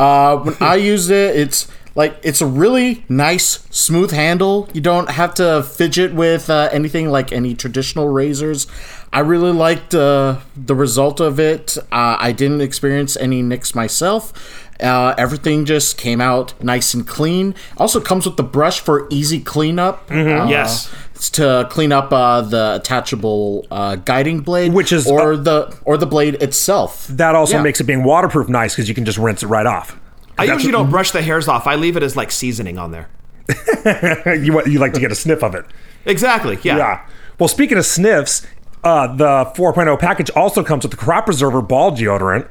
Uh, 0.00 0.36
when 0.38 0.56
I 0.60 0.74
use 0.92 1.10
it, 1.10 1.36
it's 1.36 1.68
like 1.94 2.16
it's 2.24 2.40
a 2.40 2.46
really 2.46 3.04
nice, 3.08 3.64
smooth 3.70 4.10
handle. 4.10 4.68
You 4.72 4.80
don't 4.80 5.10
have 5.10 5.34
to 5.34 5.62
fidget 5.62 6.12
with 6.12 6.50
uh, 6.50 6.68
anything 6.72 7.10
like 7.10 7.30
any 7.30 7.54
traditional 7.54 8.08
razors. 8.08 8.66
I 9.12 9.20
really 9.20 9.52
liked 9.52 9.94
uh, 9.94 10.38
the 10.56 10.74
result 10.74 11.20
of 11.20 11.38
it. 11.38 11.78
Uh, 11.92 12.16
I 12.18 12.32
didn't 12.32 12.62
experience 12.62 13.16
any 13.16 13.42
nicks 13.42 13.72
myself. 13.76 14.32
Uh, 14.80 15.14
everything 15.16 15.64
just 15.64 15.96
came 15.96 16.20
out 16.20 16.60
nice 16.60 16.94
and 16.94 17.06
clean. 17.06 17.54
Also 17.76 18.00
comes 18.00 18.26
with 18.26 18.36
the 18.36 18.42
brush 18.42 18.80
for 18.80 19.06
easy 19.10 19.38
cleanup. 19.40 20.10
Uh, 20.10 20.46
Yes. 20.48 20.92
It's 21.14 21.30
to 21.30 21.66
clean 21.70 21.92
up 21.92 22.12
uh, 22.12 22.40
the 22.42 22.74
attachable 22.76 23.66
uh, 23.70 23.96
guiding 23.96 24.40
blade, 24.40 24.72
Which 24.72 24.92
is- 24.92 25.06
or 25.06 25.36
the 25.36 25.76
or 25.84 25.96
the 25.96 26.06
blade 26.06 26.34
itself. 26.42 27.06
That 27.08 27.34
also 27.34 27.54
Yeah. 27.56 27.62
makes 27.62 27.80
it 27.80 27.84
being 27.84 28.02
waterproof 28.04 28.48
nice 28.48 28.74
because 28.74 28.88
you 28.88 28.94
can 28.94 29.04
just 29.04 29.18
rinse 29.18 29.42
it 29.42 29.46
right 29.46 29.66
off. 29.66 29.98
I 30.36 30.44
usually 30.44 30.72
don't 30.72 30.90
brush 30.90 31.12
the 31.12 31.22
hairs 31.22 31.46
off. 31.46 31.66
I 31.68 31.76
leave 31.76 31.96
it 31.96 32.02
as 32.02 32.16
like 32.16 32.32
seasoning 32.32 32.76
on 32.78 32.90
there. 32.90 33.08
you 34.42 34.60
you 34.66 34.78
like 34.78 34.92
to 34.94 35.00
get 35.00 35.12
a 35.12 35.14
sniff 35.14 35.42
of 35.44 35.54
it. 35.54 35.64
Exactly. 36.04 36.58
Yeah. 36.62 36.76
Yeah. 36.76 37.06
Well, 37.38 37.48
speaking 37.48 37.78
of 37.78 37.86
sniffs, 37.86 38.46
uh, 38.82 39.14
the 39.14 39.52
4.0 39.56 39.98
package 39.98 40.30
also 40.30 40.62
comes 40.62 40.84
with 40.84 40.90
the 40.90 40.96
Crop 40.96 41.24
Preserver 41.26 41.62
ball 41.62 41.90
deodorant, 41.92 42.48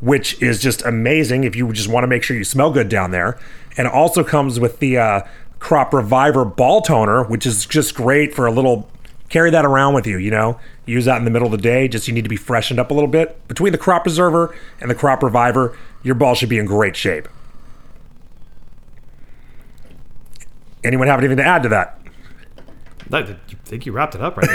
which 0.00 0.40
is 0.42 0.60
just 0.60 0.84
amazing 0.84 1.44
if 1.44 1.54
you 1.56 1.72
just 1.72 1.88
want 1.88 2.04
to 2.04 2.08
make 2.08 2.22
sure 2.22 2.36
you 2.36 2.44
smell 2.44 2.70
good 2.70 2.88
down 2.88 3.10
there. 3.12 3.38
And 3.76 3.86
it 3.86 3.92
also 3.92 4.22
comes 4.24 4.58
with 4.60 4.78
the 4.80 4.98
uh, 4.98 5.20
Crop 5.60 5.92
Reviver 5.92 6.44
ball 6.44 6.80
toner, 6.80 7.22
which 7.22 7.46
is 7.46 7.66
just 7.66 7.94
great 7.94 8.34
for 8.34 8.46
a 8.46 8.50
little. 8.50 8.88
Carry 9.28 9.50
that 9.50 9.64
around 9.64 9.94
with 9.94 10.06
you, 10.08 10.18
you 10.18 10.30
know. 10.30 10.58
Use 10.86 11.04
that 11.04 11.18
in 11.18 11.24
the 11.24 11.30
middle 11.30 11.46
of 11.46 11.52
the 11.52 11.58
day. 11.58 11.86
Just 11.86 12.08
you 12.08 12.14
need 12.14 12.24
to 12.24 12.28
be 12.28 12.36
freshened 12.36 12.80
up 12.80 12.90
a 12.90 12.94
little 12.94 13.08
bit. 13.08 13.46
Between 13.46 13.70
the 13.70 13.78
Crop 13.78 14.02
Preserver 14.02 14.56
and 14.80 14.90
the 14.90 14.94
Crop 14.94 15.22
Reviver, 15.22 15.78
your 16.02 16.16
ball 16.16 16.34
should 16.34 16.48
be 16.48 16.58
in 16.58 16.66
great 16.66 16.96
shape. 16.96 17.28
Anyone 20.82 21.06
have 21.06 21.20
anything 21.20 21.36
to 21.36 21.44
add 21.44 21.62
to 21.62 21.68
that? 21.68 22.00
I 23.12 23.36
think 23.64 23.86
you 23.86 23.92
wrapped 23.92 24.14
it 24.14 24.20
up 24.20 24.36
right 24.36 24.48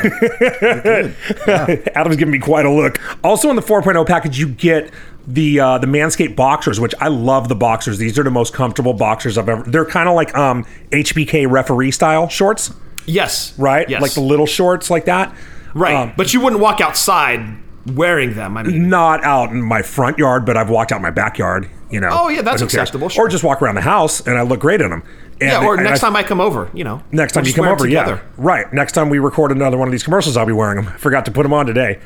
now. 1.48 1.76
Adam's 1.96 2.16
giving 2.16 2.32
me 2.32 2.40
quite 2.40 2.66
a 2.66 2.72
look. 2.72 3.00
Also, 3.24 3.50
in 3.50 3.56
the 3.56 3.62
4.0 3.62 4.06
package, 4.08 4.40
you 4.40 4.48
get 4.48 4.92
the 5.28 5.60
uh, 5.60 5.78
the 5.78 5.88
Manscaped 5.88 6.36
boxers, 6.36 6.80
which 6.80 6.94
I 7.00 7.08
love. 7.08 7.50
The 7.50 7.56
boxers; 7.56 7.98
these 7.98 8.18
are 8.20 8.24
the 8.24 8.32
most 8.32 8.54
comfortable 8.54 8.94
boxers 8.94 9.38
I've 9.38 9.50
ever. 9.50 9.64
They're 9.64 9.86
kind 9.86 10.08
of 10.08 10.16
like 10.16 10.36
um, 10.36 10.66
HBK 10.92 11.50
referee 11.50 11.92
style 11.92 12.30
shorts, 12.30 12.74
yes. 13.06 13.58
right? 13.58 13.90
Yes. 13.90 14.02
Like 14.02 14.14
the 14.14 14.22
little 14.22 14.46
shorts 14.46 14.90
like 14.90 15.06
that. 15.06 15.36
right. 15.74 15.96
um, 15.96 16.14
but 16.16 16.34
you 16.34 16.42
wouldn't 16.42 16.62
walk 16.62 16.82
outside 16.82 17.58
wearing 17.94 18.34
them. 18.36 18.58
I 18.58 18.64
mean, 18.64 18.90
Not 18.90 19.24
out 19.24 19.52
in 19.52 19.62
my 19.62 19.82
front 19.82 20.18
yard, 20.18 20.46
but 20.46 20.58
I've 20.58 20.70
walked 20.70 20.92
out 20.92 21.02
my 21.02 21.12
backyard. 21.12 21.70
You 21.92 22.00
know. 22.00 22.10
Oh, 22.12 22.30
yeah, 22.30 22.42
that's 22.42 22.62
But 22.62 22.72
who 22.72 22.78
cares? 22.78 22.84
acceptable, 22.90 23.10
sure. 23.10 23.26
Or 23.26 23.30
just 23.30 23.44
walk 23.44 23.62
around 23.62 23.76
the 23.76 23.82
house, 23.82 24.26
and 24.26 24.38
I 24.38 24.42
look 24.42 24.60
great 24.60 24.82
in 24.82 24.90
them. 24.90 25.04
And 25.40 25.52
yeah. 25.52 25.66
Or 25.66 25.78
next 25.78 26.04
I- 26.04 26.08
time 26.08 26.16
I 26.16 26.24
come 26.24 26.42
over, 26.42 26.70
you 26.74 26.84
know. 26.84 27.04
Next 27.12 27.34
time 27.34 27.46
you 27.46 27.54
come 27.54 27.68
over, 27.68 27.86
together. 27.86 28.22
yeah, 28.24 28.32
right. 28.38 28.72
Next 28.74 28.94
time 28.94 29.10
we 29.10 29.20
record 29.20 29.52
another 29.52 29.78
one 29.78 29.88
of 29.88 29.92
these 29.92 30.04
commercials, 30.04 30.36
I'll 30.36 30.46
be 30.46 30.54
wearing 30.54 30.84
them. 30.84 30.98
Forgot 30.98 31.26
to 31.26 31.32
put 31.32 31.44
them 31.44 31.54
on 31.54 31.66
today. 31.66 32.00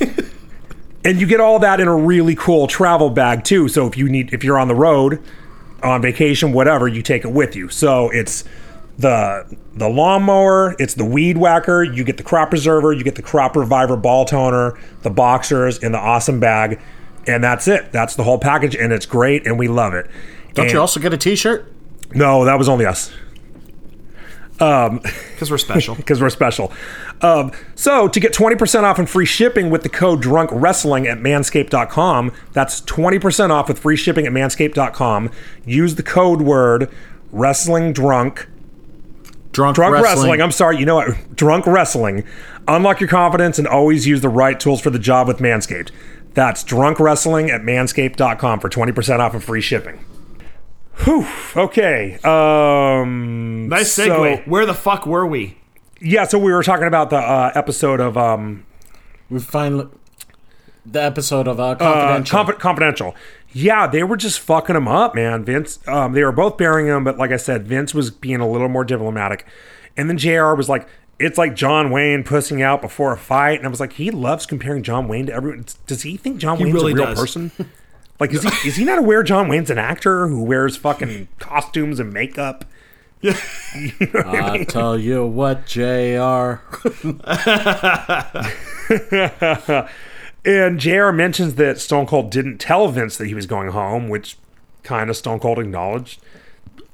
and 1.04 1.20
you 1.20 1.26
get 1.26 1.40
all 1.40 1.58
that 1.58 1.80
in 1.80 1.88
a 1.88 1.96
really 1.96 2.34
cool 2.34 2.66
travel 2.66 3.10
bag 3.10 3.44
too. 3.44 3.68
So 3.68 3.86
if 3.86 3.96
you 3.96 4.08
need, 4.08 4.32
if 4.32 4.44
you're 4.44 4.58
on 4.58 4.68
the 4.68 4.74
road, 4.74 5.22
on 5.82 6.02
vacation, 6.02 6.52
whatever, 6.52 6.86
you 6.88 7.02
take 7.02 7.24
it 7.24 7.30
with 7.32 7.56
you. 7.56 7.68
So 7.68 8.10
it's 8.10 8.44
the 8.98 9.56
the 9.74 9.88
lawnmower, 9.88 10.76
it's 10.78 10.94
the 10.94 11.04
weed 11.04 11.38
whacker. 11.38 11.82
You 11.82 12.04
get 12.04 12.16
the 12.18 12.22
crop 12.22 12.50
preserver, 12.50 12.92
you 12.92 13.02
get 13.02 13.14
the 13.14 13.22
crop 13.22 13.56
reviver 13.56 13.96
ball 13.96 14.24
toner, 14.24 14.78
the 15.02 15.10
boxers, 15.10 15.78
and 15.78 15.94
the 15.94 15.98
awesome 15.98 16.38
bag, 16.40 16.80
and 17.26 17.42
that's 17.42 17.66
it. 17.66 17.92
That's 17.92 18.14
the 18.16 18.24
whole 18.24 18.38
package, 18.38 18.74
and 18.76 18.92
it's 18.92 19.06
great, 19.06 19.46
and 19.46 19.58
we 19.58 19.68
love 19.68 19.94
it. 19.94 20.06
Don't 20.54 20.66
And- 20.66 20.72
you 20.74 20.80
also 20.80 21.00
get 21.00 21.14
a 21.14 21.16
T-shirt? 21.16 21.72
No, 22.12 22.44
that 22.44 22.58
was 22.58 22.68
only 22.68 22.84
us. 22.84 23.10
Because 24.60 25.50
we're 25.50 25.58
special. 25.58 25.94
because 25.96 26.20
we're 26.20 26.28
special. 26.28 26.70
Um, 27.22 27.50
so 27.74 28.08
to 28.08 28.20
get 28.20 28.34
20% 28.34 28.82
off 28.82 28.98
and 28.98 29.08
free 29.08 29.24
shipping 29.24 29.70
with 29.70 29.82
the 29.82 29.88
code 29.88 30.20
drunk 30.20 30.50
wrestling 30.52 31.06
at 31.06 31.18
manscaped.com, 31.18 32.32
that's 32.52 32.82
20% 32.82 33.50
off 33.50 33.68
with 33.68 33.78
free 33.78 33.96
shipping 33.96 34.26
at 34.26 34.32
manscaped.com. 34.32 35.30
Use 35.64 35.94
the 35.94 36.02
code 36.02 36.42
word 36.42 36.94
wrestling 37.32 37.92
drunk 37.92 38.48
Drunk, 39.52 39.74
Drunk 39.74 39.94
wrestling. 39.94 40.12
wrestling. 40.12 40.42
I'm 40.42 40.52
sorry. 40.52 40.78
You 40.78 40.86
know 40.86 40.94
what? 40.94 41.34
Drunk 41.34 41.66
wrestling. 41.66 42.22
Unlock 42.68 43.00
your 43.00 43.08
confidence 43.08 43.58
and 43.58 43.66
always 43.66 44.06
use 44.06 44.20
the 44.20 44.28
right 44.28 44.60
tools 44.60 44.80
for 44.80 44.90
the 44.90 44.98
job 44.98 45.26
with 45.26 45.38
Manscaped. 45.38 45.90
That's 46.34 46.62
drunk 46.62 47.00
wrestling 47.00 47.50
at 47.50 47.62
manscaped.com 47.62 48.60
for 48.60 48.68
20% 48.68 49.18
off 49.18 49.34
and 49.34 49.42
free 49.42 49.60
shipping. 49.60 50.04
Whew. 51.04 51.26
Okay. 51.56 52.18
Um, 52.24 53.68
Nice 53.68 53.92
so- 53.92 54.08
segue. 54.08 54.46
Where 54.46 54.66
the 54.66 54.74
fuck 54.74 55.06
were 55.06 55.26
we? 55.26 55.56
yeah. 56.00 56.24
So 56.24 56.38
we 56.38 56.52
were 56.52 56.62
talking 56.62 56.86
about 56.86 57.10
the 57.10 57.16
uh, 57.18 57.52
episode 57.54 58.00
of 58.00 58.16
um, 58.16 58.64
We 59.28 59.38
finally 59.40 59.88
the 60.86 61.02
episode 61.02 61.46
of 61.46 61.60
uh, 61.60 61.70
uh, 61.72 62.22
Confidential. 62.24 62.52
Confidential. 62.54 63.14
Yeah, 63.52 63.86
they 63.86 64.02
were 64.02 64.16
just 64.16 64.40
fucking 64.40 64.76
him 64.76 64.88
up, 64.88 65.14
man. 65.14 65.44
Vince, 65.44 65.78
um, 65.88 66.12
they 66.12 66.22
were 66.22 66.32
both 66.32 66.56
burying 66.56 66.86
him, 66.88 67.02
but 67.04 67.18
like 67.18 67.32
I 67.32 67.36
said, 67.36 67.66
Vince 67.66 67.92
was 67.92 68.10
being 68.10 68.40
a 68.40 68.48
little 68.48 68.68
more 68.68 68.84
diplomatic. 68.84 69.44
And 69.96 70.08
then 70.08 70.16
JR 70.18 70.54
was 70.54 70.68
like, 70.68 70.86
it's 71.18 71.36
like 71.36 71.54
John 71.56 71.90
Wayne 71.90 72.22
pussing 72.24 72.62
out 72.62 72.80
before 72.80 73.12
a 73.12 73.18
fight. 73.18 73.58
And 73.58 73.66
I 73.66 73.70
was 73.70 73.80
like, 73.80 73.94
he 73.94 74.10
loves 74.10 74.46
comparing 74.46 74.82
John 74.84 75.08
Wayne 75.08 75.26
to 75.26 75.32
everyone. 75.34 75.64
Does 75.86 76.02
he 76.02 76.16
think 76.16 76.38
John 76.38 76.58
Wayne's 76.60 76.72
really 76.72 76.92
a 76.92 76.94
real 76.96 77.06
does. 77.06 77.20
person? 77.20 77.50
Like, 78.20 78.32
is 78.32 78.42
he, 78.42 78.68
is 78.68 78.76
he 78.76 78.84
not 78.84 78.98
aware 78.98 79.22
John 79.22 79.48
Wayne's 79.48 79.70
an 79.70 79.78
actor 79.78 80.28
who 80.28 80.42
wears 80.42 80.76
fucking 80.76 81.28
costumes 81.38 81.98
and 81.98 82.12
makeup? 82.12 82.64
I 83.24 84.64
tell 84.68 84.98
you 84.98 85.26
what, 85.26 85.66
Jr. 85.66 86.60
And 90.44 90.80
JR 90.80 91.10
mentions 91.10 91.56
that 91.56 91.78
Stone 91.78 92.06
Cold 92.06 92.30
didn't 92.30 92.58
tell 92.58 92.88
Vince 92.88 93.16
that 93.18 93.26
he 93.26 93.34
was 93.34 93.46
going 93.46 93.68
home, 93.70 94.08
which 94.08 94.38
kind 94.82 95.10
of 95.10 95.16
Stone 95.16 95.40
Cold 95.40 95.58
acknowledged. 95.58 96.20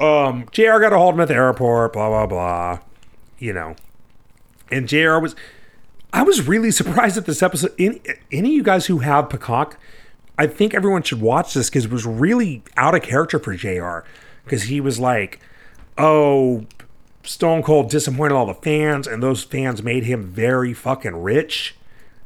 Um, 0.01 0.47
JR 0.51 0.79
got 0.79 0.93
a 0.93 0.99
hold 0.99 1.11
of 1.11 1.17
him 1.17 1.21
at 1.23 1.29
the 1.29 1.35
airport, 1.35 1.93
blah, 1.93 2.09
blah, 2.09 2.27
blah. 2.27 2.79
You 3.39 3.53
know. 3.53 3.77
And 4.71 4.89
JR 4.89 5.19
was. 5.19 5.37
I 6.12 6.23
was 6.23 6.47
really 6.47 6.71
surprised 6.71 7.17
at 7.17 7.27
this 7.27 7.43
episode. 7.43 7.73
Any, 7.79 8.01
any 8.33 8.49
of 8.49 8.55
you 8.55 8.62
guys 8.62 8.87
who 8.87 8.99
have 8.99 9.29
Peacock, 9.29 9.79
I 10.38 10.46
think 10.46 10.75
everyone 10.75 11.03
should 11.03 11.20
watch 11.20 11.55
this 11.55 11.70
because 11.70 11.87
it 11.87 11.90
was 11.92 12.05
really 12.07 12.62
out 12.77 12.94
of 12.94 13.03
character 13.03 13.38
for 13.38 13.55
JR. 13.55 14.01
Because 14.44 14.64
he 14.64 14.81
was 14.81 14.99
like, 15.01 15.40
oh, 15.99 16.66
Stone 17.22 17.62
Cold 17.62 17.90
disappointed 17.90 18.35
all 18.35 18.46
the 18.46 18.55
fans, 18.55 19.07
and 19.07 19.22
those 19.22 19.42
fans 19.42 19.83
made 19.83 20.05
him 20.05 20.22
very 20.25 20.72
fucking 20.72 21.22
rich. 21.22 21.75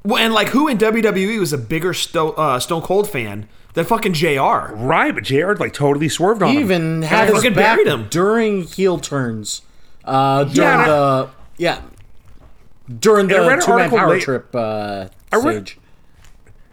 Well, 0.04 0.22
and 0.22 0.32
like 0.34 0.48
who 0.48 0.66
in 0.68 0.76
WWE 0.78 1.38
was 1.40 1.52
a 1.52 1.58
bigger 1.58 1.92
Sto- 1.94 2.32
uh, 2.32 2.58
Stone 2.58 2.82
Cold 2.82 3.08
fan 3.08 3.48
than 3.74 3.84
fucking 3.84 4.14
Jr. 4.14 4.74
Right, 4.74 5.14
but 5.14 5.24
JR 5.24 5.52
like 5.54 5.72
totally 5.72 6.08
swerved 6.08 6.42
on 6.42 6.50
He 6.50 6.56
him. 6.56 6.62
even 6.62 7.02
had 7.02 7.28
his 7.28 7.36
fucking 7.36 7.54
back 7.54 7.76
buried 7.76 7.86
him. 7.86 8.08
during 8.10 8.62
heel 8.64 8.98
turns. 8.98 9.62
Uh, 10.04 10.44
during 10.44 10.56
Yeah, 10.56 10.72
and 10.72 10.82
I- 10.82 10.86
the 10.88 11.28
yeah, 11.58 11.80
during 12.98 13.30
And 13.30 13.40
I 13.42 13.48
read 13.48 13.60
the 13.60 13.64
two 13.66 13.76
man 13.76 13.90
power 13.90 14.08
late- 14.10 14.22
trip 14.22 14.54
uh, 14.54 15.06
I 15.32 15.36
read- 15.36 15.68
stage. 15.68 15.78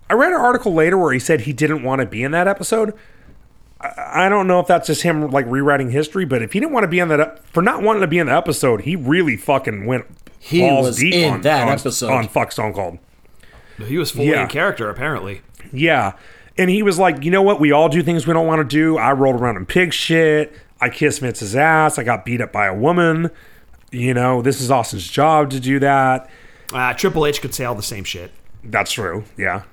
I 0.10 0.14
read 0.14 0.32
an 0.32 0.40
article 0.40 0.74
later 0.74 0.98
where 0.98 1.12
he 1.14 1.20
said 1.20 1.42
he 1.42 1.54
didn't 1.54 1.84
want 1.84 2.02
to 2.02 2.08
be 2.08 2.24
in 2.24 2.32
that 2.32 2.48
episode. 2.48 2.94
I, 3.82 4.26
I 4.26 4.30
don't 4.30 4.48
know 4.48 4.60
if 4.60 4.68
that's 4.68 4.88
just 4.88 5.02
him 5.04 5.30
like 5.32 5.46
rewriting 5.48 5.92
history, 5.92 6.26
but 6.26 6.42
if 6.42 6.54
he 6.54 6.60
didn't 6.60 6.72
want 6.72 6.84
to 6.86 6.88
be 6.88 7.00
in 7.00 7.10
that 7.10 7.44
for 7.46 7.62
not 7.62 7.82
wanting 7.84 8.02
to 8.02 8.08
be 8.08 8.18
in 8.20 8.28
the 8.28 8.34
episode, 8.36 8.82
he 8.82 8.96
really 8.96 9.36
fucking 9.38 9.86
went 9.86 10.06
He 10.40 10.62
balls 10.62 10.88
was 10.88 10.98
deep 10.98 11.14
in 11.14 11.34
on 11.34 11.42
that 11.42 11.68
on, 11.68 11.74
episode. 11.74 12.10
on 12.12 12.28
fuck 12.28 12.52
Stone 12.52 12.74
Cold. 12.74 12.98
He 13.86 13.98
was 13.98 14.10
fully 14.12 14.30
Yeah. 14.30 14.44
in 14.44 14.48
character, 14.50 14.90
apparently. 14.90 15.42
Yeah. 15.72 16.14
And 16.58 16.70
he 16.72 16.82
was 16.82 16.98
like, 16.98 17.24
you 17.24 17.30
know 17.30 17.44
what? 17.44 17.60
We 17.60 17.72
all 17.72 17.88
do 17.90 18.02
things 18.02 18.26
we 18.26 18.34
don't 18.34 18.48
want 18.48 18.68
to 18.68 18.76
do. 18.76 18.98
I 18.98 19.12
rolled 19.12 19.40
around 19.40 19.58
in 19.58 19.66
pig 19.68 19.94
shit. 19.94 20.56
I 20.82 20.90
kissed 20.90 21.20
Vince's 21.22 21.56
ass. 21.56 22.00
I 22.00 22.04
got 22.04 22.26
beat 22.26 22.42
up 22.42 22.52
by 22.52 22.66
a 22.66 22.74
woman. 22.74 23.30
You 23.92 24.14
know, 24.16 24.42
this 24.42 24.60
is 24.62 24.72
Austin's 24.72 25.08
job 25.08 25.52
to 25.52 25.60
do 25.60 25.80
that. 25.80 26.30
Uh, 26.74 26.94
Triple 26.94 27.26
H 27.26 27.42
could 27.42 27.54
say 27.54 27.64
all 27.66 27.76
the 27.76 27.84
same 27.84 28.04
shit. 28.04 28.32
That's 28.64 28.92
true. 28.92 29.24
Yeah. 29.38 29.64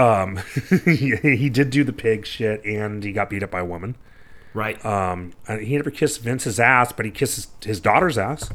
Um, 0.00 0.40
he, 0.84 1.14
he 1.16 1.50
did 1.50 1.70
do 1.70 1.84
the 1.84 1.92
pig 1.92 2.26
shit 2.26 2.64
and 2.64 3.04
he 3.04 3.12
got 3.12 3.28
beat 3.28 3.42
up 3.42 3.50
by 3.50 3.60
a 3.60 3.64
woman. 3.64 3.96
Right. 4.54 4.82
Um, 4.84 5.32
and 5.46 5.60
he 5.62 5.76
never 5.76 5.90
kissed 5.90 6.22
Vince's 6.22 6.58
ass, 6.58 6.92
but 6.92 7.04
he 7.04 7.12
kisses 7.12 7.48
his, 7.62 7.80
daughter's 7.80 8.18
ass, 8.18 8.50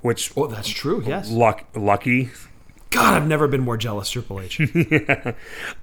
which 0.00 0.32
oh, 0.36 0.46
that's 0.46 0.68
true. 0.68 1.02
Yes. 1.04 1.30
luck, 1.30 1.64
lucky. 1.74 2.30
God, 2.90 3.14
I've 3.14 3.26
never 3.26 3.48
been 3.48 3.62
more 3.62 3.76
jealous, 3.76 4.10
Triple 4.10 4.40
H. 4.40 4.60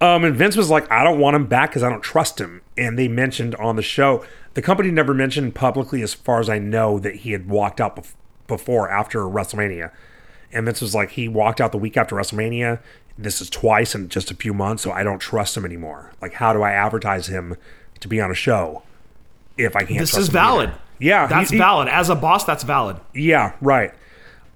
Um, 0.02 0.24
and 0.24 0.36
Vince 0.36 0.56
was 0.56 0.70
like, 0.70 0.90
I 0.90 1.04
don't 1.04 1.20
want 1.20 1.36
him 1.36 1.48
back 1.48 1.72
because 1.72 1.84
I 1.84 1.90
don't 1.90 2.02
trust 2.02 2.40
him. 2.40 2.62
And 2.78 2.98
they 2.98 3.08
mentioned 3.08 3.56
on 3.56 3.76
the 3.76 3.82
show, 3.82 4.24
the 4.54 4.62
company 4.62 4.90
never 4.90 5.14
mentioned 5.14 5.54
publicly, 5.54 6.02
as 6.02 6.14
far 6.14 6.40
as 6.40 6.50
I 6.50 6.60
know, 6.60 7.00
that 7.00 7.18
he 7.18 7.32
had 7.32 7.50
walked 7.50 7.82
out 7.82 7.98
bef- 7.98 8.14
before 8.48 8.90
after 8.90 9.20
WrestleMania. 9.20 9.92
And 10.54 10.66
Vince 10.66 10.82
was 10.82 10.94
like, 10.96 11.12
he 11.12 11.28
walked 11.28 11.60
out 11.60 11.72
the 11.72 11.78
week 11.78 11.98
after 11.98 12.16
WrestleMania. 12.16 12.80
This 13.18 13.42
is 13.42 13.50
twice 13.50 13.94
in 13.96 14.10
just 14.10 14.32
a 14.32 14.36
few 14.36 14.54
months, 14.54 14.84
so 14.84 14.92
I 14.92 15.04
don't 15.04 15.20
trust 15.20 15.56
him 15.58 15.66
anymore. 15.66 16.12
Like, 16.22 16.34
how 16.34 16.54
do 16.54 16.62
I 16.64 16.72
advertise 16.72 17.28
him 17.28 17.56
to 18.00 18.08
be 18.08 18.20
on 18.20 18.32
a 18.32 18.36
show 18.36 18.84
if 19.58 19.76
I 19.76 19.84
can't? 19.84 20.00
this 20.00 20.12
trust 20.12 20.22
is 20.22 20.30
him 20.30 20.38
either? 20.38 20.46
valid. 20.48 20.72
Yeah, 21.00 21.28
That's 21.28 21.50
he- 21.52 21.58
valid. 21.58 21.88
As 21.90 22.10
a 22.10 22.16
boss, 22.16 22.44
that's 22.46 22.64
valid. 22.64 22.98
Yeah, 23.14 23.54
right. 23.62 23.92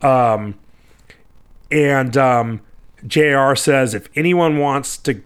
Um, 0.01 0.55
and 1.71 2.15
um, 2.15 2.61
JR 3.05 3.53
says 3.55 3.93
if 3.93 4.07
anyone 4.15 4.57
wants 4.57 4.97
to 4.99 5.21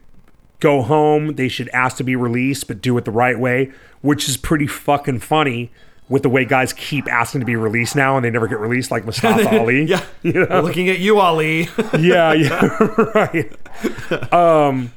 go 0.59 0.81
home, 0.81 1.35
they 1.35 1.47
should 1.47 1.69
ask 1.69 1.97
to 1.97 2.03
be 2.03 2.15
released, 2.15 2.67
but 2.67 2.81
do 2.81 2.97
it 2.97 3.05
the 3.05 3.11
right 3.11 3.37
way, 3.39 3.71
which 4.01 4.27
is 4.27 4.37
pretty 4.37 4.67
fucking 4.67 5.19
funny 5.19 5.71
with 6.11 6.23
the 6.23 6.29
way 6.29 6.43
guys 6.43 6.73
keep 6.73 7.11
asking 7.11 7.39
to 7.39 7.45
be 7.45 7.55
released 7.55 7.95
now 7.95 8.17
and 8.17 8.25
they 8.25 8.29
never 8.29 8.47
get 8.47 8.59
released, 8.59 8.91
like 8.91 9.05
Mustafa 9.05 9.49
Ali. 9.59 9.85
Yeah. 9.85 10.03
You 10.23 10.45
know? 10.45 10.61
Looking 10.61 10.89
at 10.89 10.99
you, 10.99 11.19
Ali. 11.19 11.61
yeah, 11.99 12.31
yeah, 12.33 12.77
right. 13.15 14.31
Um, 14.31 14.91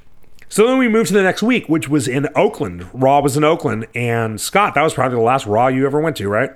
so 0.50 0.66
then 0.66 0.76
we 0.76 0.86
moved 0.88 1.08
to 1.08 1.14
the 1.14 1.22
next 1.22 1.42
week, 1.42 1.66
which 1.66 1.88
was 1.88 2.06
in 2.06 2.28
Oakland. 2.36 2.86
Raw 2.92 3.20
was 3.20 3.38
in 3.38 3.44
Oakland, 3.44 3.86
and 3.94 4.38
Scott, 4.38 4.74
that 4.74 4.82
was 4.82 4.92
probably 4.92 5.16
the 5.16 5.22
last 5.22 5.46
Raw 5.46 5.68
you 5.68 5.86
ever 5.86 5.98
went 5.98 6.16
to, 6.16 6.28
right? 6.28 6.50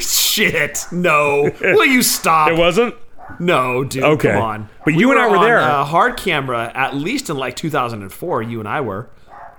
Shit. 0.00 0.84
No. 0.90 1.50
Will 1.60 1.86
you 1.86 2.02
stop? 2.02 2.50
It 2.50 2.58
wasn't. 2.58 2.94
No, 3.38 3.84
dude. 3.84 4.02
Okay. 4.02 4.32
Come 4.32 4.42
on. 4.42 4.68
But 4.84 4.94
you 4.94 5.10
and 5.12 5.20
I 5.20 5.28
were 5.28 5.36
on, 5.36 5.44
there. 5.44 5.60
Uh, 5.60 5.84
hard 5.84 6.16
camera, 6.16 6.72
at 6.74 6.96
least 6.96 7.30
in 7.30 7.36
like 7.36 7.54
2004. 7.56 8.42
You 8.42 8.58
and 8.58 8.68
I 8.68 8.80
were. 8.80 9.10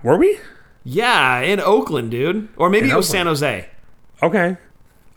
Were 0.03 0.17
we? 0.17 0.37
Yeah, 0.83 1.39
in 1.39 1.59
Oakland, 1.59 2.11
dude. 2.11 2.49
Or 2.57 2.69
maybe 2.69 2.87
In 2.87 2.93
it 2.93 2.97
was 2.97 3.07
Oakland. 3.09 3.19
San 3.19 3.25
Jose. 3.27 3.69
Okay. 4.21 4.57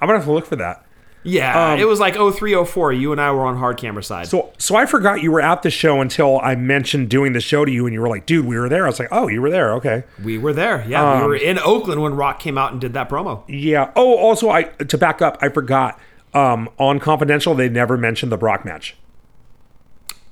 I'm 0.01 0.07
gonna 0.09 0.19
have 0.19 0.25
to 0.27 0.33
look 0.33 0.47
for 0.47 0.57
that. 0.57 0.85
Yeah, 1.23 1.73
Um, 1.75 1.79
it 1.79 1.87
was 1.87 2.01
like 2.01 2.15
03, 2.17 2.55
04. 2.65 2.95
You 2.95 3.13
and 3.13 3.21
I 3.21 3.31
were 3.31 3.43
on 3.45 3.59
hard 3.59 3.77
camera 3.77 4.03
side. 4.03 4.27
So 4.29 4.53
so 4.57 4.75
I 4.77 4.87
forgot 4.87 5.21
you 5.23 5.31
were 5.31 5.43
at 5.43 5.61
the 5.63 5.69
show 5.71 6.01
until 6.01 6.41
I 6.41 6.55
mentioned 6.55 7.11
doing 7.11 7.35
the 7.35 7.43
show 7.43 7.67
to 7.67 7.71
you 7.71 7.85
and 7.87 7.93
you 7.93 8.01
were 8.01 8.09
like, 8.09 8.25
dude, 8.25 8.47
we 8.47 8.59
were 8.59 8.71
there. 8.71 8.85
I 8.85 8.89
was 8.89 8.99
like, 8.99 9.09
Oh, 9.13 9.29
you 9.29 9.43
were 9.43 9.51
there, 9.51 9.75
okay. 9.75 10.05
we 10.25 10.39
were 10.39 10.55
there. 10.55 10.83
Yeah, 10.89 11.03
Um, 11.13 11.21
we 11.21 11.27
were 11.27 11.37
in 11.37 11.59
Oakland 11.59 12.01
when 12.03 12.15
Rock 12.17 12.41
came 12.41 12.57
out 12.57 12.73
and 12.73 12.81
did 12.81 12.95
that 12.95 13.11
promo. 13.11 13.43
Yeah. 13.49 13.91
Oh, 13.97 14.17
also 14.17 14.49
I 14.49 14.63
to 14.65 14.97
back 14.97 15.21
up, 15.21 15.37
I 15.43 15.51
forgot. 15.51 15.99
Um, 16.33 16.71
on 16.79 17.01
confidential, 17.01 17.55
they 17.55 17.69
never 17.69 17.99
mentioned 17.99 18.31
the 18.33 18.39
Brock 18.39 18.65
match. 18.65 18.97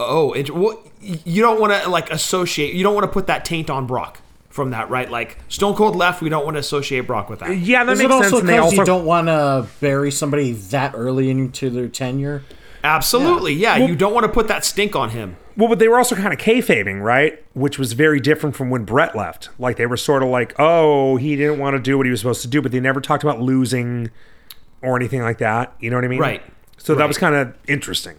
Oh, 0.00 0.32
it, 0.32 0.48
well, 0.54 0.80
you 1.00 1.42
don't 1.42 1.60
want 1.60 1.72
to 1.82 1.88
like 1.90 2.08
associate. 2.10 2.72
You 2.72 2.82
don't 2.84 2.94
want 2.94 3.04
to 3.04 3.12
put 3.12 3.26
that 3.26 3.44
taint 3.44 3.68
on 3.68 3.86
Brock 3.86 4.20
from 4.58 4.72
that, 4.72 4.90
right? 4.90 5.08
Like 5.08 5.38
Stone 5.46 5.76
Cold 5.76 5.94
left, 5.94 6.20
we 6.20 6.28
don't 6.28 6.44
want 6.44 6.56
to 6.56 6.58
associate 6.58 7.02
Brock 7.02 7.30
with 7.30 7.38
that. 7.38 7.56
Yeah, 7.56 7.84
that 7.84 7.92
Is 7.92 8.00
makes 8.00 8.06
it 8.06 8.12
also 8.12 8.28
sense. 8.30 8.40
And 8.40 8.48
they 8.48 8.58
also 8.58 8.78
you 8.78 8.84
don't 8.84 9.04
want 9.04 9.28
to 9.28 9.68
bury 9.80 10.10
somebody 10.10 10.50
that 10.50 10.94
early 10.96 11.30
into 11.30 11.70
their 11.70 11.86
tenure? 11.86 12.42
Absolutely, 12.82 13.54
yeah. 13.54 13.76
you 13.76 13.94
don't 13.94 14.12
want 14.12 14.24
to 14.24 14.32
put 14.32 14.48
that 14.48 14.64
stink 14.64 14.96
on 14.96 15.10
him. 15.10 15.36
well, 15.56 15.68
but 15.68 15.78
they 15.78 15.86
were 15.86 15.96
also 15.96 16.16
kind 16.16 16.32
of 16.32 16.40
kayfabing, 16.40 17.00
right? 17.00 17.40
Which 17.54 17.78
was 17.78 17.92
very 17.92 18.18
different 18.18 18.56
from 18.56 18.68
when 18.68 18.84
Bret 18.84 19.14
left. 19.14 19.48
Like 19.60 19.76
they 19.76 19.86
were 19.86 19.96
sort 19.96 20.24
of 20.24 20.28
like, 20.28 20.54
oh, 20.58 21.14
he 21.16 21.36
didn't 21.36 21.60
want 21.60 21.76
to 21.76 21.80
do 21.80 21.96
what 21.96 22.04
he 22.04 22.10
was 22.10 22.18
supposed 22.18 22.42
to 22.42 22.48
do, 22.48 22.60
but 22.60 22.72
they 22.72 22.80
never 22.80 23.00
talked 23.00 23.22
about 23.22 23.40
losing 23.40 24.10
or 24.82 24.96
anything 24.96 25.22
like 25.22 25.38
that. 25.38 25.72
You 25.78 25.90
know 25.90 25.96
what 25.96 26.04
I 26.04 26.08
mean? 26.08 26.18
Right. 26.18 26.42
So 26.78 26.96
that 26.96 27.06
was 27.06 27.16
kind 27.16 27.36
of 27.36 27.54
interesting. 27.68 28.16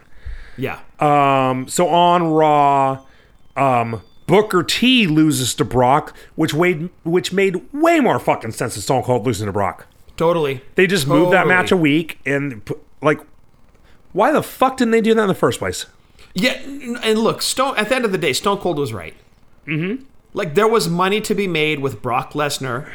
Yeah. 0.57 0.79
Um, 0.99 1.67
so 1.67 1.89
on 1.89 2.23
Raw, 2.23 3.03
um, 3.57 4.01
Booker 4.30 4.63
T 4.63 5.07
loses 5.07 5.53
to 5.55 5.65
Brock, 5.65 6.15
which 6.36 6.53
made 6.53 6.89
which 7.03 7.34
made 7.34 7.61
way 7.73 7.99
more 7.99 8.19
fucking 8.19 8.51
sense 8.51 8.75
than 8.75 8.84
Stone 8.84 9.03
Cold 9.03 9.25
losing 9.25 9.47
to 9.47 9.51
Brock. 9.51 9.88
Totally. 10.15 10.61
They 10.75 10.86
just 10.86 11.07
moved 11.07 11.34
that 11.34 11.47
match 11.47 11.71
a 11.71 11.77
week 11.77 12.19
and 12.25 12.61
like, 13.01 13.19
why 14.13 14.32
the 14.32 14.43
fuck 14.43 14.77
didn't 14.77 14.91
they 14.91 15.01
do 15.01 15.13
that 15.13 15.21
in 15.21 15.27
the 15.27 15.34
first 15.34 15.59
place? 15.59 15.86
Yeah, 16.34 16.53
and 16.61 17.19
look, 17.19 17.41
Stone. 17.41 17.77
At 17.77 17.89
the 17.89 17.95
end 17.95 18.05
of 18.05 18.11
the 18.11 18.17
day, 18.17 18.34
Stone 18.34 18.59
Cold 18.59 18.77
was 18.77 18.93
right. 18.93 19.15
Mm-hmm. 19.65 20.03
Like 20.34 20.53
there 20.55 20.67
was 20.67 20.88
money 20.88 21.21
to 21.21 21.34
be 21.34 21.47
made 21.47 21.80
with 21.80 22.01
Brock 22.01 22.34
Lesnar, 22.34 22.89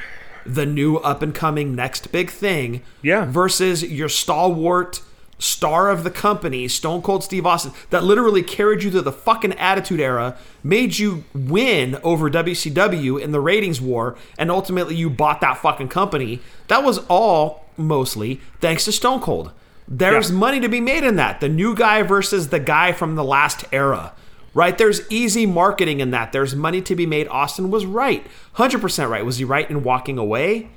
the 0.46 0.66
new 0.66 0.98
up 0.98 1.20
and 1.20 1.34
coming 1.34 1.74
next 1.74 2.12
big 2.12 2.30
thing. 2.30 2.82
Yeah. 3.02 3.24
Versus 3.24 3.82
your 3.82 4.08
stalwart 4.08 5.02
star 5.44 5.90
of 5.90 6.04
the 6.04 6.10
company, 6.10 6.66
Stone 6.68 7.02
Cold 7.02 7.22
Steve 7.22 7.46
Austin, 7.46 7.72
that 7.90 8.02
literally 8.04 8.42
carried 8.42 8.82
you 8.82 8.90
through 8.90 9.02
the 9.02 9.12
fucking 9.12 9.52
Attitude 9.54 10.00
Era, 10.00 10.36
made 10.62 10.98
you 10.98 11.24
win 11.34 11.98
over 12.02 12.30
WCW 12.30 13.20
in 13.20 13.32
the 13.32 13.40
ratings 13.40 13.80
war, 13.80 14.16
and 14.38 14.50
ultimately 14.50 14.94
you 14.94 15.10
bought 15.10 15.40
that 15.40 15.58
fucking 15.58 15.88
company. 15.88 16.40
That 16.68 16.82
was 16.82 16.98
all 17.08 17.64
mostly 17.76 18.40
thanks 18.60 18.84
to 18.86 18.92
Stone 18.92 19.20
Cold. 19.20 19.52
There's 19.86 20.30
Yeah. 20.30 20.36
money 20.36 20.60
to 20.60 20.68
be 20.68 20.80
made 20.80 21.04
in 21.04 21.16
that. 21.16 21.40
The 21.40 21.48
new 21.48 21.74
guy 21.74 22.02
versus 22.02 22.48
the 22.48 22.58
guy 22.60 22.92
from 22.92 23.16
the 23.16 23.24
last 23.24 23.64
era. 23.70 24.12
Right? 24.56 24.78
There's 24.78 25.00
easy 25.10 25.46
marketing 25.46 25.98
in 25.98 26.12
that. 26.12 26.30
There's 26.30 26.54
money 26.54 26.80
to 26.82 26.94
be 26.94 27.06
made. 27.06 27.26
Austin 27.26 27.72
was 27.72 27.84
right. 27.84 28.24
100% 28.52 29.10
right. 29.10 29.24
Was 29.26 29.38
he 29.38 29.44
right 29.44 29.68
in 29.68 29.82
walking 29.82 30.16
away? 30.16 30.68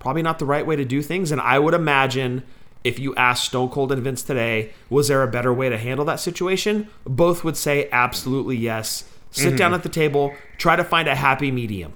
Probably 0.00 0.20
not 0.20 0.40
the 0.40 0.44
right 0.46 0.66
way 0.66 0.74
to 0.74 0.84
do 0.84 1.00
things. 1.00 1.30
And 1.30 1.40
I 1.40 1.60
would 1.60 1.72
imagine 1.72 2.42
if 2.84 2.98
you 2.98 3.14
asked 3.14 3.44
Stone 3.44 3.70
Cold 3.70 3.92
and 3.92 4.02
Vince 4.02 4.22
today, 4.22 4.72
was 4.88 5.08
there 5.08 5.22
a 5.22 5.28
better 5.28 5.52
way 5.52 5.68
to 5.68 5.76
handle 5.78 6.04
that 6.06 6.20
situation? 6.20 6.88
Both 7.04 7.44
would 7.44 7.56
say 7.56 7.88
absolutely 7.92 8.56
yes. 8.56 9.04
Sit 9.30 9.56
down 9.56 9.74
at 9.74 9.82
the 9.84 9.88
table, 9.88 10.34
try 10.58 10.74
to 10.76 10.82
find 10.82 11.06
a 11.06 11.14
happy 11.14 11.50
medium. 11.52 11.92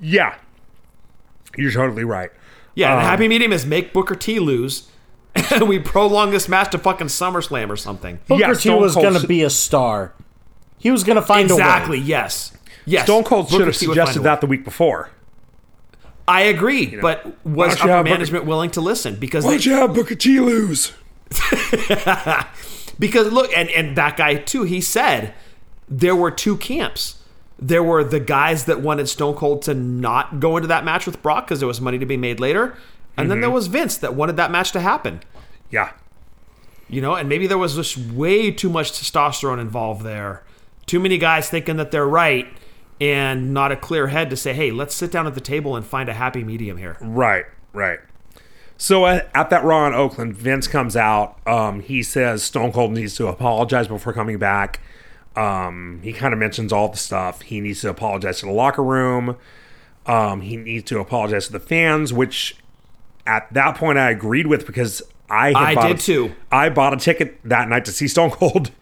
Yeah. 0.00 0.34
You're 1.56 1.72
totally 1.72 2.04
right. 2.04 2.30
Yeah, 2.74 2.90
and 2.92 3.00
Um, 3.00 3.06
a 3.06 3.08
happy 3.08 3.28
medium 3.28 3.52
is 3.52 3.64
make 3.64 3.92
Booker 3.92 4.14
T 4.14 4.38
lose, 4.38 4.88
and 5.34 5.68
we 5.68 5.78
prolong 5.78 6.30
this 6.30 6.48
match 6.48 6.70
to 6.72 6.78
fucking 6.78 7.06
SummerSlam 7.08 7.70
or 7.70 7.76
something. 7.76 8.18
Booker 8.28 8.40
Yeah, 8.40 8.54
T 8.54 8.70
was 8.70 8.94
going 8.94 9.14
to 9.14 9.26
be 9.26 9.42
a 9.42 9.50
star. 9.50 10.12
He 10.78 10.90
was 10.90 11.04
going 11.04 11.16
to 11.16 11.22
find 11.22 11.50
Exactly. 11.50 11.98
a 11.98 12.00
way. 12.00 12.06
Yes. 12.06 12.52
Yes. 12.84 13.04
Stone 13.04 13.24
Cold 13.24 13.48
should 13.48 13.58
Booker 13.58 13.66
have 13.66 13.76
T 13.78 13.86
would 13.86 13.94
suggested 13.94 14.22
that 14.24 14.40
the 14.40 14.46
week 14.46 14.64
before. 14.64 15.10
I 16.28 16.42
agree, 16.42 16.96
but 16.96 17.24
was 17.44 17.76
don't 17.76 17.78
you 17.78 17.82
upper 17.84 17.92
have 17.92 18.04
Booker- 18.04 18.14
management 18.14 18.44
willing 18.46 18.70
to 18.72 18.80
listen? 18.80 19.16
Because 19.16 19.44
Why 19.44 19.50
they, 19.52 19.56
don't 19.56 19.66
you 19.66 19.72
have 19.74 19.94
Booker 19.94 20.14
T 20.14 20.38
lose? 20.40 20.92
because 22.98 23.32
look, 23.32 23.50
and 23.56 23.68
and 23.70 23.96
that 23.96 24.16
guy 24.16 24.34
too. 24.36 24.62
He 24.64 24.80
said 24.80 25.34
there 25.88 26.16
were 26.16 26.30
two 26.30 26.56
camps. 26.56 27.18
There 27.58 27.82
were 27.82 28.02
the 28.02 28.20
guys 28.20 28.64
that 28.64 28.80
wanted 28.80 29.08
Stone 29.08 29.34
Cold 29.36 29.62
to 29.62 29.74
not 29.74 30.40
go 30.40 30.56
into 30.56 30.66
that 30.68 30.84
match 30.84 31.06
with 31.06 31.22
Brock 31.22 31.46
because 31.46 31.60
there 31.60 31.68
was 31.68 31.80
money 31.80 31.98
to 31.98 32.06
be 32.06 32.16
made 32.16 32.40
later, 32.40 32.76
and 33.16 33.30
then 33.30 33.40
there 33.40 33.48
Mm-hmm. 33.48 33.54
was 33.54 33.66
Vince 33.68 33.96
that 33.98 34.14
wanted 34.14 34.36
that 34.36 34.50
match 34.50 34.72
to 34.72 34.80
happen. 34.80 35.20
Yeah. 35.70 35.92
You 36.88 37.00
know, 37.00 37.14
and 37.14 37.28
maybe 37.28 37.46
there 37.46 37.58
was 37.58 37.76
just 37.76 37.96
way 37.96 38.50
too 38.50 38.68
much 38.68 38.92
testosterone 38.92 39.60
involved 39.60 40.02
there. 40.04 40.42
Too 40.86 40.98
many 41.00 41.18
guys 41.18 41.48
thinking 41.48 41.76
that 41.76 41.90
they're 41.92 42.06
right 42.06 42.46
and 43.02 43.52
not 43.52 43.72
a 43.72 43.76
clear 43.76 44.06
head 44.06 44.30
to 44.30 44.36
say, 44.36 44.52
hey, 44.52 44.70
let's 44.70 44.94
sit 44.94 45.10
down 45.10 45.26
at 45.26 45.34
the 45.34 45.40
table 45.40 45.74
and 45.74 45.84
find 45.84 46.08
a 46.08 46.12
happy 46.12 46.44
medium 46.44 46.76
here. 46.76 46.96
Right, 47.00 47.44
right. 47.72 47.98
So 48.76 49.06
at, 49.06 49.28
at 49.34 49.50
that 49.50 49.64
Raw 49.64 49.88
in 49.88 49.92
Oakland, 49.92 50.36
Vince 50.36 50.68
comes 50.68 50.96
out. 50.96 51.36
Um, 51.44 51.80
he 51.80 52.04
says 52.04 52.44
Stone 52.44 52.70
Cold 52.70 52.92
needs 52.92 53.16
to 53.16 53.26
apologize 53.26 53.88
before 53.88 54.12
coming 54.12 54.38
back. 54.38 54.78
Um, 55.34 55.98
he 56.04 56.12
kind 56.12 56.32
of 56.32 56.38
mentions 56.38 56.72
all 56.72 56.90
the 56.90 56.96
stuff. 56.96 57.42
He 57.42 57.60
needs 57.60 57.80
to 57.80 57.90
apologize 57.90 58.38
to 58.38 58.46
the 58.46 58.52
locker 58.52 58.84
room. 58.84 59.36
Um, 60.06 60.40
he 60.42 60.56
needs 60.56 60.84
to 60.90 61.00
apologize 61.00 61.46
to 61.46 61.52
the 61.52 61.60
fans, 61.60 62.12
which 62.12 62.56
at 63.26 63.52
that 63.52 63.76
point 63.76 63.98
I 63.98 64.10
agreed 64.10 64.46
with 64.46 64.64
because 64.64 65.02
I 65.28 65.52
I 65.56 65.88
did 65.88 65.96
a- 65.96 66.00
too. 66.00 66.32
I 66.52 66.68
bought 66.68 66.94
a 66.94 66.98
ticket 66.98 67.40
that 67.42 67.68
night 67.68 67.84
to 67.86 67.92
see 67.92 68.06
Stone 68.06 68.30
Cold. 68.30 68.70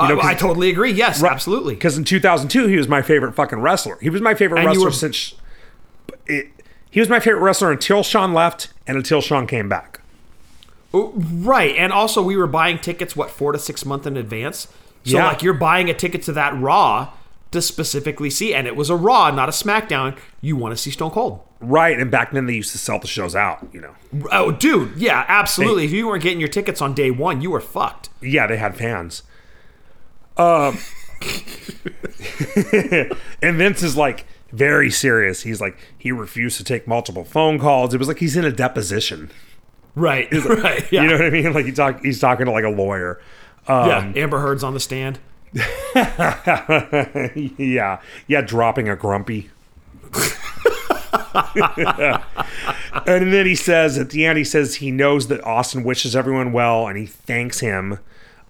You 0.00 0.08
know, 0.08 0.20
Uh, 0.20 0.26
I 0.26 0.34
totally 0.34 0.70
agree. 0.70 0.92
Yes, 0.92 1.22
absolutely. 1.24 1.74
because 1.74 1.98
in 1.98 2.04
2002 2.04 2.66
he 2.68 2.76
was 2.76 2.86
my 2.88 3.02
favorite 3.02 3.34
fucking 3.34 3.60
wrestler. 3.60 3.98
He 4.00 4.10
was 4.10 4.20
my 4.22 4.34
favorite 4.34 4.58
And 4.60 4.68
wrestler 4.68 4.84
were- 4.86 4.92
since 4.92 5.34
it, 6.26 6.48
he 6.90 7.00
was 7.00 7.08
my 7.08 7.18
favorite 7.20 7.40
wrestler 7.42 7.72
until 7.72 8.02
Shawn 8.02 8.32
left 8.32 8.68
and 8.86 8.96
until 8.96 9.20
Shawn 9.20 9.46
came 9.46 9.68
back. 9.68 10.00
Right. 10.92 11.74
And 11.76 11.92
also, 11.92 12.22
we 12.22 12.36
were 12.36 12.46
buying 12.46 12.78
tickets, 12.78 13.14
what, 13.14 13.30
four 13.30 13.52
to 13.52 13.58
six 13.58 13.84
months 13.84 14.06
in 14.06 14.16
advance? 14.16 14.68
So, 15.04 15.16
Yeah. 15.18 15.26
like, 15.26 15.42
you're 15.42 15.52
buying 15.54 15.90
a 15.90 15.94
ticket 15.94 16.22
to 16.22 16.32
that 16.32 16.58
Raw 16.58 17.08
to 17.50 17.60
specifically 17.62 18.30
see, 18.30 18.54
and 18.54 18.66
it 18.66 18.74
was 18.76 18.90
a 18.90 18.96
Raw, 18.96 19.30
not 19.30 19.48
a 19.48 19.52
SmackDown. 19.52 20.16
You 20.40 20.56
want 20.56 20.74
to 20.76 20.80
see 20.80 20.90
Stone 20.90 21.10
Cold. 21.10 21.40
Right, 21.60 21.98
and 21.98 22.10
back 22.10 22.32
then 22.32 22.46
they 22.46 22.54
used 22.54 22.72
to 22.72 22.78
sell 22.78 22.98
the 22.98 23.06
shows 23.06 23.34
out. 23.34 23.66
You 23.72 23.80
know, 23.80 23.94
Oh, 24.30 24.50
dude. 24.52 24.92
Yeah, 24.96 25.24
absolutely. 25.28 25.84
if 25.84 25.90
you 25.92 26.06
weren't 26.06 26.22
getting 26.22 26.40
your 26.40 26.48
tickets 26.48 26.80
on 26.80 26.94
day 26.94 27.10
one, 27.10 27.40
you 27.42 27.50
were 27.50 27.60
fucked. 27.60 28.08
yeah, 28.20 28.46
they 28.46 28.56
had 28.56 28.76
fans. 28.76 29.22
Um, 30.38 30.78
and 33.42 33.56
Vince 33.56 33.82
is 33.82 33.96
like 33.96 34.26
very 34.52 34.90
serious. 34.90 35.42
He's 35.42 35.60
like 35.60 35.76
he 35.96 36.12
refused 36.12 36.56
to 36.58 36.64
take 36.64 36.86
multiple 36.86 37.24
phone 37.24 37.58
calls. 37.58 37.92
It 37.92 37.98
was 37.98 38.08
like 38.08 38.18
he's 38.18 38.36
in 38.36 38.44
a 38.44 38.52
deposition. 38.52 39.30
Right. 39.94 40.32
right. 40.44 40.90
Yeah. 40.92 41.02
You 41.02 41.08
know 41.08 41.14
what 41.14 41.24
I 41.24 41.30
mean? 41.30 41.52
Like 41.52 41.66
he 41.66 41.72
talk, 41.72 42.00
he's 42.02 42.20
talking 42.20 42.46
to 42.46 42.52
like 42.52 42.64
a 42.64 42.70
lawyer. 42.70 43.20
yeah. 43.68 44.12
Amber 44.14 44.38
Heard's 44.40 44.62
on 44.62 44.74
the 44.74 44.80
stand. 44.80 45.18
yeah, 47.54 48.00
yeah, 48.26 48.40
dropping 48.42 48.88
a 48.88 48.96
grumpy. 48.96 49.50
and 53.06 53.32
then 53.32 53.46
he 53.46 53.54
says 53.54 53.96
at 53.96 54.10
the 54.10 54.26
end, 54.26 54.36
he 54.38 54.44
says 54.44 54.76
he 54.76 54.90
knows 54.90 55.28
that 55.28 55.42
Austin 55.44 55.84
wishes 55.84 56.14
everyone 56.14 56.52
well 56.52 56.86
and 56.86 56.98
he 56.98 57.06
thanks 57.06 57.60
him. 57.60 57.98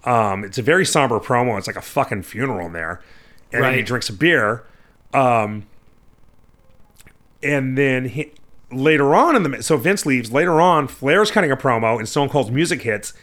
Um, 0.05 0.43
it's 0.43 0.57
a 0.57 0.61
very 0.61 0.85
somber 0.85 1.19
promo. 1.19 1.57
It's 1.57 1.67
like 1.67 1.75
a 1.75 1.81
fucking 1.81 2.23
funeral 2.23 2.67
in 2.67 2.73
there. 2.73 3.01
And 3.51 3.63
then 3.63 3.73
he 3.73 3.81
drinks 3.81 4.09
a 4.09 4.13
beer. 4.13 4.63
Um, 5.13 5.65
and 7.41 7.77
then 7.77 8.05
he, 8.05 8.31
later 8.71 9.15
on 9.15 9.35
in 9.35 9.43
the 9.43 9.63
so 9.63 9.77
Vince 9.77 10.05
leaves. 10.05 10.31
Later 10.31 10.61
on, 10.61 10.87
Flair's 10.87 11.31
cutting 11.31 11.51
a 11.51 11.57
promo 11.57 11.97
and 11.97 12.07
Stone 12.07 12.29
Cold's 12.29 12.51
music 12.51 12.81
hits, 12.81 13.13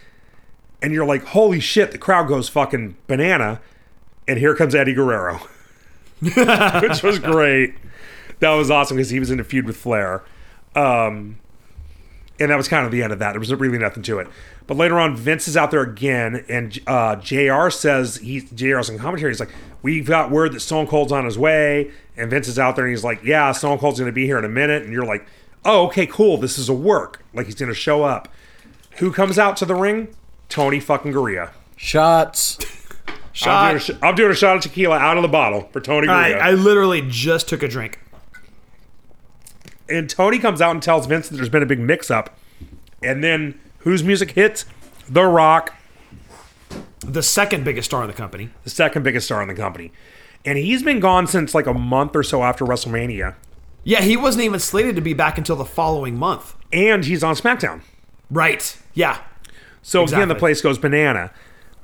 and 0.81 0.93
you're 0.93 1.05
like, 1.05 1.23
"Holy 1.25 1.59
shit!" 1.59 1.91
The 1.91 1.97
crowd 1.97 2.27
goes 2.27 2.49
fucking 2.49 2.97
banana, 3.07 3.61
and 4.27 4.39
here 4.39 4.55
comes 4.55 4.75
Eddie 4.75 4.93
Guerrero, 4.93 5.39
which 6.19 7.03
was 7.03 7.19
great. 7.19 7.75
That 8.39 8.51
was 8.51 8.69
awesome 8.69 8.97
because 8.97 9.09
he 9.09 9.19
was 9.19 9.31
in 9.31 9.39
a 9.39 9.43
feud 9.43 9.65
with 9.65 9.77
Flair, 9.77 10.23
um, 10.75 11.39
and 12.39 12.51
that 12.51 12.55
was 12.55 12.67
kind 12.67 12.85
of 12.85 12.91
the 12.91 13.03
end 13.03 13.13
of 13.13 13.19
that. 13.19 13.31
There 13.31 13.39
was 13.39 13.53
really 13.53 13.77
nothing 13.77 14.03
to 14.03 14.19
it. 14.19 14.27
But 14.65 14.77
later 14.77 14.99
on, 14.99 15.15
Vince 15.15 15.47
is 15.47 15.55
out 15.55 15.71
there 15.71 15.81
again, 15.81 16.43
and 16.49 16.77
uh, 16.87 17.15
Jr. 17.17 17.69
says 17.69 18.17
he 18.17 18.41
Jr's 18.41 18.89
in 18.89 18.99
commentary. 18.99 19.31
He's 19.31 19.39
like, 19.39 19.51
"We've 19.81 20.05
got 20.05 20.29
word 20.31 20.53
that 20.53 20.59
Stone 20.59 20.87
Cold's 20.87 21.11
on 21.11 21.25
his 21.25 21.37
way," 21.37 21.91
and 22.15 22.29
Vince 22.29 22.47
is 22.47 22.59
out 22.59 22.75
there, 22.75 22.85
and 22.85 22.91
he's 22.93 23.03
like, 23.03 23.23
"Yeah, 23.23 23.51
Stone 23.53 23.79
Cold's 23.79 23.99
going 23.99 24.11
to 24.11 24.15
be 24.15 24.25
here 24.25 24.37
in 24.37 24.45
a 24.45 24.49
minute," 24.49 24.83
and 24.83 24.91
you're 24.91 25.05
like, 25.05 25.25
"Oh, 25.65 25.85
okay, 25.87 26.05
cool. 26.05 26.37
This 26.37 26.57
is 26.57 26.69
a 26.69 26.73
work. 26.73 27.23
Like 27.33 27.45
he's 27.45 27.55
going 27.55 27.69
to 27.69 27.75
show 27.75 28.03
up." 28.03 28.27
Who 28.97 29.11
comes 29.11 29.37
out 29.37 29.55
to 29.57 29.65
the 29.65 29.75
ring? 29.75 30.09
Tony 30.49 30.79
fucking 30.79 31.13
Garea. 31.13 31.51
Shots. 31.75 32.57
I'm 33.07 33.15
Shot. 33.33 33.67
doing, 33.67 33.77
a, 33.77 33.79
sh- 33.79 33.99
I'm 34.01 34.15
doing 34.15 34.31
a 34.31 34.35
shot 34.35 34.55
of 34.57 34.63
tequila 34.63 34.97
out 34.97 35.17
of 35.17 35.21
the 35.21 35.29
bottle 35.29 35.69
for 35.71 35.79
Tony 35.79 36.07
I, 36.07 36.31
I 36.31 36.51
literally 36.53 37.03
just 37.07 37.47
took 37.47 37.61
a 37.61 37.67
drink. 37.67 37.99
And 39.89 40.09
Tony 40.09 40.39
comes 40.39 40.61
out 40.61 40.71
and 40.71 40.81
tells 40.81 41.05
Vince 41.07 41.29
that 41.29 41.35
there's 41.35 41.49
been 41.49 41.63
a 41.63 41.67
big 41.67 41.79
mix 41.79 42.09
up. 42.11 42.37
And 43.03 43.23
then 43.23 43.59
whose 43.79 44.03
music 44.03 44.31
hits? 44.31 44.65
The 45.09 45.23
Rock, 45.25 45.73
The 46.99 47.23
second 47.23 47.63
biggest 47.63 47.85
star 47.87 48.01
in 48.03 48.07
the 48.07 48.13
company. 48.13 48.49
the 48.63 48.69
second 48.69 49.03
biggest 49.03 49.25
star 49.27 49.41
in 49.41 49.47
the 49.47 49.53
company. 49.55 49.91
And 50.45 50.57
he's 50.57 50.83
been 50.83 50.99
gone 50.99 51.27
since 51.27 51.53
like 51.55 51.67
a 51.67 51.73
month 51.73 52.15
or 52.15 52.23
so 52.23 52.43
after 52.43 52.65
WrestleMania. 52.65 53.35
Yeah, 53.83 54.01
he 54.01 54.17
wasn't 54.17 54.43
even 54.43 54.59
slated 54.59 54.95
to 54.95 55.01
be 55.01 55.13
back 55.13 55.37
until 55.37 55.55
the 55.55 55.65
following 55.65 56.17
month. 56.17 56.55
And 56.73 57.05
he's 57.05 57.23
on 57.23 57.35
SmackDown. 57.35 57.81
Right. 58.29 58.77
Yeah. 58.93 59.19
So 59.81 60.03
again, 60.03 60.11
the 60.19 60.23
Exactly. 60.23 60.39
place 60.39 60.61
goes 60.61 60.77
banana. 60.77 61.31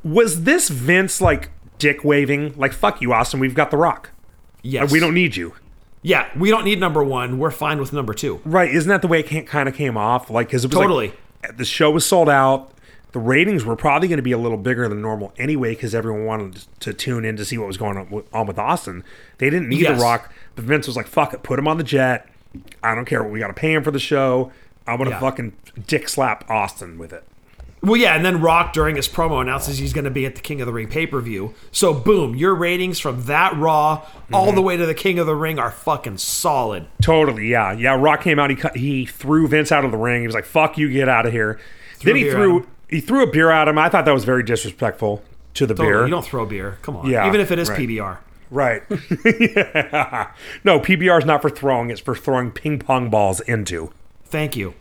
Was 0.03 0.43
this 0.43 0.67
Vince 0.69 1.21
like 1.21 1.49
dick 1.77 2.03
waving? 2.03 2.53
Like, 2.57 2.73
fuck 2.73 3.01
you, 3.01 3.13
Austin, 3.13 3.39
we've 3.39 3.55
got 3.55 3.71
The 3.71 3.77
Rock. 3.77 4.09
Yes. 4.61 4.91
We 4.91 4.99
don't 4.99 5.13
need 5.13 5.35
you. 5.37 5.53
Yeah, 6.03 6.29
we 6.37 6.49
don't 6.49 6.65
need 6.65 6.79
number 6.79 7.03
one. 7.03 7.39
We're 7.39 7.49
fine 7.51 7.79
with 7.79 7.93
number 7.93 8.13
two. 8.13 8.41
Right. 8.45 8.69
Isn't 8.69 8.89
that 8.89 9.01
the 9.01 9.07
way 9.07 9.21
it 9.21 9.47
kind 9.47 9.67
of 9.69 9.73
came 9.75 9.97
off? 9.97 10.29
Like, 10.29 10.47
because 10.47 10.63
it 10.65 10.67
was 10.67 10.75
like- 10.75 10.83
Totally. 10.83 11.13
the 11.55 11.65
show 11.65 11.89
was 11.91 12.05
sold 12.05 12.29
out. 12.29 12.69
The 13.13 13.19
ratings 13.19 13.63
were 13.63 13.75
probably 13.75 14.07
going 14.07 14.17
to 14.17 14.23
be 14.23 14.31
a 14.31 14.37
little 14.37 14.57
bigger 14.57 14.87
than 14.89 15.01
normal 15.01 15.33
anyway 15.37 15.75
because 15.75 15.93
everyone 15.95 16.25
wanted 16.25 16.65
to 16.81 16.93
tune 16.93 17.25
in 17.25 17.35
to 17.37 17.45
see 17.45 17.57
what 17.57 17.67
was 17.67 17.77
going 17.77 17.95
on 17.97 18.09
with, 18.09 18.25
on 18.33 18.47
with 18.47 18.57
Austin. 18.59 19.03
They 19.37 19.49
didn't 19.49 19.69
need 19.69 19.81
Yes. 19.81 19.97
The 19.97 20.03
Rock, 20.03 20.33
but 20.55 20.65
Vince 20.65 20.87
was 20.87 20.95
like, 20.95 21.07
fuck 21.07 21.33
it, 21.33 21.43
put 21.43 21.59
him 21.59 21.67
on 21.67 21.77
the 21.77 21.83
jet. 21.83 22.27
I 22.81 22.95
don't 22.95 23.05
care 23.05 23.21
what 23.23 23.31
we 23.31 23.39
got 23.39 23.47
to 23.47 23.53
pay 23.53 23.71
him 23.73 23.83
for 23.83 23.91
the 23.91 23.99
show. 23.99 24.51
I'm 24.87 24.97
going 24.97 25.09
to 25.09 25.15
Yeah. 25.15 25.19
fucking 25.19 25.53
dick 25.87 26.09
slap 26.09 26.49
Austin 26.49 26.97
with 26.97 27.13
it. 27.13 27.23
Well, 27.83 27.97
yeah, 27.97 28.15
and 28.15 28.23
then 28.23 28.39
Rock 28.39 28.71
during 28.71 28.95
his 28.95 29.09
promo 29.09 29.41
announces 29.41 29.77
he's 29.77 29.91
going 29.91 30.05
to 30.05 30.09
be 30.11 30.25
at 30.25 30.35
the 30.35 30.41
King 30.41 30.61
of 30.61 30.67
the 30.67 30.71
Ring 30.73 30.87
pay 30.87 31.05
per 31.05 31.19
view. 31.19 31.53
So, 31.71 31.93
boom, 31.93 32.33
your 32.33 32.55
ratings 32.55 32.97
from 32.97 33.23
that 33.25 33.55
Raw 33.57 34.05
all 34.31 34.47
Mm-hmm. 34.47 34.55
the 34.55 34.61
way 34.61 34.77
to 34.77 34.85
the 34.85 34.93
King 34.93 35.19
of 35.19 35.27
the 35.27 35.35
Ring 35.35 35.59
are 35.59 35.69
fucking 35.69 36.17
solid. 36.19 36.87
Totally, 37.01 37.47
yeah. 37.49 37.73
Yeah, 37.73 37.95
Rock 37.99 38.21
came 38.21 38.39
out, 38.39 38.49
he, 38.49 38.55
cut, 38.55 38.77
he 38.77 39.05
threw 39.05 39.47
Vince 39.49 39.71
out 39.71 39.83
of 39.83 39.91
the 39.91 39.97
ring. 39.97 40.21
He 40.21 40.27
was 40.27 40.33
like, 40.33 40.45
fuck 40.45 40.77
you, 40.77 40.89
get 40.91 41.09
out 41.09 41.25
of 41.25 41.33
here. 41.33 41.59
then 42.03 42.15
he 42.15 42.29
threw 42.31 42.67
he 42.89 43.01
threw 43.01 43.21
a 43.23 43.27
beer 43.29 43.49
at 43.51 43.67
him. 43.67 43.77
I 43.77 43.89
thought 43.89 44.05
that 44.05 44.13
was 44.13 44.23
very 44.23 44.43
disrespectful 44.43 45.21
to 45.55 45.65
the 45.65 45.73
Totally. 45.73 45.91
beer. 45.93 46.03
You 46.05 46.11
don't 46.11 46.25
throw 46.25 46.45
beer. 46.45 46.77
Come 46.83 46.95
on. 46.95 47.09
Yeah, 47.09 47.27
Even 47.27 47.41
if 47.41 47.51
it 47.51 47.59
is 47.59 47.69
right. 47.69 47.79
PBR. 47.79 48.17
Right. 48.49 48.83
yeah. 49.25 50.31
No, 50.63 50.79
PBR 50.79 51.19
is 51.19 51.25
not 51.25 51.41
for 51.41 51.49
throwing, 51.49 51.89
it's 51.89 51.99
for 51.99 52.15
throwing 52.15 52.51
ping 52.51 52.79
pong 52.79 53.09
balls 53.09 53.39
into. 53.41 53.91
Thank 54.25 54.55
you. 54.55 54.73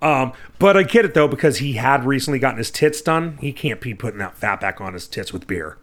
Um, 0.00 0.32
but 0.58 0.76
I 0.76 0.82
get 0.84 1.04
it 1.04 1.14
though, 1.14 1.28
because 1.28 1.58
he 1.58 1.72
had 1.74 2.04
recently 2.04 2.38
gotten 2.38 2.58
his 2.58 2.70
tits 2.70 3.02
done. 3.02 3.36
He 3.40 3.52
can't 3.52 3.80
be 3.80 3.94
putting 3.94 4.18
that 4.20 4.36
fat 4.36 4.60
back 4.60 4.80
on 4.80 4.92
his 4.94 5.08
tits 5.08 5.32
with 5.32 5.46
beer. 5.46 5.76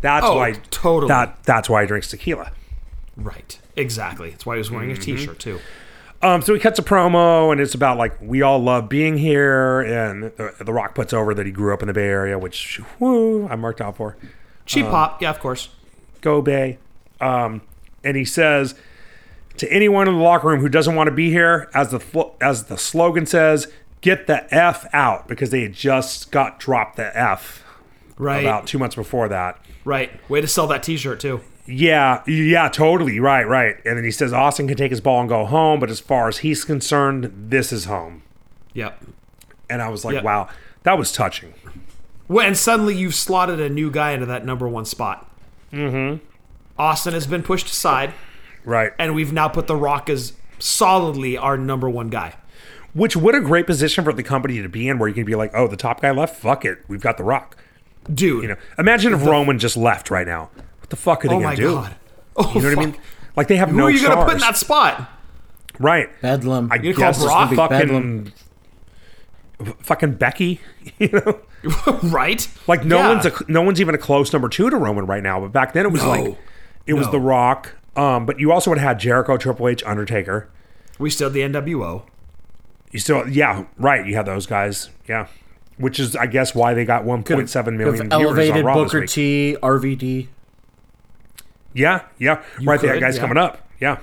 That's 0.00 0.24
Oh, 0.26 0.36
why 0.36 0.52
totally. 0.70 1.08
that 1.08 1.42
that's 1.44 1.68
why 1.68 1.82
he 1.82 1.88
drinks 1.88 2.08
tequila. 2.10 2.52
Right. 3.16 3.58
Exactly. 3.76 4.30
That's 4.30 4.46
why 4.46 4.54
he 4.54 4.58
was 4.58 4.70
wearing 4.70 4.90
Mm-hmm. 4.90 5.00
a 5.00 5.04
t 5.04 5.16
shirt, 5.16 5.38
too. 5.38 5.58
Um, 6.22 6.42
so 6.42 6.54
he 6.54 6.60
cuts 6.60 6.78
a 6.78 6.82
promo, 6.82 7.52
and 7.52 7.60
it's 7.60 7.74
about 7.74 7.98
like 7.98 8.16
we 8.22 8.40
all 8.42 8.58
love 8.58 8.88
being 8.88 9.18
here, 9.18 9.80
and 9.80 10.24
the, 10.24 10.54
the 10.64 10.72
Rock 10.72 10.94
puts 10.94 11.12
over 11.12 11.34
that 11.34 11.44
he 11.44 11.52
grew 11.52 11.74
up 11.74 11.82
in 11.82 11.88
the 11.88 11.92
Bay 11.94 12.06
Area, 12.08 12.38
which 12.38 12.80
whoo, 12.98 13.46
I 13.48 13.56
marked 13.56 13.80
out 13.80 13.96
for. 13.96 14.16
Cheap 14.64 14.86
pop, 14.86 15.20
yeah, 15.22 15.30
of 15.30 15.40
course. 15.40 15.68
Go 16.22 16.40
Bay. 16.40 16.78
Um, 17.20 17.60
and 18.02 18.16
he 18.16 18.24
says 18.24 18.74
to 19.58 19.72
anyone 19.72 20.08
in 20.08 20.14
the 20.16 20.20
locker 20.22 20.48
room 20.48 20.60
who 20.60 20.68
doesn't 20.68 20.94
want 20.94 21.08
to 21.08 21.14
be 21.14 21.30
here, 21.30 21.70
as 21.74 21.90
the 21.90 22.30
as 22.40 22.64
the 22.64 22.76
slogan 22.78 23.26
says, 23.26 23.70
get 24.00 24.26
the 24.26 24.52
f 24.54 24.86
out 24.92 25.26
because 25.28 25.50
they 25.50 25.62
had 25.62 25.72
just 25.72 26.30
got 26.30 26.58
dropped 26.60 26.96
the 26.96 27.16
f 27.18 27.62
Right, 28.18 28.40
about 28.40 28.66
two 28.66 28.78
months 28.78 28.94
before 28.96 29.28
that. 29.28 29.60
right. 29.84 30.10
Way 30.30 30.40
to 30.40 30.46
sell 30.48 30.66
that 30.68 30.82
T-shirt 30.82 31.20
too. 31.20 31.42
Yeah, 31.66 32.22
yeah, 32.26 32.68
totally. 32.68 33.18
Right, 33.20 33.46
right. 33.46 33.74
And 33.84 33.96
then 33.98 34.04
he 34.04 34.10
says 34.10 34.32
Austin 34.32 34.68
can 34.68 34.76
take 34.76 34.90
his 34.90 35.00
ball 35.00 35.20
and 35.20 35.28
go 35.28 35.44
home, 35.44 35.80
but 35.80 35.90
as 35.90 36.00
far 36.00 36.28
as 36.28 36.38
he's 36.38 36.64
concerned, 36.64 37.30
this 37.50 37.72
is 37.72 37.84
home. 37.86 38.22
Yep. 38.72 39.04
And 39.68 39.82
I 39.82 39.88
was 39.88 40.04
like, 40.04 40.14
Yep. 40.14 40.24
wow, 40.24 40.48
that 40.84 40.96
was 40.96 41.10
touching. 41.12 41.52
Well, 42.28 42.46
and 42.46 42.56
suddenly 42.56 42.96
you've 42.96 43.14
slotted 43.16 43.60
a 43.60 43.68
new 43.68 43.90
guy 43.90 44.12
into 44.12 44.26
that 44.26 44.44
number 44.46 44.66
one 44.68 44.84
spot. 44.84 45.28
Mm-hmm. 45.72 46.24
Austin 46.78 47.12
has 47.14 47.26
been 47.26 47.42
pushed 47.42 47.66
aside, 47.66 48.14
Right. 48.66 48.92
and 48.98 49.14
we've 49.14 49.32
now 49.32 49.48
put 49.48 49.66
The 49.68 49.76
Rock 49.76 50.10
as 50.10 50.34
solidly 50.58 51.38
our 51.38 51.56
number 51.56 51.88
one 51.88 52.08
guy. 52.10 52.34
Which 52.94 53.16
what 53.16 53.34
a 53.34 53.40
great 53.40 53.66
position 53.66 54.04
for 54.04 54.12
the 54.12 54.22
company 54.22 54.60
to 54.60 54.68
be 54.68 54.88
in 54.88 54.98
where 54.98 55.08
you 55.08 55.14
can 55.14 55.24
be 55.24 55.34
like, 55.34 55.52
oh, 55.54 55.68
the 55.68 55.76
top 55.76 56.00
guy 56.02 56.10
left? 56.10 56.36
Fuck 56.36 56.64
it. 56.64 56.78
We've 56.88 57.00
got 57.00 57.16
The 57.16 57.24
Rock. 57.24 57.56
Dude. 58.12 58.42
You 58.42 58.48
know, 58.50 58.56
imagine 58.78 59.12
if 59.14 59.24
Roman 59.24 59.58
just 59.58 59.76
left 59.76 60.10
right 60.10 60.26
now. 60.26 60.50
What 60.80 60.90
the 60.90 60.96
fuck 60.96 61.24
are 61.24 61.28
they 61.28 61.34
oh 61.34 61.40
gonna 61.40 61.56
do? 61.56 61.74
god. 61.74 61.96
Oh, 62.36 62.52
You 62.54 62.60
know 62.62 62.68
what 62.70 62.78
I 62.78 62.86
mean? 62.86 62.96
Like 63.36 63.48
they 63.48 63.56
have 63.56 63.70
Who 63.70 63.76
no 63.76 63.84
are 63.84 63.90
you 63.90 63.98
stars. 63.98 64.14
gonna 64.14 64.26
put 64.26 64.34
in 64.34 64.40
that 64.40 64.56
spot? 64.56 65.08
Right. 65.78 66.08
Bedlam. 66.22 66.70
I 66.72 66.76
You 66.76 66.92
call 66.94 67.00
guess 67.04 67.16
it's 67.18 67.26
Brock? 67.26 67.52
fucking 67.54 68.32
fucking 69.82 70.14
Becky. 70.14 70.60
You 70.98 71.08
know, 71.10 71.40
right? 72.04 72.48
like 72.68 72.84
no 72.84 72.98
Yeah. 72.98 73.08
one's 73.08 73.26
a, 73.26 73.32
no 73.48 73.60
one's 73.60 73.80
even 73.80 73.94
a 73.94 73.98
close 73.98 74.32
number 74.32 74.48
two 74.48 74.70
to 74.70 74.76
Roman 74.76 75.04
right 75.06 75.22
now. 75.22 75.40
But 75.40 75.52
back 75.52 75.72
then 75.74 75.84
it 75.84 75.90
was 75.92 76.02
No. 76.02 76.08
like 76.08 76.38
it 76.86 76.94
was 76.94 77.10
The 77.10 77.18
Rock. 77.20 77.72
Um, 77.96 78.26
but 78.26 78.38
you 78.38 78.52
also 78.52 78.70
would 78.70 78.78
have 78.78 78.88
had 78.88 79.00
Jericho, 79.00 79.36
Triple 79.36 79.68
H, 79.68 79.82
Undertaker. 79.84 80.48
We 80.98 81.10
still 81.10 81.30
had 81.30 81.34
the 81.34 81.40
NWO. 81.60 82.04
You 82.92 82.98
still, 83.00 83.28
yeah, 83.28 83.64
right. 83.78 84.06
You 84.06 84.14
have 84.16 84.26
those 84.26 84.46
guys, 84.46 84.90
yeah. 85.08 85.26
Which 85.78 85.98
is, 85.98 86.14
I 86.16 86.26
guess, 86.26 86.54
why 86.54 86.72
they 86.74 86.84
got 86.84 87.04
1.7 87.04 87.76
million 87.76 88.08
viewers 88.08 88.10
elevated 88.10 88.56
on 88.56 88.64
Raw 88.64 88.74
Booker 88.74 89.00
this. 89.02 89.12
T, 89.12 89.56
RVD. 89.62 90.28
Yeah, 91.74 92.04
yeah, 92.18 92.42
right. 92.62 92.80
That 92.80 92.92
could, 92.92 93.00
guy's 93.00 93.16
yeah. 93.16 93.20
coming 93.20 93.36
up. 93.36 93.68
Yeah, 93.78 93.98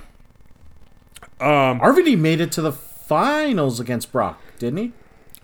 RVD 1.40 2.18
made 2.18 2.40
it 2.40 2.52
to 2.52 2.62
the 2.62 2.72
finals 2.72 3.80
against 3.80 4.12
Brock, 4.12 4.40
didn't 4.58 4.78
he? 4.78 4.92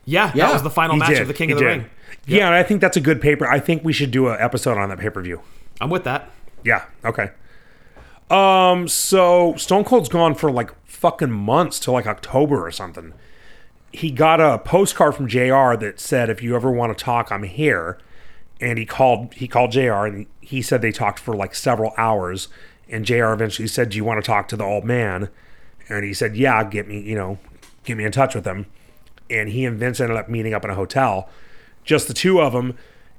Yeah, 0.05 0.33
Yeah, 0.35 0.47
that 0.47 0.53
was 0.55 0.63
the 0.63 0.71
final 0.71 0.95
he 0.95 1.01
match 1.01 1.11
did. 1.11 1.23
of 1.23 1.29
the 1.29 1.35
King 1.35 1.49
He 1.49 1.53
of 1.53 1.59
the 1.59 1.65
did. 1.65 1.71
Ring. 1.79 1.91
Yeah, 2.27 2.47
and 2.47 2.55
I 2.55 2.63
think 2.63 2.81
that's 2.81 2.97
a 2.97 3.01
good 3.01 3.21
paper. 3.21 3.47
I 3.47 3.59
think 3.61 3.85
we 3.85 3.93
should 3.93 4.11
do 4.11 4.29
an 4.29 4.37
episode 4.41 4.79
on 4.79 4.89
that 4.89 4.99
pay 4.99 5.11
per 5.11 5.23
view. 5.23 5.43
I'm 5.81 5.91
with 5.91 6.05
that. 6.05 6.31
Yeah. 6.65 6.85
Okay. 7.05 7.31
Um. 8.31 8.87
So 8.87 9.55
Stone 9.57 9.85
Cold's 9.85 10.09
gone 10.09 10.35
for 10.35 10.51
like 10.51 10.71
fucking 10.87 11.33
months 11.33 11.81
till 11.81 11.95
like 11.95 12.07
October 12.07 12.65
or 12.65 12.71
something. 12.71 13.13
He 13.93 14.13
got 14.13 14.41
a 14.41 14.59
postcard 14.59 15.17
from 15.17 15.27
Jr. 15.27 15.75
that 15.77 15.95
said, 15.99 16.31
"If 16.31 16.43
you 16.43 16.55
ever 16.55 16.71
want 16.71 16.97
to 16.97 17.05
talk, 17.05 17.33
I'm 17.33 17.43
here." 17.43 17.99
And 18.61 18.79
he 18.79 18.87
called. 18.87 19.35
He 19.35 19.49
called 19.49 19.73
Jr. 19.73 20.05
and 20.05 20.27
he 20.41 20.63
said 20.63 20.81
they 20.81 20.93
talked 20.93 21.19
for 21.19 21.35
like 21.35 21.55
several 21.55 21.93
hours. 21.97 22.49
And 22.89 23.05
Jr. 23.05 23.33
eventually 23.33 23.69
said, 23.69 23.91
"Do 23.91 23.97
you 23.97 24.05
want 24.05 24.23
to 24.23 24.27
talk 24.27 24.47
to 24.49 24.57
the 24.57 24.65
old 24.65 24.85
man?" 24.85 25.29
And 25.89 26.05
he 26.05 26.15
said, 26.15 26.37
"Yeah, 26.37 26.63
get 26.63 26.87
me. 26.87 27.01
You 27.01 27.17
know, 27.17 27.39
get 27.85 27.97
me 27.97 28.05
in 28.05 28.13
touch 28.13 28.35
with 28.35 28.45
him." 28.45 28.67
And 29.29 29.49
he 29.49 29.65
and 29.65 29.79
Vince 29.79 30.01
ended 30.01 30.17
up 30.17 30.29
meeting 30.29 30.55
up 30.55 30.65
in 30.65 30.71
a 30.71 30.75
hotel, 30.75 31.29
just 31.85 32.07
the 32.07 32.15
two 32.15 32.41
of 32.41 32.53
them. 32.53 32.77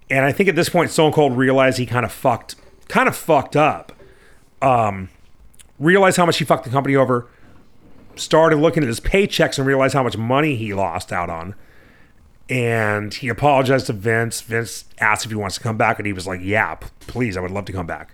And 0.10 0.26
I 0.26 0.32
think 0.32 0.48
at 0.48 0.56
this 0.56 0.70
point, 0.70 0.92
Stone 0.92 1.14
Cold 1.14 1.38
realized 1.38 1.78
he 1.78 1.86
kind 1.86 2.06
of 2.06 2.12
fucked, 2.12 2.56
kind 2.88 3.08
of 3.08 3.16
fucked 3.16 3.56
up 3.56 3.94
Um, 4.62 5.10
realized 5.80 6.18
how 6.18 6.26
much 6.26 6.38
he 6.38 6.46
fucked 6.46 6.64
the 6.64 6.70
company 6.70 6.96
over, 6.96 7.28
started 8.16 8.58
looking 8.58 8.84
at 8.84 8.88
his 8.88 9.00
paychecks 9.00 9.58
and 9.58 9.68
realized 9.68 9.94
how 9.94 10.04
much 10.04 10.18
money 10.18 10.56
he 10.56 10.74
lost 10.74 11.12
out 11.12 11.30
on. 11.30 11.56
And 12.50 13.14
he 13.14 13.30
apologized 13.30 13.88
to 13.88 13.94
Vince. 13.94 14.42
Vince 14.42 14.86
asked 15.00 15.26
if 15.26 15.32
he 15.32 15.36
wants 15.36 15.56
to 15.56 15.62
come 15.62 15.78
back, 15.78 16.00
and 16.00 16.06
he 16.06 16.14
was 16.14 16.28
like, 16.28 16.42
Yeah, 16.42 16.76
please, 17.02 17.38
I 17.38 17.42
would 17.42 17.52
love 17.52 17.66
to 17.66 17.72
come 17.72 17.88
back. 17.88 18.14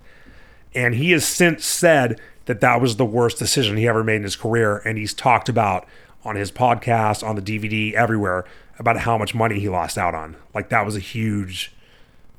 And 0.76 0.96
he 0.96 1.12
has 1.12 1.26
since 1.26 1.66
said 1.66 2.20
that 2.46 2.62
that 2.62 2.80
was 2.80 2.96
the 2.96 3.06
worst 3.06 3.40
decision 3.40 3.78
he 3.78 3.88
ever 3.88 4.04
made 4.04 4.18
in 4.18 4.24
his 4.24 4.36
career. 4.36 4.78
And 4.86 4.98
he's 4.98 5.14
talked 5.14 5.50
about 5.50 5.88
on 6.24 6.36
his 6.36 6.52
podcast, 6.52 7.28
on 7.28 7.36
the 7.36 7.42
DVD, 7.42 7.94
everywhere 7.94 8.46
about 8.78 9.00
how 9.00 9.18
much 9.18 9.34
money 9.34 9.60
he 9.60 9.70
lost 9.70 9.98
out 9.98 10.14
on. 10.14 10.36
Like, 10.54 10.70
that 10.70 10.86
was 10.86 10.96
a 10.96 11.00
huge 11.00 11.74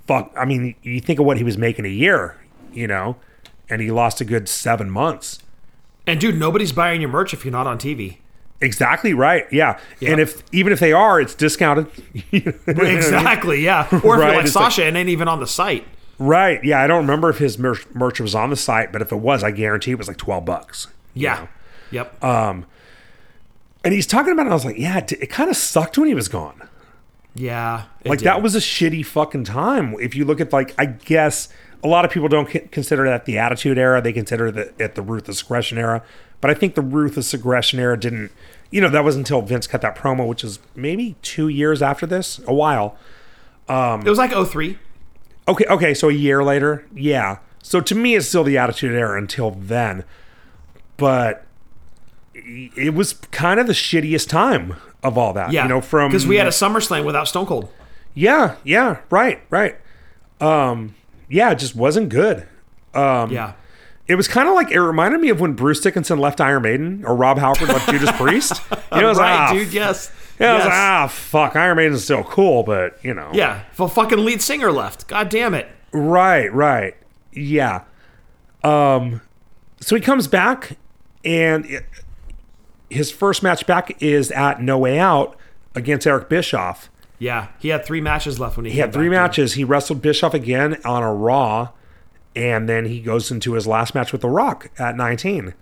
fuck. 0.06 0.32
I 0.36 0.44
mean, 0.44 0.76
you 0.82 1.00
think 1.00 1.18
of 1.18 1.26
what 1.26 1.36
he 1.36 1.42
was 1.42 1.58
making 1.58 1.84
a 1.84 1.90
year, 1.90 2.36
you 2.72 2.86
know, 2.86 3.16
and 3.70 3.80
he 3.82 3.90
lost 3.90 4.20
a 4.20 4.24
good 4.24 4.48
seven 4.48 4.90
months. 4.90 5.38
And 6.06 6.20
dude, 6.20 6.38
nobody's 6.38 6.72
buying 6.72 7.00
your 7.00 7.10
merch 7.10 7.34
if 7.34 7.44
you're 7.44 7.52
not 7.52 7.66
on 7.66 7.78
TV. 7.78 8.18
Exactly 8.60 9.14
right. 9.14 9.46
Yeah. 9.52 9.78
Yeah. 10.00 10.10
And 10.12 10.20
if 10.20 10.42
even 10.52 10.72
if 10.72 10.80
they 10.80 10.92
are, 10.92 11.20
it's 11.20 11.34
discounted. 11.34 11.86
Exactly, 12.66 13.62
yeah. 13.62 13.86
Or 13.92 13.96
if 13.96 14.02
Right, 14.04 14.04
you're 14.04 14.18
like 14.36 14.46
it's 14.46 14.54
like- 14.54 14.64
Sasha 14.72 14.84
and 14.84 14.96
ain't 14.96 15.08
even 15.08 15.28
on 15.28 15.40
the 15.40 15.46
site. 15.46 15.86
right. 16.18 16.62
Yeah. 16.64 16.82
I 16.82 16.86
don't 16.86 17.02
remember 17.02 17.30
if 17.30 17.38
his 17.38 17.58
merch, 17.58 17.86
merch 17.94 18.20
was 18.20 18.34
on 18.34 18.50
the 18.50 18.56
site, 18.56 18.92
but 18.92 19.00
if 19.02 19.12
it 19.12 19.16
was, 19.16 19.44
I 19.44 19.50
guarantee 19.52 19.92
it 19.92 19.98
was 19.98 20.08
like 20.08 20.16
12 20.16 20.44
bucks. 20.44 20.88
Yeah. 21.14 21.34
know. 21.34 21.48
Yep. 21.90 22.24
Um. 22.24 22.66
And 23.84 23.94
he's 23.94 24.06
talking 24.06 24.32
about 24.32 24.46
it. 24.46 24.50
I 24.50 24.54
was 24.54 24.64
like, 24.64 24.76
yeah, 24.78 24.98
it, 24.98 25.12
it 25.12 25.30
kind 25.30 25.48
of 25.50 25.56
sucked 25.56 25.96
when 25.96 26.08
he 26.08 26.14
was 26.14 26.28
gone. 26.28 26.68
yeah. 27.34 27.84
Like 28.04 28.18
did. 28.20 28.26
that 28.26 28.42
was 28.42 28.54
a 28.56 28.58
shitty 28.60 29.06
fucking 29.06 29.44
time. 29.44 29.94
If 30.00 30.14
you 30.16 30.24
look 30.24 30.40
at 30.40 30.52
like, 30.52 30.74
I 30.78 30.86
guess 30.86 31.48
a 31.82 31.88
lot 31.88 32.04
of 32.04 32.10
people 32.10 32.28
don't 32.28 32.46
consider 32.72 33.04
that 33.04 33.24
the 33.24 33.38
Attitude 33.38 33.78
Era. 33.78 34.00
They 34.02 34.12
consider 34.12 34.50
that 34.50 34.74
it 34.80 34.94
the 34.94 35.02
Ruthless 35.02 35.42
Aggression 35.42 35.78
Era. 35.78 36.02
But 36.40 36.50
I 36.50 36.54
think 36.54 36.74
the 36.74 36.82
Ruthless 36.82 37.32
Aggression 37.34 37.78
Era 37.80 37.98
didn't. 37.98 38.30
You 38.70 38.80
know, 38.80 38.88
that 38.90 39.02
was 39.04 39.16
until 39.16 39.40
Vince 39.42 39.66
cut 39.66 39.80
that 39.80 39.96
promo, 39.96 40.26
which 40.28 40.44
is 40.44 40.58
maybe 40.74 41.16
two 41.22 41.48
years 41.48 41.80
after 41.80 42.04
this, 42.06 42.38
a 42.46 42.52
while. 42.52 42.96
Um, 43.68 44.06
It 44.06 44.10
was 44.10 44.18
like 44.18 44.30
03. 44.32 44.78
Okay, 45.48 45.64
okay, 45.64 45.94
so 45.94 46.08
a 46.10 46.12
year 46.12 46.44
later, 46.44 46.86
yeah. 46.94 47.38
So 47.62 47.80
to 47.80 47.94
me, 47.94 48.14
it's 48.14 48.28
still 48.28 48.44
the 48.44 48.58
Attitude 48.58 48.92
Era 48.92 49.18
until 49.18 49.50
then, 49.52 50.04
but 50.98 51.46
it 52.34 52.94
was 52.94 53.14
kind 53.30 53.58
of 53.58 53.66
the 53.66 53.72
shittiest 53.72 54.28
time 54.28 54.76
of 55.02 55.16
all 55.16 55.32
that. 55.32 55.52
Yeah. 55.52 55.62
you 55.62 55.68
know, 55.70 55.80
from 55.80 56.10
because 56.10 56.26
we 56.26 56.36
had 56.36 56.46
a 56.46 56.50
SummerSlam 56.50 57.04
without 57.04 57.26
Stone 57.28 57.46
Cold. 57.46 57.70
yeah, 58.14 58.56
yeah, 58.64 58.98
right, 59.10 59.40
right. 59.50 59.76
Um, 60.40 60.94
yeah, 61.28 61.50
it 61.50 61.58
just 61.58 61.74
wasn't 61.76 62.08
good. 62.08 62.46
Um, 62.94 63.30
yeah. 63.30 63.52
It 64.06 64.14
was 64.14 64.26
kind 64.26 64.48
of 64.48 64.54
like 64.54 64.70
it 64.70 64.80
reminded 64.80 65.20
me 65.20 65.28
of 65.28 65.38
when 65.40 65.52
Bruce 65.52 65.80
Dickinson 65.80 66.18
left 66.18 66.40
Iron 66.40 66.62
Maiden 66.62 67.04
or 67.04 67.14
Rob 67.14 67.38
Halford 67.38 67.68
left 67.68 67.90
Judas 67.90 68.10
Priest. 68.12 68.60
You 68.90 69.02
know, 69.02 69.06
it 69.08 69.10
was 69.10 69.18
right, 69.18 69.38
like, 69.40 69.50
ah, 69.50 69.52
dude. 69.52 69.72
Yes. 69.74 70.10
Yeah, 70.40 70.52
I 70.52 70.54
was 70.56 70.64
like, 70.64 70.72
ah, 70.72 71.06
fuck, 71.08 71.56
Iron 71.56 71.76
Maiden's 71.76 72.04
still 72.04 72.24
cool, 72.24 72.62
but 72.62 72.98
you 73.04 73.12
know, 73.12 73.30
Yeah. 73.34 73.64
if 73.70 73.76
The 73.76 73.86
fucking 73.86 74.24
lead 74.24 74.40
singer 74.40 74.72
left. 74.72 75.06
God 75.08 75.28
damn 75.28 75.52
it. 75.52 75.68
Right, 75.92 76.50
right. 76.54 76.96
Yeah. 77.32 77.82
Um 78.64 79.20
so 79.80 79.94
he 79.94 80.00
comes 80.00 80.26
back 80.26 80.78
and 81.24 81.66
it- 81.66 81.84
his 82.90 83.10
first 83.10 83.42
match 83.42 83.66
back 83.66 84.02
is 84.02 84.30
at 84.30 84.62
No 84.62 84.78
Way 84.78 84.98
Out 84.98 85.36
against 85.74 86.06
Eric 86.06 86.30
Bischoff. 86.30 86.88
Yeah. 87.18 87.48
He 87.58 87.68
had 87.68 87.84
three 87.84 88.00
matches 88.00 88.38
left 88.38 88.56
when 88.56 88.66
he, 88.66 88.72
He 88.72 88.78
had 88.78 88.92
three 88.92 89.08
matches. 89.08 89.54
He 89.54 89.64
wrestled 89.64 90.02
Bischoff 90.02 90.34
again 90.34 90.80
on 90.84 91.02
a 91.02 91.12
Raw 91.12 91.70
and 92.36 92.68
then 92.68 92.84
he 92.84 93.00
goes 93.00 93.30
into 93.30 93.54
his 93.54 93.66
last 93.66 93.94
match 93.94 94.12
with 94.12 94.20
The 94.20 94.28
Rock 94.28 94.70
at 94.78 94.96
19. 94.96 95.54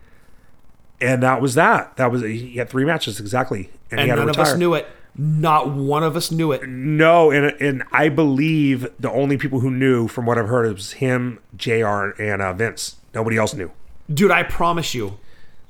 And 1.00 1.22
that 1.22 1.40
was 1.40 1.54
that. 1.54 1.96
That 1.96 2.10
was 2.10 2.22
he 2.22 2.56
had 2.56 2.68
three 2.68 2.84
matches 2.84 3.18
exactly 3.20 3.70
and, 3.90 4.00
And 4.00 4.08
none 4.08 4.28
of 4.28 4.38
us 4.38 4.56
knew 4.56 4.74
it. 4.74 4.86
Not 5.18 5.70
one 5.70 6.02
of 6.02 6.16
us 6.16 6.30
knew 6.30 6.52
it. 6.52 6.68
No, 6.68 7.30
and 7.30 7.46
and 7.58 7.82
I 7.90 8.10
believe 8.10 8.86
the 9.00 9.10
only 9.10 9.38
people 9.38 9.60
who 9.60 9.70
knew, 9.70 10.08
from 10.08 10.26
what 10.26 10.36
I've 10.36 10.48
heard, 10.48 10.70
was 10.70 10.92
him, 10.92 11.38
Jr. 11.56 12.10
and 12.20 12.42
uh, 12.42 12.52
Vince. 12.52 12.96
Nobody 13.14 13.38
else 13.38 13.54
knew. 13.54 13.70
Dude, 14.12 14.30
I 14.30 14.42
promise 14.42 14.92
you, 14.92 15.18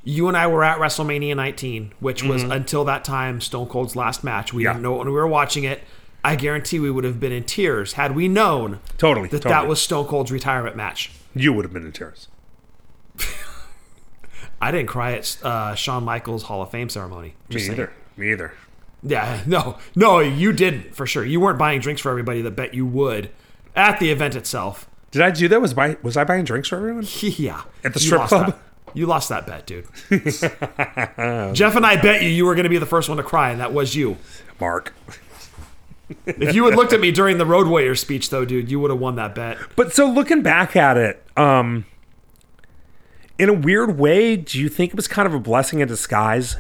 you 0.09 0.29
and 0.29 0.37
I 0.37 0.47
were 0.47 0.63
at 0.63 0.79
WrestleMania 0.79 1.35
19, 1.35 1.93
which 2.01 2.23
was 2.23 2.43
Mm-hmm. 2.45 2.53
until 2.53 2.85
that 2.85 3.03
time 3.05 3.41
Stone 3.41 3.67
Cold's 3.67 3.97
last 3.97 4.23
match. 4.23 4.53
We 4.55 4.63
Yeah. 4.65 4.73
didn't 4.73 4.83
know 4.85 4.95
it 4.95 4.99
when 4.99 5.09
we 5.09 5.13
were 5.15 5.27
watching 5.27 5.65
it. 5.65 5.83
I 6.25 6.37
guarantee 6.37 6.79
we 6.81 6.91
would 6.91 7.03
have 7.05 7.19
been 7.21 7.33
in 7.33 7.43
tears 7.45 7.95
had 7.95 8.15
we 8.15 8.29
known 8.29 8.79
Totally, 8.99 9.29
that 9.29 9.39
totally. 9.43 9.53
that 9.53 9.67
was 9.69 9.83
Stone 9.83 10.07
Cold's 10.07 10.31
retirement 10.33 10.77
match. 10.77 11.11
You 11.35 11.53
would 11.53 11.65
have 11.65 11.73
been 11.73 11.85
in 11.85 11.91
tears. 11.93 12.29
I 14.61 14.71
didn't 14.71 14.87
cry 14.89 15.13
at 15.13 15.39
uh, 15.43 15.75
Shawn 15.75 16.05
Michaels 16.05 16.45
Hall 16.45 16.63
of 16.63 16.71
Fame 16.71 16.89
ceremony. 16.89 17.35
Me 17.51 17.59
saying. 17.59 17.73
either. 17.73 17.93
Me 18.17 18.33
either. 18.33 18.53
Yeah, 19.03 19.43
no, 19.47 19.77
no, 19.95 20.19
you 20.21 20.53
didn't 20.53 20.95
for 20.97 21.07
sure. 21.07 21.25
You 21.25 21.39
weren't 21.41 21.59
buying 21.59 21.81
drinks 21.81 22.01
for 22.01 22.11
everybody 22.11 22.43
that 22.43 22.53
bet 22.53 22.75
you 22.75 22.87
would 22.87 23.31
at 23.77 24.01
the 24.01 24.11
event 24.11 24.35
itself. 24.35 24.89
Did 25.11 25.23
I 25.23 25.31
do 25.31 25.47
that? 25.49 25.61
Was 25.61 25.75
buy, 25.75 25.97
was 26.03 26.17
I 26.17 26.25
buying 26.25 26.45
drinks 26.45 26.69
for 26.69 26.77
everyone 26.77 27.07
Yeah, 27.21 27.63
at 27.85 27.93
the 27.95 28.01
strip 28.01 28.23
club? 28.23 28.47
that. 28.47 28.59
You 28.97 29.05
lost 29.05 29.29
that 29.29 29.47
bet, 29.47 29.67
dude. 29.67 29.85
Jeff 31.55 31.77
and 31.77 31.85
I 31.85 32.01
bet 32.01 32.23
you 32.23 32.31
you 32.31 32.47
were 32.47 32.55
going 32.55 32.65
to 32.65 32.71
be 32.71 32.79
the 32.79 32.87
first 32.87 33.11
one 33.11 33.19
to 33.19 33.23
cry, 33.23 33.51
and 33.51 33.61
that 33.61 33.75
was 33.75 33.95
you. 33.95 34.17
Mark. 34.59 34.95
If 36.25 36.55
you 36.55 36.65
had 36.65 36.77
looked 36.77 36.95
at 36.95 37.01
me 37.01 37.13
during 37.13 37.37
the 37.37 37.45
Road 37.45 37.67
Warrior 37.67 37.95
speech, 37.95 38.31
though, 38.31 38.47
dude, 38.47 38.71
you 38.71 38.81
would 38.81 38.91
have 38.91 38.99
won 38.99 39.17
that 39.17 39.35
bet. 39.35 39.59
But 39.77 39.93
so 39.93 40.09
looking 40.09 40.41
back 40.41 40.77
at 40.77 40.97
it, 40.97 41.23
um, 41.37 41.85
in 43.39 43.51
a 43.51 43.53
weird 43.53 43.99
way, 43.99 44.35
do 44.35 44.59
you 44.59 44.71
think 44.71 44.93
it 44.93 44.97
was 44.97 45.09
kind 45.09 45.27
of 45.27 45.35
a 45.35 45.41
blessing 45.41 45.81
in 45.81 45.89
disguise 45.89 46.57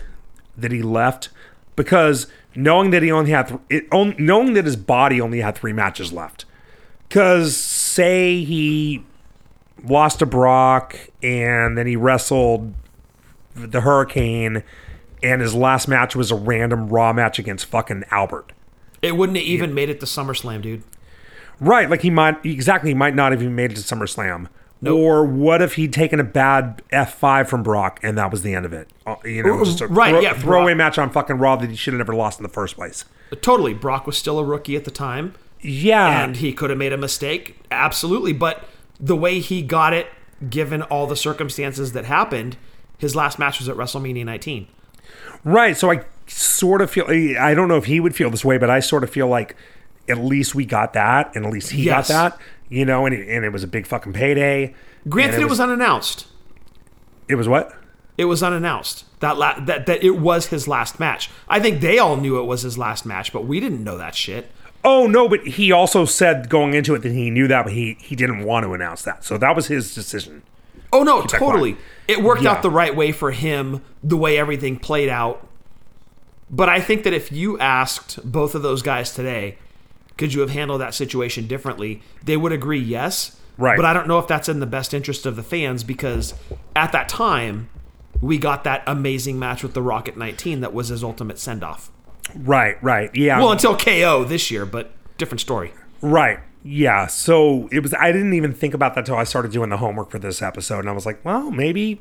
that 0.59 0.72
he 0.72 0.82
left? 0.82 1.30
Because 1.74 2.26
knowing 2.55 2.91
that 2.91 3.03
he 3.03 3.11
only 3.11 3.30
had 3.30 3.49
th- 3.49 3.61
it, 3.70 3.87
on, 3.91 4.14
knowing 4.18 4.53
that 4.53 4.66
his 4.66 4.76
body 4.76 5.22
only 5.22 5.41
had 5.41 5.57
three 5.57 5.72
matches 5.72 6.12
left. 6.12 6.45
Because 7.09 7.57
say 7.57 8.45
he 8.45 9.07
lost 9.85 10.18
to 10.20 10.27
Brock 10.27 10.97
and 11.22 11.77
then 11.77 11.87
he 11.87 11.97
wrestled 11.97 12.74
the 13.55 13.81
Hurricane, 13.81 14.62
and 15.22 15.41
his 15.41 15.55
last 15.55 15.89
match 15.89 16.14
was 16.14 16.31
a 16.31 16.35
random 16.37 16.89
Raw 16.89 17.12
match 17.12 17.39
against 17.39 17.66
fucking 17.66 18.05
Albert. 18.11 18.53
It 19.03 19.16
wouldn't 19.16 19.39
have 19.39 19.47
even 19.47 19.72
made 19.74 19.89
it 19.89 20.01
to 20.01 20.07
SummerSlam, 20.07 20.61
dude. 20.62 20.83
Right, 21.59 21.89
like 21.89 22.03
he 22.03 22.11
might 22.11 22.45
exactly 22.45 22.91
he 22.91 22.95
might 22.95 23.14
not 23.14 23.33
have 23.33 23.41
even 23.43 23.55
made 23.55 23.72
it 23.72 23.77
to 23.77 23.81
SummerSlam. 23.95 24.49
Or 24.87 25.24
what 25.24 25.62
if 25.62 25.74
he'd 25.77 25.93
taken 25.93 26.20
a 26.20 26.24
bad 26.24 26.83
F 26.93 27.14
five 27.18 27.49
from 27.49 27.62
Brock 27.62 27.99
and 28.03 28.16
that 28.18 28.31
was 28.31 28.43
the 28.43 28.55
end 28.55 28.66
of 28.66 28.72
it? 28.74 28.89
Uh, 29.07 29.16
You 29.24 29.43
know, 29.43 29.64
just 29.64 29.81
a 29.81 29.87
Right, 29.87 30.11
throw- 30.11 30.20
yeah, 30.20 30.35
throwaway 30.35 30.74
Brock- 30.74 30.77
match 30.79 30.99
on 30.99 31.11
fucking 31.11 31.39
Raw 31.39 31.57
that 31.57 31.70
he 31.70 31.77
should 31.77 31.95
have 31.95 31.99
never 31.99 32.14
lost 32.14 32.39
in 32.39 32.43
the 32.43 32.49
first 32.51 32.77
place. 32.77 33.05
Totally. 33.41 33.72
Brock 33.74 34.07
was 34.07 34.16
still 34.18 34.39
a 34.39 34.45
rookie 34.45 34.77
at 34.77 34.85
the 34.85 34.91
time, 34.91 35.35
Yeah, 35.62 36.22
and 36.24 36.37
he 36.37 36.53
could 36.53 36.68
have 36.70 36.79
made 36.79 36.93
a 36.93 36.99
mistake. 36.99 37.57
Absolutely. 37.70 38.33
But 38.35 38.68
the 39.01 39.17
way 39.17 39.41
he 39.41 39.63
got 39.63 39.93
it, 39.93 40.09
given 40.51 40.83
all 40.83 41.07
the 41.07 41.17
circumstances 41.17 41.93
that 41.93 42.05
happened, 42.05 42.57
his 42.99 43.15
last 43.17 43.39
match 43.39 43.59
was 43.59 43.69
at 43.69 43.77
WrestleMania 43.77 44.25
19. 44.25 44.67
right. 45.45 45.77
So 45.77 45.91
I 45.91 46.05
sort 46.27 46.81
of 46.81 46.91
feel 46.91 47.07
I 47.09 47.55
don't 47.55 47.69
know 47.69 47.77
if 47.77 47.85
he 47.85 48.01
would 48.01 48.15
feel 48.17 48.31
this 48.31 48.45
way, 48.45 48.59
but 48.59 48.69
I 48.71 48.81
sort 48.81 49.05
of 49.05 49.11
feel 49.11 49.29
like 49.29 49.57
at 50.09 50.19
least 50.19 50.55
we 50.55 50.65
got 50.65 50.93
that, 50.95 51.35
and 51.35 51.45
at 51.47 51.53
least 51.53 51.71
he 51.71 51.85
Yes. 51.85 52.09
got 52.09 52.33
that. 52.39 52.41
You 52.69 52.85
know, 52.85 53.07
and 53.07 53.15
it, 53.15 53.29
and 53.29 53.45
it 53.45 53.53
was 53.53 53.63
a 53.63 53.69
big 53.69 53.87
fucking 53.87 54.13
payday. 54.13 54.75
Granted, 55.09 55.41
it 55.41 55.49
was 55.49 55.61
unannounced. 55.61 56.27
it 57.29 57.37
was 57.37 57.49
what? 57.49 57.73
It 58.19 58.25
was 58.25 58.43
unannounced 58.43 59.05
that 59.21 59.37
la- 59.37 59.61
that 59.67 59.87
that 59.87 60.03
it 60.03 60.19
was 60.19 60.47
his 60.47 60.67
last 60.67 60.99
match. 60.99 61.31
I 61.49 61.61
think 61.61 61.81
they 61.81 61.99
all 61.99 62.17
knew 62.17 62.39
it 62.41 62.45
was 62.45 62.63
his 62.63 62.77
last 62.79 63.05
match, 63.07 63.33
but 63.33 63.47
we 63.47 63.61
didn't 63.61 63.85
know 63.85 63.99
that 63.99 64.15
shit. 64.15 64.51
Oh 64.89 65.09
no, 65.09 65.28
but 65.28 65.45
he 65.47 65.72
also 65.72 66.05
said 66.05 66.49
going 66.49 66.72
into 66.74 66.95
it 66.95 67.01
that 67.03 67.11
he 67.12 67.28
knew 67.28 67.49
that, 67.49 67.64
but 67.64 67.72
he 67.72 67.99
he 68.01 68.14
didn't 68.14 68.45
want 68.45 68.64
to 68.64 68.72
announce 68.72 69.03
that. 69.03 69.24
So 69.24 69.37
that 69.37 69.55
was 69.57 69.66
his 69.66 69.93
decision. 69.95 70.43
Oh 70.93 71.03
no, 71.03 71.22
totally. 71.22 71.76
It 72.07 72.22
worked 72.22 72.43
Yeah. 72.43 72.53
out 72.53 72.62
the 72.62 72.70
right 72.70 72.95
way 72.95 73.11
for 73.11 73.32
him, 73.32 73.82
the 74.05 74.16
way 74.16 74.39
everything 74.39 74.78
played 74.78 75.09
out. 75.09 75.45
But 76.49 76.68
I 76.68 76.80
think 76.80 77.03
that 77.03 77.12
if 77.12 77.32
you 77.32 77.59
asked 77.59 78.20
both 78.30 78.55
of 78.55 78.62
those 78.62 78.80
guys 78.80 79.12
today, 79.12 79.59
could 80.16 80.32
you 80.32 80.41
have 80.41 80.51
handled 80.51 80.80
that 80.80 80.95
situation 80.95 81.49
differently? 81.49 82.01
They 82.24 82.37
would 82.37 82.53
agree 82.53 82.78
yes. 82.78 83.37
Right. 83.59 83.76
But 83.76 83.84
I 83.87 83.93
don't 83.93 84.07
know 84.07 84.20
if 84.20 84.28
that's 84.28 84.49
in 84.49 84.61
the 84.61 84.66
best 84.66 84.95
interest 84.95 85.26
of 85.26 85.34
the 85.34 85.43
fans 85.43 85.82
because 85.82 86.34
at 86.76 86.93
that 86.93 87.09
time, 87.09 87.68
we 88.20 88.39
got 88.39 88.62
that 88.62 88.84
amazing 88.87 89.39
match 89.41 89.64
with 89.64 89.74
The 89.74 89.82
Rock 89.82 90.09
at 90.09 90.16
19 90.16 90.61
that 90.61 90.72
was 90.72 90.89
his 90.89 91.03
ultimate 91.03 91.39
send 91.41 91.64
off. 91.64 91.91
Right, 92.35 92.83
right, 92.83 93.14
yeah. 93.14 93.39
Well, 93.39 93.53
until 93.53 93.77
KO 93.77 94.24
this 94.24 94.51
year, 94.51 94.66
but 94.66 94.93
different 95.18 95.41
story. 95.41 95.72
Right. 96.01 96.41
Yeah. 96.62 97.07
So 97.07 97.68
it 97.70 97.81
was. 97.81 97.95
I 97.95 98.12
didn't 98.12 98.35
even 98.35 98.53
think 98.53 98.74
about 98.74 98.95
that 98.95 99.07
till 99.07 99.16
I 99.16 99.24
started 99.24 99.53
doing 99.53 99.70
the 99.70 99.77
homework 99.77 100.11
for 100.11 100.18
this 100.18 100.43
episode, 100.43 100.81
and 100.81 100.89
I 100.89 100.93
was 100.93 101.07
like, 101.07 101.24
well, 101.24 101.51
maybe, 101.51 102.01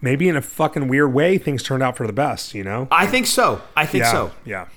maybe 0.00 0.28
in 0.28 0.36
a 0.36 0.42
fucking 0.42 0.88
weird 0.88 1.12
way, 1.12 1.38
things 1.38 1.62
turned 1.62 1.82
out 1.82 1.96
for 1.96 2.06
the 2.06 2.12
best. 2.12 2.54
You 2.54 2.64
know? 2.64 2.88
I 2.90 3.06
think 3.06 3.26
so. 3.26 3.60
I 3.76 3.86
think 3.86 4.04
yeah. 4.04 4.12
so. 4.12 4.32
Yeah. 4.44 4.68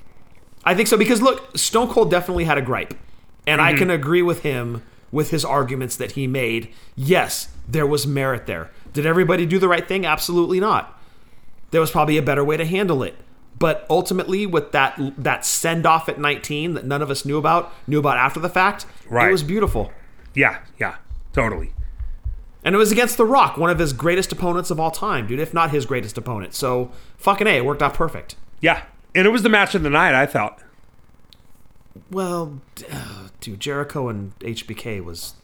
I 0.64 0.76
think 0.76 0.88
so 0.88 0.97
because 0.97 1.22
look, 1.22 1.58
Stone 1.58 1.89
Cold 1.89 2.12
definitely 2.12 2.43
had 2.43 2.58
a 2.58 2.62
gripe, 2.62 2.93
and 3.47 3.62
I 3.62 3.70
mm-hmm. 3.70 3.80
can 3.80 3.89
agree 3.89 4.22
with 4.22 4.43
him 4.43 4.84
with 5.12 5.32
his 5.32 5.43
arguments 5.43 5.95
that 5.97 6.14
he 6.14 6.28
made. 6.28 6.70
Yes, 6.95 7.49
there 7.68 7.88
was 7.88 8.06
merit 8.06 8.45
there. 8.45 8.70
Did 8.93 9.06
everybody 9.06 9.45
do 9.45 9.58
the 9.58 9.68
right 9.68 9.88
thing? 9.88 10.06
Absolutely 10.06 10.60
not. 10.60 10.99
There 11.72 11.82
was 11.82 11.91
probably 11.91 12.18
a 12.18 12.22
better 12.22 12.43
way 12.43 12.58
to 12.58 12.66
handle 12.66 13.04
it. 13.04 13.16
But 13.62 13.86
ultimately, 13.89 14.45
with 14.45 14.72
that 14.74 14.99
that 15.18 15.45
send 15.45 15.86
off 15.86 16.09
at 16.09 16.20
19 16.20 16.74
that 16.74 16.84
none 16.86 17.01
of 17.01 17.09
us 17.09 17.24
knew 17.26 17.38
about, 17.38 17.72
knew 17.88 17.99
about 17.99 18.18
after 18.18 18.39
the 18.41 18.49
fact, 18.49 18.86
Right. 19.09 19.30
it 19.30 19.32
was 19.32 19.43
beautiful. 19.43 19.91
Yeah. 20.34 20.59
Yeah. 20.80 20.95
Totally. 21.32 21.72
And 22.66 22.76
it 22.76 22.78
was 22.78 22.91
against 22.91 23.18
The 23.18 23.26
Rock, 23.26 23.57
one 23.57 23.70
of 23.70 23.80
his 23.80 23.93
greatest 23.93 24.32
opponents 24.32 24.70
of 24.72 24.80
all 24.80 24.91
time, 24.91 25.28
dude, 25.28 25.39
if 25.39 25.53
not 25.53 25.72
his 25.72 25.86
greatest 25.86 26.18
opponent. 26.18 26.53
So, 26.53 26.91
fucking 27.18 27.47
A, 27.47 27.57
it 27.57 27.66
worked 27.66 27.82
out 27.82 27.93
perfect. 27.93 28.36
Yeah. 28.62 28.84
And 29.16 29.26
it 29.28 29.30
was 29.30 29.43
the 29.43 29.49
match 29.49 29.74
of 29.76 29.84
the 29.84 29.89
night. 29.89 30.14
I 30.16 30.26
thought. 30.26 30.59
Well, 32.09 32.62
dude, 33.41 33.59
Jericho 33.59 34.09
and 34.09 34.38
HBK 34.39 35.03
was 35.03 35.36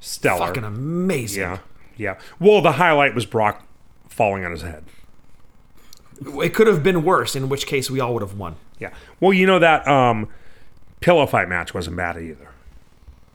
Stellar. 0.00 0.46
fucking 0.46 0.64
amazing. 0.64 1.42
yeah. 1.42 1.58
Yeah. 1.96 2.18
Well, 2.40 2.62
the 2.62 2.72
highlight 2.72 3.14
was 3.14 3.26
Brock 3.26 3.66
falling 4.08 4.44
on 4.44 4.50
his 4.52 4.62
head. 4.62 4.84
It 6.42 6.54
could 6.54 6.66
have 6.66 6.82
been 6.82 7.04
worse, 7.04 7.34
in 7.36 7.48
which 7.48 7.66
case 7.66 7.90
we 7.90 8.00
all 8.00 8.12
would 8.14 8.22
have 8.22 8.36
won. 8.38 8.56
Yeah. 8.78 8.92
Well, 9.20 9.32
you 9.32 9.46
know 9.46 9.58
that 9.58 9.86
um, 9.86 10.28
pillow 11.00 11.26
fight 11.26 11.48
match 11.48 11.72
wasn't 11.74 11.96
bad 11.96 12.16
either. 12.16 12.48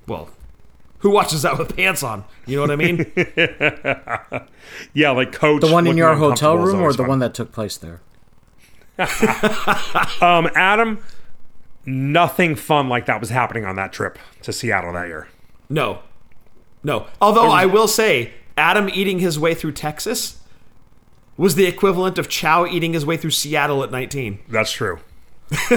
Well, 0.07 0.29
who 0.99 1.09
watches 1.11 1.41
that 1.43 1.57
with 1.57 1.75
pants 1.75 2.01
on? 2.03 2.23
You 2.45 2.55
know 2.57 2.61
what 2.63 2.71
I 2.71 2.75
mean? 2.75 4.47
Yeah, 4.93 5.11
like 5.11 5.31
coach. 5.31 5.61
The 5.61 5.71
one 5.71 5.87
in 5.87 5.95
your 5.97 6.15
hotel 6.15 6.57
room 6.57 6.81
or 6.81 6.91
the 6.91 6.97
fun. 6.99 7.07
one 7.07 7.19
that 7.19 7.33
took 7.33 7.51
place 7.51 7.77
there? 7.77 8.01
Um, 10.21 10.49
Adam, 10.55 10.99
nothing 11.85 12.55
fun 12.55 12.89
like 12.89 13.05
that 13.05 13.19
was 13.19 13.29
happening 13.29 13.63
on 13.65 13.75
that 13.75 13.93
trip 13.93 14.17
to 14.43 14.51
Seattle 14.51 14.93
that 14.93 15.07
year. 15.07 15.27
no. 15.69 15.99
No. 16.83 17.07
Although 17.19 17.49
I 17.49 17.65
will 17.65 17.87
say, 17.87 18.31
Adam 18.55 18.89
eating 18.93 19.19
his 19.19 19.37
way 19.37 19.53
through 19.53 19.73
Texas 19.73 20.36
was 21.37 21.55
the 21.55 21.65
equivalent 21.65 22.17
of 22.17 22.27
Chow 22.27 22.65
eating 22.65 22.93
his 22.93 23.05
way 23.05 23.15
through 23.17 23.31
Seattle 23.31 23.83
at 23.83 23.91
19. 23.91 24.39
That's 24.49 24.71
true. 24.71 24.99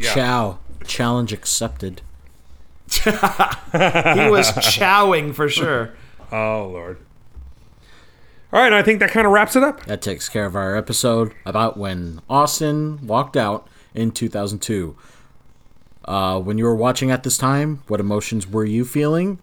Chow. 0.00 0.58
Challenge 0.84 1.32
accepted. 1.32 2.02
He 3.72 4.28
was 4.28 4.50
chowing 4.50 5.32
for 5.32 5.48
sure. 5.48 5.92
Oh 6.32 6.68
Lord. 6.72 6.98
All 8.52 8.60
right, 8.60 8.72
I 8.72 8.82
think 8.82 8.98
that 8.98 9.10
kind 9.10 9.26
of 9.28 9.32
wraps 9.32 9.54
it 9.54 9.62
up. 9.62 9.84
That 9.86 10.02
takes 10.02 10.28
care 10.28 10.44
of 10.44 10.56
our 10.56 10.74
episode 10.76 11.32
about 11.46 11.76
when 11.76 12.20
Austin 12.28 13.06
walked 13.06 13.36
out 13.36 13.68
in 13.94 14.10
2002. 14.10 14.96
Uh, 16.04 16.40
when 16.40 16.58
you 16.58 16.64
were 16.64 16.74
watching 16.74 17.12
at 17.12 17.22
this 17.22 17.38
time, 17.38 17.84
what 17.86 18.00
emotions 18.00 18.48
were 18.48 18.64
you 18.64 18.84
feeling? 18.84 19.38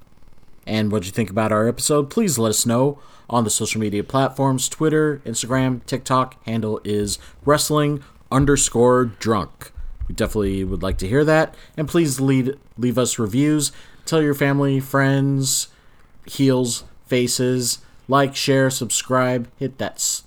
And 0.65 0.91
what 0.91 1.03
did 1.03 1.07
you 1.07 1.13
think 1.13 1.29
about 1.29 1.53
our 1.53 1.69
episode? 1.69 2.09
Please 2.09 2.37
let 2.37 2.49
us 2.49 2.65
know 2.65 2.99
on 3.29 3.43
the 3.43 3.49
social 3.49 3.81
media 3.81 4.03
platforms 4.03 4.69
Twitter, 4.69 5.21
Instagram, 5.25 5.85
TikTok. 5.85 6.41
Handle 6.45 6.79
is 6.83 7.19
wrestling 7.45 8.03
underscore 8.31 9.05
drunk. 9.05 9.71
We 10.07 10.15
definitely 10.15 10.63
would 10.63 10.81
like 10.83 10.97
to 10.99 11.07
hear 11.07 11.25
that. 11.25 11.53
And 11.75 11.87
please 11.87 12.19
lead, 12.19 12.57
leave 12.77 12.97
us 12.97 13.19
reviews. 13.19 13.71
Tell 14.05 14.21
your 14.21 14.33
family, 14.33 14.79
friends, 14.79 15.67
heels, 16.25 16.85
faces, 17.05 17.79
like, 18.07 18.35
share, 18.35 18.69
subscribe, 18.69 19.49
hit 19.57 19.77
that 19.79 19.95
s- 19.95 20.23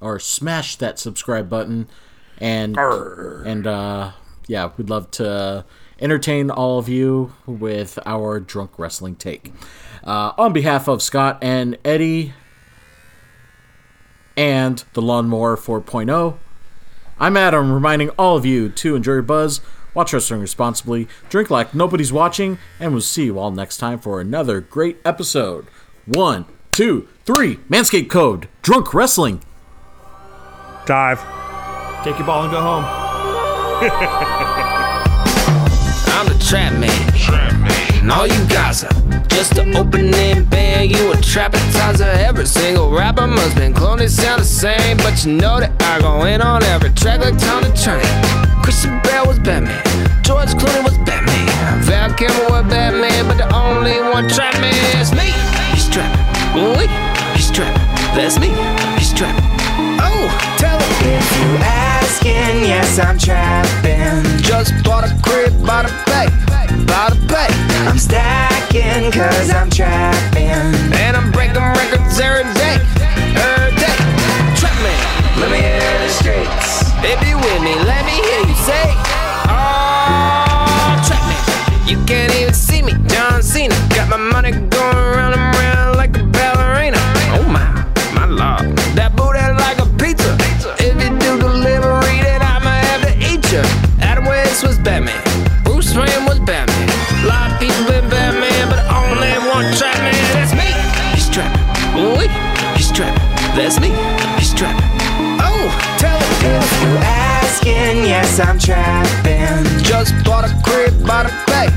or 0.00 0.18
smash 0.18 0.76
that 0.76 0.98
subscribe 0.98 1.48
button, 1.48 1.88
and 2.38 2.76
and 3.46 3.66
uh, 3.66 4.12
yeah, 4.46 4.70
we'd 4.76 4.90
love 4.90 5.10
to 5.12 5.64
entertain 6.00 6.50
all 6.50 6.78
of 6.78 6.88
you 6.88 7.32
with 7.46 7.98
our 8.04 8.40
drunk 8.40 8.78
wrestling 8.78 9.14
take. 9.14 9.54
Uh, 10.04 10.32
on 10.36 10.52
behalf 10.52 10.86
of 10.86 11.02
Scott 11.02 11.38
and 11.40 11.78
Eddie 11.84 12.34
and 14.36 14.84
the 14.92 15.00
Lawnmower 15.00 15.56
4.0, 15.56 16.36
I'm 17.18 17.36
Adam, 17.36 17.72
reminding 17.72 18.10
all 18.10 18.36
of 18.36 18.44
you 18.44 18.68
to 18.68 18.96
enjoy 18.96 19.12
your 19.12 19.22
buzz, 19.22 19.62
watch 19.94 20.12
wrestling 20.12 20.40
responsibly, 20.40 21.08
drink 21.30 21.48
like 21.48 21.74
nobody's 21.74 22.12
watching, 22.12 22.58
and 22.78 22.92
we'll 22.92 23.00
see 23.00 23.24
you 23.24 23.38
all 23.38 23.50
next 23.50 23.78
time 23.78 23.98
for 23.98 24.20
another 24.20 24.60
great 24.60 24.98
episode. 25.04 25.66
One, 26.04 26.44
two, 26.70 27.08
three. 27.24 27.56
Manscaped 27.70 28.10
code 28.10 28.48
Drunk 28.60 28.92
Wrestling. 28.92 29.42
Dive. 30.84 31.20
Take 32.04 32.18
your 32.18 32.26
ball 32.26 32.42
and 32.42 32.52
go 32.52 32.60
home. 32.60 32.84
I'm 36.06 36.26
the 36.26 36.44
trap 36.44 36.74
man. 36.74 37.03
And 38.04 38.12
all 38.12 38.26
you 38.26 38.44
guys 38.48 38.84
are 38.84 38.92
just 39.28 39.56
an 39.56 39.74
opening 39.74 40.44
band. 40.44 40.90
You 40.90 41.12
a 41.12 41.16
trap 41.22 41.54
appetizer. 41.54 42.04
Every 42.04 42.44
single 42.44 42.90
rapper 42.90 43.26
must 43.26 43.56
been 43.56 43.72
cloned. 43.72 44.00
They 44.00 44.08
sound 44.08 44.42
the 44.42 44.44
same, 44.44 44.98
but 44.98 45.24
you 45.24 45.32
know 45.32 45.58
that 45.58 45.72
I 45.80 46.02
go 46.02 46.26
in 46.26 46.42
on 46.42 46.62
every 46.64 46.90
track 46.90 47.20
like 47.20 47.38
Tom 47.38 47.62
the 47.62 47.72
Train. 47.72 48.04
Christian 48.62 49.00
Bale 49.04 49.26
was 49.26 49.38
Batman. 49.38 49.80
George 50.22 50.50
Clooney 50.50 50.84
was 50.84 50.98
Batman. 51.08 51.80
Val 51.80 52.12
Kilmer 52.12 52.44
was 52.50 52.68
Batman, 52.68 53.24
but 53.26 53.38
the 53.38 53.48
only 53.56 53.96
one 54.12 54.28
trap 54.28 54.52
man 54.60 55.00
is 55.00 55.10
me. 55.12 55.32
He's 55.72 55.88
trapping. 55.88 56.76
We, 56.76 56.84
he's 57.32 57.50
trapping. 57.50 57.88
That's 58.12 58.38
me. 58.38 58.52
He's 59.00 59.14
trapping. 59.14 59.48
Oh, 60.04 60.28
tell 60.58 60.76
him. 60.76 60.83
If 61.04 61.26
you 61.36 61.48
asking, 61.60 62.64
yes, 62.64 62.98
I'm 62.98 63.18
trapping. 63.18 64.24
Just 64.42 64.72
bought 64.84 65.04
a 65.04 65.12
crib 65.22 65.52
by 65.66 65.82
the 65.84 65.92
bay. 66.08 66.28
By 66.88 67.10
the 67.12 67.20
bay. 67.28 67.48
I'm 67.86 67.98
stacking, 67.98 69.12
cause 69.12 69.50
I'm 69.50 69.68
trapping. 69.70 70.72
And 70.96 71.16
I'm 71.16 71.30
breaking 71.30 71.60
records 71.60 72.18
every 72.18 72.48
day. 72.56 72.76
Every 73.36 73.76
day. 73.76 73.98
Trap 74.56 74.76
man. 74.80 75.00
Let 75.40 75.50
me 75.52 75.58
hear 75.60 75.98
the 76.00 76.08
streets. 76.08 76.88
If 77.04 77.20
you 77.28 77.36
with 77.36 77.60
me, 77.62 77.74
let 77.84 78.02
me 78.08 78.16
hear 78.16 78.40
you 78.48 78.56
say, 78.64 78.86
Oh, 79.52 80.96
trap 81.04 81.20
me. 81.28 81.36
You 81.90 82.02
can't 82.06 82.34
even 82.40 82.54
see 82.54 82.80
me, 82.82 82.92
John 83.08 83.42
Cena. 83.42 83.74
Got 83.94 84.08
my 84.08 84.16
money 84.16 84.52
going 84.52 84.96
round 84.96 85.34
and 85.34 85.56
round 85.58 85.83
That's 103.54 103.78
me. 103.78 103.90
He's 104.36 104.52
trapping. 104.52 104.84
Oh, 105.40 105.70
tell 105.98 106.18
him. 106.18 106.60
If 106.60 106.82
you 106.82 106.88
asking, 106.98 108.04
yes, 108.04 108.40
I'm 108.40 108.58
trapping. 108.58 109.64
Just 109.84 110.12
bought 110.24 110.44
a 110.44 110.52
crib 110.62 111.06
by 111.06 111.22
the 111.22 111.30
bay, 111.46 111.68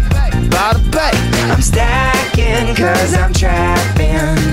by 0.49 0.73
the 0.73 0.83
bay. 0.89 1.11
I'm 1.51 1.61
stacking, 1.61 2.75
cause 2.75 3.13
I'm 3.13 3.31
trapping. 3.31 4.46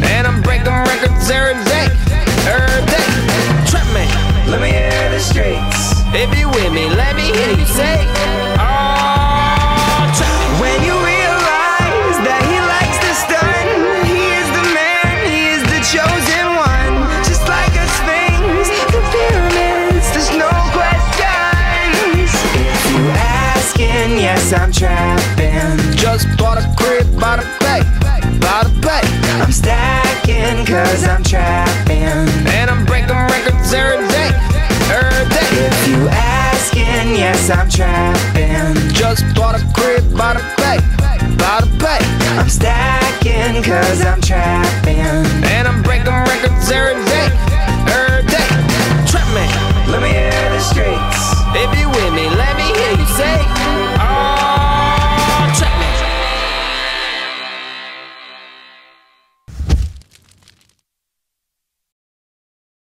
Yes, 37.48 37.58
I'm 37.58 37.68
trapping. 37.68 38.94
Just 38.94 39.24
bought 39.34 39.60
a 39.60 39.64
crib 39.74 40.16
by 40.16 40.34
the 40.34 40.40
bay, 40.56 40.78
by 41.36 41.60
the 41.60 41.70
bay. 41.78 41.98
I'm 42.38 42.48
stacking, 42.48 43.62
cause 43.62 44.04
I'm 44.04 44.20
trapping. 44.20 44.73